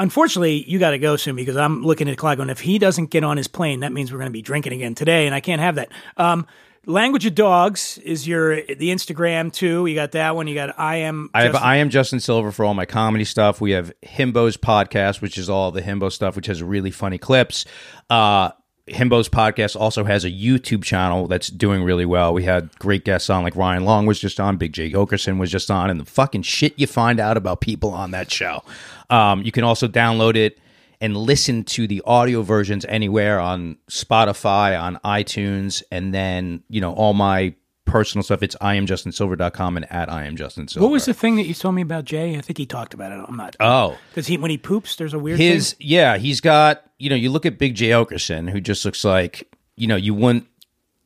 Unfortunately, 0.00 0.68
you 0.68 0.80
got 0.80 0.90
to 0.90 0.98
go 0.98 1.14
soon 1.14 1.36
because 1.36 1.56
I'm 1.56 1.84
looking 1.84 2.08
at 2.08 2.10
the 2.10 2.16
clock. 2.16 2.40
And 2.40 2.50
if 2.50 2.58
he 2.58 2.76
doesn't 2.76 3.10
get 3.10 3.22
on 3.22 3.36
his 3.36 3.46
plane, 3.46 3.80
that 3.80 3.92
means 3.92 4.10
we're 4.10 4.18
going 4.18 4.30
to 4.30 4.32
be 4.32 4.42
drinking 4.42 4.72
again 4.72 4.96
today, 4.96 5.26
and 5.26 5.34
I 5.34 5.38
can't 5.38 5.60
have 5.60 5.76
that. 5.76 5.90
Um, 6.16 6.44
Language 6.88 7.26
of 7.26 7.34
Dogs 7.34 7.98
is 7.98 8.28
your 8.28 8.56
the 8.62 8.90
Instagram 8.90 9.52
too. 9.52 9.86
You 9.86 9.96
got 9.96 10.12
that 10.12 10.36
one. 10.36 10.46
You 10.46 10.54
got 10.54 10.78
I 10.78 10.96
am. 10.98 11.30
I 11.34 11.42
have 11.42 11.52
Justin- 11.52 11.68
I 11.68 11.76
am 11.76 11.90
Justin 11.90 12.20
Silver 12.20 12.52
for 12.52 12.64
all 12.64 12.74
my 12.74 12.86
comedy 12.86 13.24
stuff. 13.24 13.60
We 13.60 13.72
have 13.72 13.92
Himbo's 14.04 14.56
podcast, 14.56 15.20
which 15.20 15.36
is 15.36 15.50
all 15.50 15.72
the 15.72 15.82
Himbo 15.82 16.12
stuff, 16.12 16.36
which 16.36 16.46
has 16.46 16.62
really 16.62 16.92
funny 16.92 17.18
clips. 17.18 17.64
Uh 18.08 18.50
Himbo's 18.88 19.28
podcast 19.28 19.74
also 19.74 20.04
has 20.04 20.24
a 20.24 20.30
YouTube 20.30 20.84
channel 20.84 21.26
that's 21.26 21.48
doing 21.48 21.82
really 21.82 22.06
well. 22.06 22.32
We 22.32 22.44
had 22.44 22.70
great 22.78 23.04
guests 23.04 23.28
on, 23.28 23.42
like 23.42 23.56
Ryan 23.56 23.84
Long 23.84 24.06
was 24.06 24.20
just 24.20 24.38
on, 24.38 24.58
Big 24.58 24.72
Jay 24.72 24.92
Oakerson 24.92 25.38
was 25.40 25.50
just 25.50 25.72
on, 25.72 25.90
and 25.90 25.98
the 25.98 26.04
fucking 26.04 26.42
shit 26.42 26.72
you 26.78 26.86
find 26.86 27.18
out 27.18 27.36
about 27.36 27.60
people 27.60 27.90
on 27.90 28.12
that 28.12 28.30
show. 28.30 28.62
Um, 29.10 29.42
you 29.42 29.50
can 29.50 29.64
also 29.64 29.88
download 29.88 30.36
it 30.36 30.60
and 31.00 31.16
listen 31.16 31.64
to 31.64 31.86
the 31.86 32.02
audio 32.04 32.42
versions 32.42 32.84
anywhere 32.88 33.38
on 33.40 33.76
Spotify, 33.90 34.80
on 34.80 34.98
iTunes, 35.04 35.82
and 35.90 36.14
then, 36.14 36.62
you 36.68 36.80
know, 36.80 36.92
all 36.92 37.14
my 37.14 37.54
personal 37.84 38.22
stuff. 38.22 38.42
It's 38.42 38.56
iamjustinsilver.com 38.56 39.76
and 39.76 39.92
at 39.92 40.08
iamjustinsilver. 40.08 40.80
What 40.80 40.90
was 40.90 41.04
the 41.04 41.14
thing 41.14 41.36
that 41.36 41.46
you 41.46 41.54
told 41.54 41.74
me 41.74 41.82
about 41.82 42.04
Jay? 42.04 42.36
I 42.36 42.40
think 42.40 42.58
he 42.58 42.66
talked 42.66 42.94
about 42.94 43.12
it. 43.12 43.24
I'm 43.26 43.36
not. 43.36 43.56
Oh, 43.60 43.96
Does 44.14 44.26
he 44.26 44.36
when 44.36 44.50
he 44.50 44.58
poops? 44.58 44.96
There's 44.96 45.14
a 45.14 45.18
weird 45.18 45.38
his 45.38 45.72
thing? 45.72 45.86
yeah, 45.88 46.16
he's 46.18 46.40
got 46.40 46.82
you 46.98 47.08
know 47.10 47.16
you 47.16 47.30
look 47.30 47.46
at 47.46 47.58
Big 47.58 47.74
Jay 47.74 47.90
Oakerson, 47.90 48.50
who 48.50 48.60
just 48.60 48.84
looks 48.84 49.04
like 49.04 49.52
you 49.76 49.86
know 49.86 49.96
you 49.96 50.14
wouldn't 50.14 50.46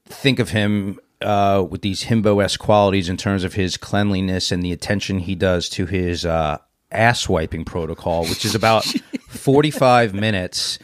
think 0.07 0.39
of 0.39 0.51
him 0.51 0.99
uh, 1.21 1.65
with 1.69 1.83
these 1.83 2.05
himbo 2.05 2.43
esque 2.43 2.61
qualities 2.61 3.09
in 3.09 3.17
terms 3.17 3.45
of 3.45 3.55
his 3.55 3.77
cleanliness 3.77 4.51
and 4.51 4.63
the 4.63 4.73
attention 4.73 5.19
he 5.21 5.35
does 5.35 5.69
to 5.69 5.87
his 5.87 6.25
uh, 6.25 6.59
ass 6.91 7.29
wiping 7.29 7.65
protocol, 7.65 8.23
which 8.25 8.45
is 8.45 8.55
about 8.55 8.87
forty 9.31 9.71
five 9.71 10.15
minutes 10.15 10.79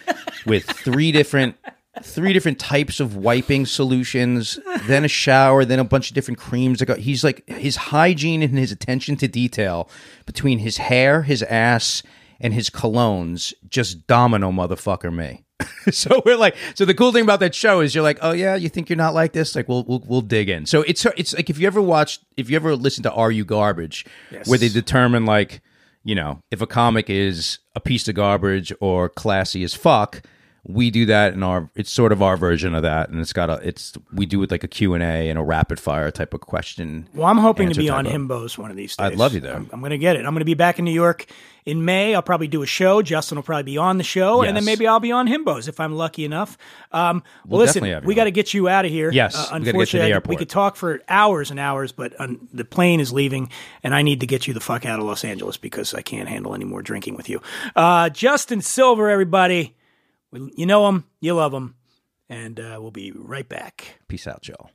with 0.46 0.64
three 0.64 1.12
different 1.12 1.56
three 2.02 2.32
different 2.32 2.58
types 2.58 3.00
of 3.00 3.16
wiping 3.16 3.66
solutions, 3.66 4.58
then 4.82 5.04
a 5.04 5.08
shower, 5.08 5.64
then 5.64 5.78
a 5.78 5.84
bunch 5.84 6.10
of 6.10 6.14
different 6.14 6.38
creams. 6.38 6.82
He's 6.98 7.24
like 7.24 7.48
his 7.48 7.76
hygiene 7.76 8.42
and 8.42 8.56
his 8.58 8.72
attention 8.72 9.16
to 9.16 9.28
detail 9.28 9.88
between 10.26 10.58
his 10.58 10.76
hair, 10.76 11.22
his 11.22 11.42
ass, 11.42 12.02
and 12.40 12.52
his 12.52 12.70
colognes 12.70 13.54
just 13.68 14.06
domino 14.06 14.50
motherfucker 14.50 15.14
me. 15.14 15.44
so 15.90 16.22
we're 16.26 16.36
like, 16.36 16.54
so 16.74 16.84
the 16.84 16.94
cool 16.94 17.12
thing 17.12 17.22
about 17.22 17.40
that 17.40 17.54
show 17.54 17.80
is 17.80 17.94
you're 17.94 18.04
like, 18.04 18.18
oh 18.20 18.32
yeah, 18.32 18.56
you 18.56 18.68
think 18.68 18.90
you're 18.90 18.96
not 18.96 19.14
like 19.14 19.32
this? 19.32 19.56
Like 19.56 19.68
we'll 19.68 19.84
we'll, 19.84 20.02
we'll 20.06 20.20
dig 20.20 20.48
in. 20.48 20.66
So 20.66 20.82
it's 20.82 21.06
it's 21.16 21.34
like 21.34 21.48
if 21.48 21.58
you 21.58 21.66
ever 21.66 21.80
watched, 21.80 22.22
if 22.36 22.50
you 22.50 22.56
ever 22.56 22.76
listened 22.76 23.04
to 23.04 23.12
Are 23.12 23.30
You 23.30 23.44
Garbage, 23.44 24.04
where 24.46 24.58
they 24.58 24.68
determine 24.68 25.24
like, 25.24 25.62
you 26.06 26.14
know, 26.14 26.40
if 26.52 26.62
a 26.62 26.68
comic 26.68 27.10
is 27.10 27.58
a 27.74 27.80
piece 27.80 28.06
of 28.06 28.14
garbage 28.14 28.72
or 28.80 29.08
classy 29.08 29.64
as 29.64 29.74
fuck. 29.74 30.22
We 30.68 30.90
do 30.90 31.06
that 31.06 31.32
in 31.34 31.42
our. 31.42 31.70
It's 31.76 31.92
sort 31.92 32.10
of 32.10 32.22
our 32.22 32.36
version 32.36 32.74
of 32.74 32.82
that, 32.82 33.08
and 33.08 33.20
it's 33.20 33.32
got 33.32 33.48
a. 33.50 33.60
It's 33.62 33.92
we 34.12 34.26
do 34.26 34.42
it 34.42 34.50
like 34.50 34.64
a 34.64 34.68
Q 34.68 34.94
and 34.94 35.02
A 35.02 35.28
and 35.30 35.38
a 35.38 35.42
rapid 35.42 35.78
fire 35.78 36.10
type 36.10 36.34
of 36.34 36.40
question. 36.40 37.08
Well, 37.14 37.26
I'm 37.26 37.38
hoping 37.38 37.68
to 37.70 37.74
be 37.74 37.88
on 37.88 38.04
of- 38.06 38.12
Himbos 38.12 38.58
one 38.58 38.70
of 38.70 38.76
these 38.76 38.96
days. 38.96 39.12
I'd 39.12 39.16
love 39.16 39.32
you 39.34 39.40
there. 39.40 39.54
I'm, 39.54 39.70
I'm 39.72 39.78
going 39.80 39.90
to 39.90 39.98
get 39.98 40.16
it. 40.16 40.20
I'm 40.20 40.32
going 40.32 40.40
to 40.40 40.44
be 40.44 40.54
back 40.54 40.78
in 40.80 40.84
New 40.84 40.90
York 40.90 41.26
in 41.66 41.84
May. 41.84 42.14
I'll 42.14 42.22
probably 42.22 42.48
do 42.48 42.62
a 42.62 42.66
show. 42.66 43.02
Justin 43.02 43.36
will 43.36 43.42
probably 43.44 43.64
be 43.64 43.78
on 43.78 43.98
the 43.98 44.04
show, 44.04 44.42
and 44.42 44.56
then 44.56 44.64
maybe 44.64 44.88
I'll 44.88 45.00
be 45.00 45.12
on 45.12 45.28
Himbos 45.28 45.68
if 45.68 45.78
I'm 45.78 45.94
lucky 45.94 46.24
enough. 46.24 46.58
Um, 46.90 47.22
well, 47.44 47.58
We'll 47.58 47.60
listen, 47.60 47.74
definitely 47.82 47.90
have 47.90 48.02
you 48.02 48.08
we 48.08 48.14
got 48.16 48.24
to 48.24 48.30
get 48.32 48.52
you 48.52 48.68
out 48.68 48.84
of 48.84 48.90
here. 48.90 49.12
Yes, 49.12 49.36
uh, 49.36 49.38
we 49.38 49.44
get 49.46 49.50
to 49.58 49.62
the 49.64 49.68
unfortunately, 49.70 50.14
I 50.14 50.18
we 50.26 50.36
could 50.36 50.48
talk 50.48 50.74
for 50.74 51.00
hours 51.08 51.52
and 51.52 51.60
hours, 51.60 51.92
but 51.92 52.20
um, 52.20 52.48
the 52.52 52.64
plane 52.64 52.98
is 52.98 53.12
leaving, 53.12 53.50
and 53.84 53.94
I 53.94 54.02
need 54.02 54.18
to 54.18 54.26
get 54.26 54.48
you 54.48 54.54
the 54.54 54.60
fuck 54.60 54.84
out 54.84 54.98
of 54.98 55.04
Los 55.04 55.24
Angeles 55.24 55.56
because 55.56 55.94
I 55.94 56.02
can't 56.02 56.28
handle 56.28 56.54
any 56.56 56.64
more 56.64 56.82
drinking 56.82 57.14
with 57.14 57.28
you. 57.28 57.40
Uh, 57.76 58.08
Justin 58.10 58.62
Silver, 58.62 59.10
everybody, 59.10 59.75
We- 60.40 60.52
you 60.56 60.66
know 60.66 60.86
them, 60.86 61.04
you 61.20 61.34
love 61.34 61.52
them, 61.52 61.74
and 62.28 62.58
uh, 62.60 62.78
we'll 62.80 62.90
be 62.90 63.12
right 63.14 63.48
back. 63.48 63.98
Peace 64.08 64.26
out, 64.26 64.46
y'all. 64.48 64.70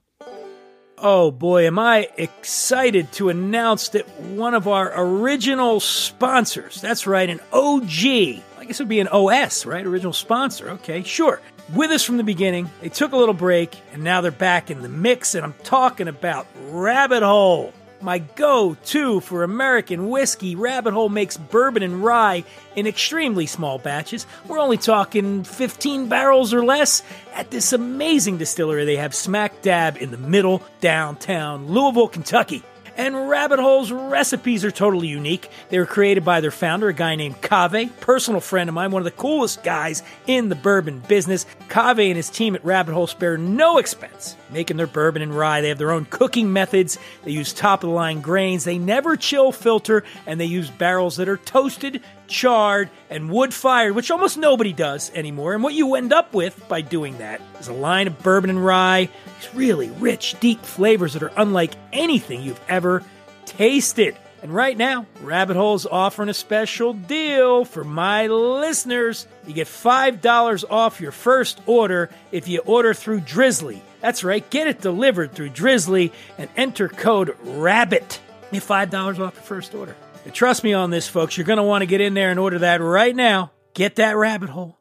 Oh 1.03 1.32
boy, 1.32 1.66
am 1.66 1.80
I 1.80 2.09
excited 2.18 3.12
to 3.14 3.30
announce 3.30 3.89
that 3.89 4.07
one 4.20 4.53
of 4.53 4.68
our 4.68 4.91
original 4.95 5.80
sponsors, 5.80 6.80
that's 6.80 7.07
right, 7.07 7.28
an 7.28 7.39
OG, 7.51 8.43
I 8.59 8.66
guess 8.66 8.80
it 8.80 8.84
would 8.84 8.89
be 8.89 8.99
an 8.99 9.07
OS, 9.07 9.66
right? 9.66 9.84
Original 9.86 10.14
sponsor. 10.14 10.70
Okay, 10.72 11.01
sure. 11.01 11.41
With 11.74 11.89
us 11.89 12.03
from 12.03 12.18
the 12.18 12.24
beginning, 12.24 12.70
they 12.82 12.89
took 12.89 13.14
a 13.14 13.18
little 13.18 13.34
break, 13.34 13.76
and 13.93 14.03
now 14.03 14.22
they're 14.22 14.30
back 14.30 14.70
in 14.70 14.84
the 14.84 14.89
mix, 14.89 15.34
and 15.34 15.43
I'm 15.43 15.55
talking 15.64 16.07
about 16.07 16.45
Rabbit 16.66 17.24
Hole. 17.24 17.74
My 18.02 18.18
go 18.20 18.76
to 18.86 19.20
for 19.20 19.43
American 19.43 20.10
whiskey, 20.10 20.56
Rabbit 20.56 20.93
Hole 20.93 21.10
makes 21.10 21.38
bourbon 21.38 21.84
and 21.84 22.04
rye 22.04 22.43
in 22.76 22.88
extremely 22.88 23.45
small 23.45 23.78
batches. 23.78 24.26
We're 24.47 24.60
only 24.60 24.78
talking 24.78 25.43
15 25.43 26.10
barrels 26.10 26.54
or 26.54 26.66
less 26.66 27.04
at 27.34 27.52
this 27.52 27.74
amazing 27.74 28.39
distillery 28.39 28.86
they 28.86 28.95
have 28.95 29.14
smack 29.14 29.62
dab 29.62 29.97
in 29.97 30.10
the 30.10 30.18
middle 30.18 30.64
downtown 30.80 31.68
Louisville, 31.68 32.08
Kentucky. 32.08 32.64
And 32.97 33.30
Rabbit 33.30 33.60
Hole's 33.60 33.91
recipes 33.91 34.66
are 34.66 34.72
totally 34.72 35.08
unique. 35.08 35.49
They 35.70 35.80
were 35.80 35.86
created 35.86 36.26
by 36.26 36.41
their 36.41 36.52
founder, 36.52 36.89
a 36.89 36.93
guy 36.93 37.16
named 37.16 37.41
Cave, 37.41 37.91
personal 38.02 38.41
friend 38.41 38.68
of 38.68 38.74
mine, 38.74 38.91
one 38.91 38.99
of 38.99 39.06
the 39.06 39.12
coolest 39.12 39.64
guys 39.64 40.04
in 40.28 40.49
the 40.49 40.56
bourbon 40.56 40.99
business. 41.08 41.45
Cave 41.70 41.99
and 41.99 42.18
his 42.18 42.30
team 42.30 42.56
at 42.56 42.66
Rabbit 42.66 42.93
Hole 42.93 43.08
spare 43.08 43.38
no 43.38 43.78
expense 43.78 44.36
making 44.52 44.78
their 44.78 44.88
bourbon 44.88 45.22
and 45.22 45.36
rye. 45.36 45.62
They 45.62 45.70
have 45.70 45.78
their 45.78 45.91
own 45.91 46.06
cooking 46.06 46.52
methods. 46.54 46.97
They 47.24 47.32
use 47.32 47.54
top 47.54 47.84
of 47.84 47.89
the 47.89 47.95
line 47.95 48.22
grains. 48.22 48.64
They 48.64 48.78
never 48.78 49.16
chill 49.16 49.52
filter, 49.52 50.04
and 50.26 50.39
they 50.39 50.45
use 50.45 50.70
barrels 50.70 51.18
that 51.18 51.30
are 51.30 51.38
toasted, 51.38 52.02
charred, 52.28 52.89
and 53.10 53.30
wood 53.30 53.54
fired, 53.54 53.93
which 53.93 54.12
almost 54.12 54.38
nobody 54.38 54.74
does 54.74 55.12
anymore. 55.14 55.54
And 55.54 55.64
what 55.64 55.74
you 55.74 55.95
end 55.95 56.14
up 56.14 56.34
with 56.34 56.68
by 56.68 56.82
doing 56.82 57.18
that 57.18 57.41
is 57.60 57.68
a 57.68 57.74
line 57.74 58.08
of 58.08 58.22
bourbon 58.24 58.49
and 58.49 58.64
rye, 58.64 59.10
these 59.39 59.56
really 59.56 59.89
rich, 59.91 60.39
deep 60.39 60.64
flavors 60.64 61.14
that 61.14 61.24
are 61.24 61.34
unlike 61.38 61.74
anything 61.93 62.41
you've 62.41 62.62
ever 62.68 63.04
tasted. 63.45 64.16
And 64.41 64.54
right 64.54 64.76
now, 64.76 65.06
Rabbit 65.22 65.56
Hole's 65.56 65.86
offering 65.86 66.30
a 66.30 66.34
special 66.34 66.93
deal 66.93 67.64
for 67.64 67.84
my 67.84 68.26
listeners. 68.26 69.28
You 69.45 69.54
get 69.54 69.68
$5 69.68 70.64
off 70.68 70.99
your 70.99 71.12
first 71.12 71.62
order 71.68 72.10
if 72.32 72.47
you 72.47 72.60
order 72.60 72.95
through 72.95 73.20
Drizzly. 73.22 73.84
That's 74.02 74.24
right, 74.24 74.47
get 74.49 74.68
it 74.68 74.82
delivered 74.82 75.34
through 75.34 75.49
Drizzly 75.49 76.12
and 76.38 76.49
enter 76.58 76.89
code 76.89 77.38
RABBIT. 77.43 78.20
Get 78.52 78.64
$5 78.64 78.93
off 79.20 79.20
your 79.20 79.30
first 79.32 79.74
order. 79.76 79.95
And 80.26 80.34
trust 80.34 80.64
me 80.64 80.74
on 80.74 80.89
this, 80.89 81.08
folks. 81.08 81.38
You're 81.38 81.45
going 81.45 81.58
to 81.58 81.64
want 81.64 81.84
to 81.84 81.86
get 81.86 82.02
in 82.02 82.14
there 82.14 82.32
and 82.32 82.39
order 82.39 82.60
that 82.60 82.82
right 82.82 83.16
now. 83.16 83.52
Get 83.74 83.95
that 83.95 84.18
rabbit 84.18 84.49
hole. 84.49 84.78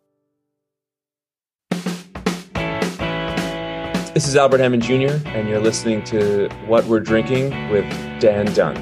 This 4.13 4.27
is 4.27 4.35
Albert 4.35 4.59
Hammond 4.59 4.83
Jr., 4.83 5.17
and 5.29 5.49
you're 5.49 5.61
listening 5.61 6.03
to 6.05 6.49
What 6.67 6.85
We're 6.87 6.99
Drinking 6.99 7.71
with 7.71 7.85
Dan 8.21 8.47
Dunn. 8.55 8.77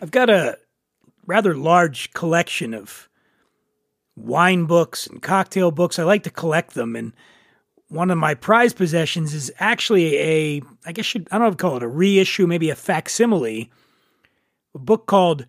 I've 0.00 0.10
got 0.10 0.30
a 0.30 0.58
rather 1.26 1.54
large 1.54 2.12
collection 2.14 2.72
of 2.72 3.10
wine 4.16 4.64
books 4.64 5.06
and 5.06 5.22
cocktail 5.22 5.70
books. 5.70 5.98
I 5.98 6.04
like 6.04 6.24
to 6.24 6.30
collect 6.30 6.74
them, 6.74 6.96
and 6.96 7.12
one 7.88 8.10
of 8.10 8.18
my 8.18 8.34
prized 8.34 8.76
possessions 8.76 9.32
is 9.32 9.50
actually 9.58 10.18
a, 10.18 10.60
I 10.84 10.92
guess 10.92 11.14
you, 11.14 11.24
I 11.30 11.38
don't 11.38 11.46
know 11.46 11.52
if 11.52 11.56
call 11.56 11.76
it 11.76 11.82
a 11.82 11.88
reissue, 11.88 12.46
maybe 12.46 12.68
a 12.70 12.74
facsimile, 12.74 13.70
a 14.74 14.78
book 14.78 15.06
called 15.06 15.46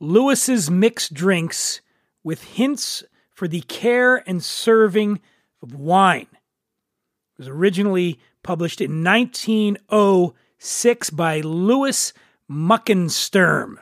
Lewis's 0.00 0.70
Mixed 0.70 1.12
Drinks 1.14 1.80
with 2.22 2.44
Hints 2.44 3.02
for 3.32 3.48
the 3.48 3.62
Care 3.62 4.16
and 4.28 4.42
Serving 4.42 5.20
of 5.62 5.74
Wine. 5.74 6.28
It 6.30 7.38
was 7.38 7.48
originally 7.48 8.20
published 8.42 8.80
in 8.80 9.02
1906 9.02 11.10
by 11.10 11.40
Louis 11.40 12.12
Muckensturm. 12.50 13.76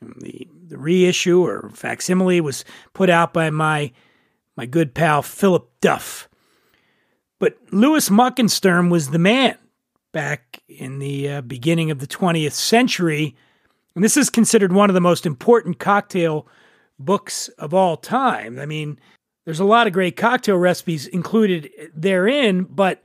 The, 0.00 0.48
the 0.68 0.78
reissue 0.78 1.44
or 1.44 1.70
facsimile 1.74 2.40
was 2.40 2.64
put 2.92 3.10
out 3.10 3.32
by 3.32 3.50
my, 3.50 3.92
my 4.56 4.66
good 4.66 4.94
pal 4.94 5.22
Philip 5.22 5.70
Duff. 5.80 6.28
But 7.38 7.58
Louis 7.70 8.08
Muckensturm 8.08 8.90
was 8.90 9.10
the 9.10 9.18
man 9.18 9.56
back 10.12 10.62
in 10.68 10.98
the 10.98 11.28
uh, 11.28 11.40
beginning 11.42 11.90
of 11.90 11.98
the 12.00 12.06
20th 12.06 12.52
century. 12.52 13.36
And 13.94 14.02
this 14.02 14.16
is 14.16 14.30
considered 14.30 14.72
one 14.72 14.90
of 14.90 14.94
the 14.94 15.00
most 15.00 15.26
important 15.26 15.78
cocktail 15.78 16.46
books 16.98 17.48
of 17.58 17.72
all 17.72 17.96
time. 17.96 18.58
I 18.58 18.66
mean, 18.66 18.98
there's 19.44 19.60
a 19.60 19.64
lot 19.64 19.86
of 19.86 19.92
great 19.92 20.16
cocktail 20.16 20.56
recipes 20.56 21.06
included 21.06 21.70
therein, 21.94 22.64
but 22.64 23.02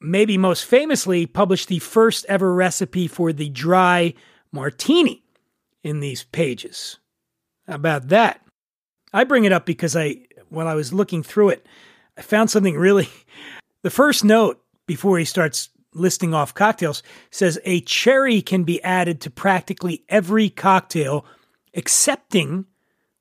maybe 0.00 0.38
most 0.38 0.64
famously 0.64 1.26
published 1.26 1.68
the 1.68 1.78
first 1.78 2.24
ever 2.28 2.54
recipe 2.54 3.06
for 3.06 3.32
the 3.32 3.48
dry 3.48 4.14
martini 4.52 5.22
in 5.82 6.00
these 6.00 6.24
pages. 6.24 6.98
About 7.72 8.08
that? 8.08 8.40
I 9.12 9.24
bring 9.24 9.44
it 9.44 9.52
up 9.52 9.66
because 9.66 9.96
I, 9.96 10.26
while 10.48 10.68
I 10.68 10.74
was 10.74 10.92
looking 10.92 11.22
through 11.22 11.50
it, 11.50 11.66
I 12.16 12.22
found 12.22 12.50
something 12.50 12.76
really. 12.76 13.08
The 13.82 13.90
first 13.90 14.22
note 14.22 14.62
before 14.86 15.18
he 15.18 15.24
starts 15.24 15.68
listing 15.92 16.32
off 16.32 16.54
cocktails 16.54 17.02
says 17.32 17.58
a 17.64 17.80
cherry 17.80 18.40
can 18.40 18.62
be 18.62 18.80
added 18.84 19.20
to 19.22 19.28
practically 19.28 20.04
every 20.08 20.48
cocktail, 20.48 21.26
excepting 21.74 22.66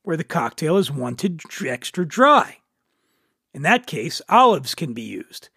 where 0.04 0.18
the 0.18 0.24
cocktail 0.24 0.78
is 0.78 0.92
wanted 0.92 1.42
extra 1.66 2.08
dry. 2.08 2.58
In 3.56 3.64
that 3.64 3.88
case, 3.88 4.22
olives 4.30 4.76
can 4.76 4.94
be 4.94 5.02
used, 5.02 5.50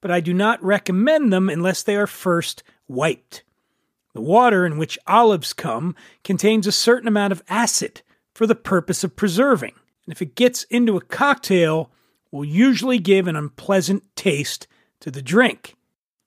but 0.00 0.10
I 0.10 0.20
do 0.20 0.32
not 0.32 0.64
recommend 0.64 1.34
them 1.34 1.50
unless 1.50 1.82
they 1.82 1.96
are 1.96 2.06
first 2.06 2.62
wiped. 2.88 3.42
The 4.14 4.22
water 4.22 4.64
in 4.64 4.78
which 4.78 4.98
olives 5.06 5.52
come 5.52 5.94
contains 6.24 6.66
a 6.66 6.72
certain 6.72 7.08
amount 7.08 7.32
of 7.32 7.42
acid 7.50 8.00
for 8.36 8.46
the 8.46 8.54
purpose 8.54 9.02
of 9.02 9.16
preserving, 9.16 9.72
and 10.04 10.12
if 10.12 10.20
it 10.20 10.34
gets 10.34 10.64
into 10.64 10.98
a 10.98 11.00
cocktail, 11.00 11.90
will 12.30 12.44
usually 12.44 12.98
give 12.98 13.26
an 13.26 13.34
unpleasant 13.34 14.04
taste 14.14 14.66
to 15.00 15.10
the 15.10 15.22
drink. 15.22 15.74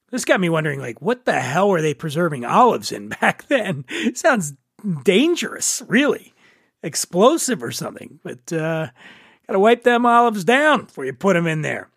This 0.10 0.26
got 0.26 0.40
me 0.40 0.50
wondering, 0.50 0.80
like, 0.80 1.04
what 1.04 1.26
the 1.26 1.40
hell 1.40 1.70
were 1.70 1.84
they 1.84 1.94
preserving 1.94 2.46
olives 2.46 2.92
in 2.92 3.10
back 3.22 3.48
then? 3.48 3.86
sounds 4.16 4.54
dangerous, 5.04 5.84
really. 5.88 6.34
Explosive 6.82 7.62
or 7.62 7.72
something. 7.72 8.20
But 8.24 8.52
uh 8.52 8.88
gotta 9.46 9.60
wipe 9.60 9.84
them 9.84 10.08
olives 10.08 10.44
down 10.44 10.86
before 10.86 11.06
you 11.06 11.14
put 11.14 11.36
them 11.36 11.46
in 11.46 11.62
there. 11.62 11.92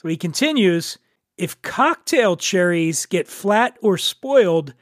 So 0.00 0.06
he 0.06 0.16
continues, 0.16 0.98
if 1.36 1.60
cocktail 1.62 2.36
cherries 2.36 3.06
get 3.06 3.26
flat 3.26 3.76
or 3.82 3.98
spoiled, 3.98 4.74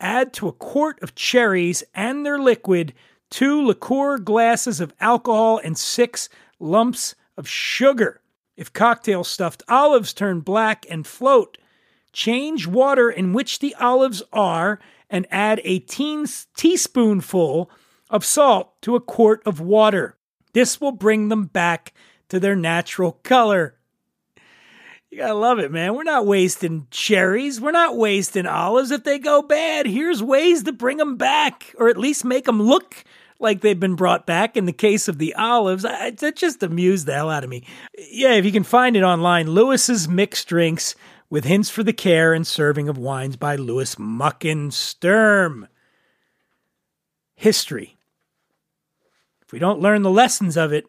add 0.00 0.32
to 0.34 0.48
a 0.48 0.52
quart 0.52 0.98
of 1.02 1.14
cherries 1.14 1.84
and 1.94 2.24
their 2.24 2.38
liquid 2.38 2.94
two 3.30 3.64
liqueur 3.66 4.18
glasses 4.18 4.80
of 4.80 4.94
alcohol 5.00 5.60
and 5.62 5.76
six 5.76 6.28
lumps 6.58 7.14
of 7.36 7.48
sugar. 7.48 8.20
If 8.56 8.72
cocktail 8.72 9.22
stuffed 9.24 9.62
olives 9.68 10.12
turn 10.12 10.40
black 10.40 10.84
and 10.90 11.06
float, 11.06 11.58
change 12.12 12.66
water 12.66 13.08
in 13.10 13.32
which 13.32 13.60
the 13.60 13.74
olives 13.76 14.22
are 14.32 14.80
and 15.08 15.26
add 15.30 15.60
a 15.64 15.78
teen- 15.78 16.26
teaspoonful 16.56 17.70
of 18.10 18.24
salt 18.24 18.80
to 18.82 18.96
a 18.96 19.00
quart 19.00 19.42
of 19.46 19.60
water. 19.60 20.16
This 20.52 20.80
will 20.80 20.92
bring 20.92 21.28
them 21.28 21.44
back 21.44 21.92
to 22.28 22.40
their 22.40 22.56
natural 22.56 23.12
color. 23.22 23.74
You 25.10 25.18
gotta 25.18 25.34
love 25.34 25.58
it, 25.58 25.72
man. 25.72 25.94
We're 25.94 26.02
not 26.02 26.26
wasting 26.26 26.86
cherries. 26.90 27.60
We're 27.60 27.70
not 27.70 27.96
wasting 27.96 28.46
olives. 28.46 28.90
If 28.90 29.04
they 29.04 29.18
go 29.18 29.40
bad, 29.40 29.86
here's 29.86 30.22
ways 30.22 30.64
to 30.64 30.72
bring 30.72 30.98
them 30.98 31.16
back, 31.16 31.74
or 31.78 31.88
at 31.88 31.96
least 31.96 32.24
make 32.24 32.44
them 32.44 32.60
look 32.60 33.04
like 33.38 33.60
they've 33.60 33.78
been 33.78 33.94
brought 33.94 34.26
back. 34.26 34.56
In 34.56 34.66
the 34.66 34.72
case 34.72 35.08
of 35.08 35.18
the 35.18 35.34
olives, 35.34 35.82
that 35.82 36.36
just 36.36 36.62
amused 36.62 37.06
the 37.06 37.14
hell 37.14 37.30
out 37.30 37.44
of 37.44 37.50
me. 37.50 37.64
Yeah, 38.10 38.34
if 38.34 38.44
you 38.44 38.52
can 38.52 38.64
find 38.64 38.96
it 38.96 39.02
online, 39.02 39.50
Lewis's 39.50 40.08
Mixed 40.08 40.48
Drinks 40.48 40.94
with 41.30 41.44
hints 41.44 41.70
for 41.70 41.82
the 41.82 41.92
care 41.92 42.32
and 42.32 42.46
serving 42.46 42.88
of 42.88 42.98
wines 42.98 43.36
by 43.36 43.56
Lewis 43.56 43.96
Mucken 43.96 44.72
Sturm. 44.72 45.68
History. 47.34 47.96
If 49.42 49.52
we 49.52 49.58
don't 49.58 49.80
learn 49.80 50.02
the 50.02 50.10
lessons 50.10 50.56
of 50.56 50.72
it, 50.72 50.86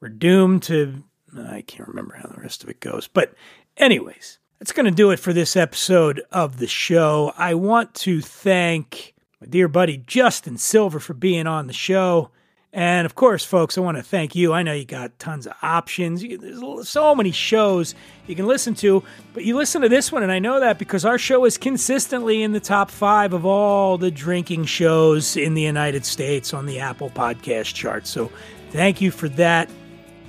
we're 0.00 0.08
doomed 0.08 0.64
to 0.64 1.04
I 1.36 1.62
can't 1.62 1.88
remember 1.88 2.14
how 2.14 2.28
the 2.28 2.40
rest 2.40 2.62
of 2.62 2.68
it 2.68 2.80
goes. 2.80 3.08
But, 3.08 3.34
anyways, 3.76 4.38
that's 4.58 4.72
going 4.72 4.86
to 4.86 4.92
do 4.92 5.10
it 5.10 5.18
for 5.18 5.32
this 5.32 5.56
episode 5.56 6.22
of 6.30 6.58
the 6.58 6.66
show. 6.66 7.32
I 7.36 7.54
want 7.54 7.94
to 7.94 8.20
thank 8.20 9.13
my 9.44 9.50
dear 9.50 9.68
buddy 9.68 9.98
Justin 9.98 10.56
Silver 10.56 10.98
for 10.98 11.12
being 11.12 11.46
on 11.46 11.66
the 11.66 11.74
show. 11.74 12.30
And 12.72 13.04
of 13.04 13.14
course, 13.14 13.44
folks, 13.44 13.76
I 13.76 13.82
want 13.82 13.98
to 13.98 14.02
thank 14.02 14.34
you. 14.34 14.54
I 14.54 14.62
know 14.62 14.72
you 14.72 14.86
got 14.86 15.18
tons 15.18 15.46
of 15.46 15.52
options. 15.60 16.22
There's 16.22 16.88
so 16.88 17.14
many 17.14 17.30
shows 17.30 17.94
you 18.26 18.34
can 18.34 18.46
listen 18.46 18.74
to, 18.76 19.04
but 19.34 19.44
you 19.44 19.54
listen 19.54 19.82
to 19.82 19.88
this 19.90 20.10
one, 20.10 20.22
and 20.22 20.32
I 20.32 20.38
know 20.38 20.60
that 20.60 20.78
because 20.78 21.04
our 21.04 21.18
show 21.18 21.44
is 21.44 21.58
consistently 21.58 22.42
in 22.42 22.52
the 22.52 22.58
top 22.58 22.90
five 22.90 23.34
of 23.34 23.44
all 23.44 23.98
the 23.98 24.10
drinking 24.10 24.64
shows 24.64 25.36
in 25.36 25.52
the 25.52 25.62
United 25.62 26.06
States 26.06 26.54
on 26.54 26.64
the 26.64 26.80
Apple 26.80 27.10
Podcast 27.10 27.74
chart. 27.74 28.06
So 28.06 28.32
thank 28.70 29.02
you 29.02 29.10
for 29.10 29.28
that. 29.30 29.68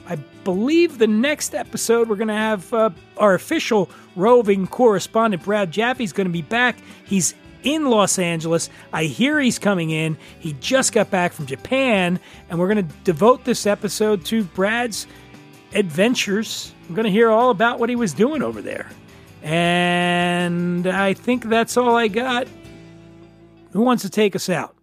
I 0.08 0.18
believe 0.44 0.98
the 0.98 1.08
next 1.08 1.56
episode 1.56 2.10
we're 2.10 2.18
going 2.18 2.28
to 2.28 2.34
have 2.34 2.72
uh, 2.74 2.90
our 3.18 3.34
official 3.34 3.90
roving 4.16 4.68
correspondent 4.68 5.42
Brad 5.44 5.72
Japhe, 5.72 6.02
is 6.02 6.14
going 6.14 6.28
to 6.28 6.34
be 6.34 6.44
back. 6.44 6.78
He's 7.06 7.34
in 7.66 7.90
Los 7.90 8.18
Angeles. 8.18 8.70
I 8.94 9.04
hear 9.06 9.42
he's 9.42 9.60
coming 9.60 9.90
in. 9.90 10.18
He 10.40 10.54
just 10.62 10.94
got 10.94 11.10
back 11.10 11.34
from 11.34 11.46
Japan, 11.48 12.20
and 12.50 12.58
we're 12.58 12.74
going 12.74 12.88
to 12.88 12.96
devote 13.04 13.44
this 13.44 13.66
episode 13.66 14.24
to 14.26 14.44
Brad's 14.44 15.08
adventures. 15.74 16.74
I'm 16.88 16.96
going 16.96 17.06
to 17.06 17.12
hear 17.12 17.30
all 17.30 17.50
about 17.50 17.80
what 17.80 17.90
he 17.90 17.98
was 17.98 18.14
doing 18.14 18.42
over 18.42 18.62
there. 18.62 18.90
And 19.44 20.88
I 20.88 21.14
think 21.14 21.46
that's 21.46 21.76
all 21.76 21.96
I 21.96 22.08
got. 22.08 22.48
Who 23.74 23.82
wants 23.82 24.04
to 24.04 24.10
take 24.10 24.36
us 24.36 24.48
out? 24.48 24.76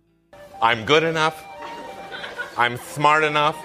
I'm 0.61 0.85
good 0.85 1.03
enough. 1.03 1.43
I'm 2.59 2.77
smart 2.77 3.25
enough. 3.25 3.57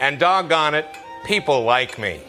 And 0.00 0.18
doggone 0.18 0.74
it, 0.74 0.86
people 1.24 1.64
like 1.64 1.98
me. 1.98 2.22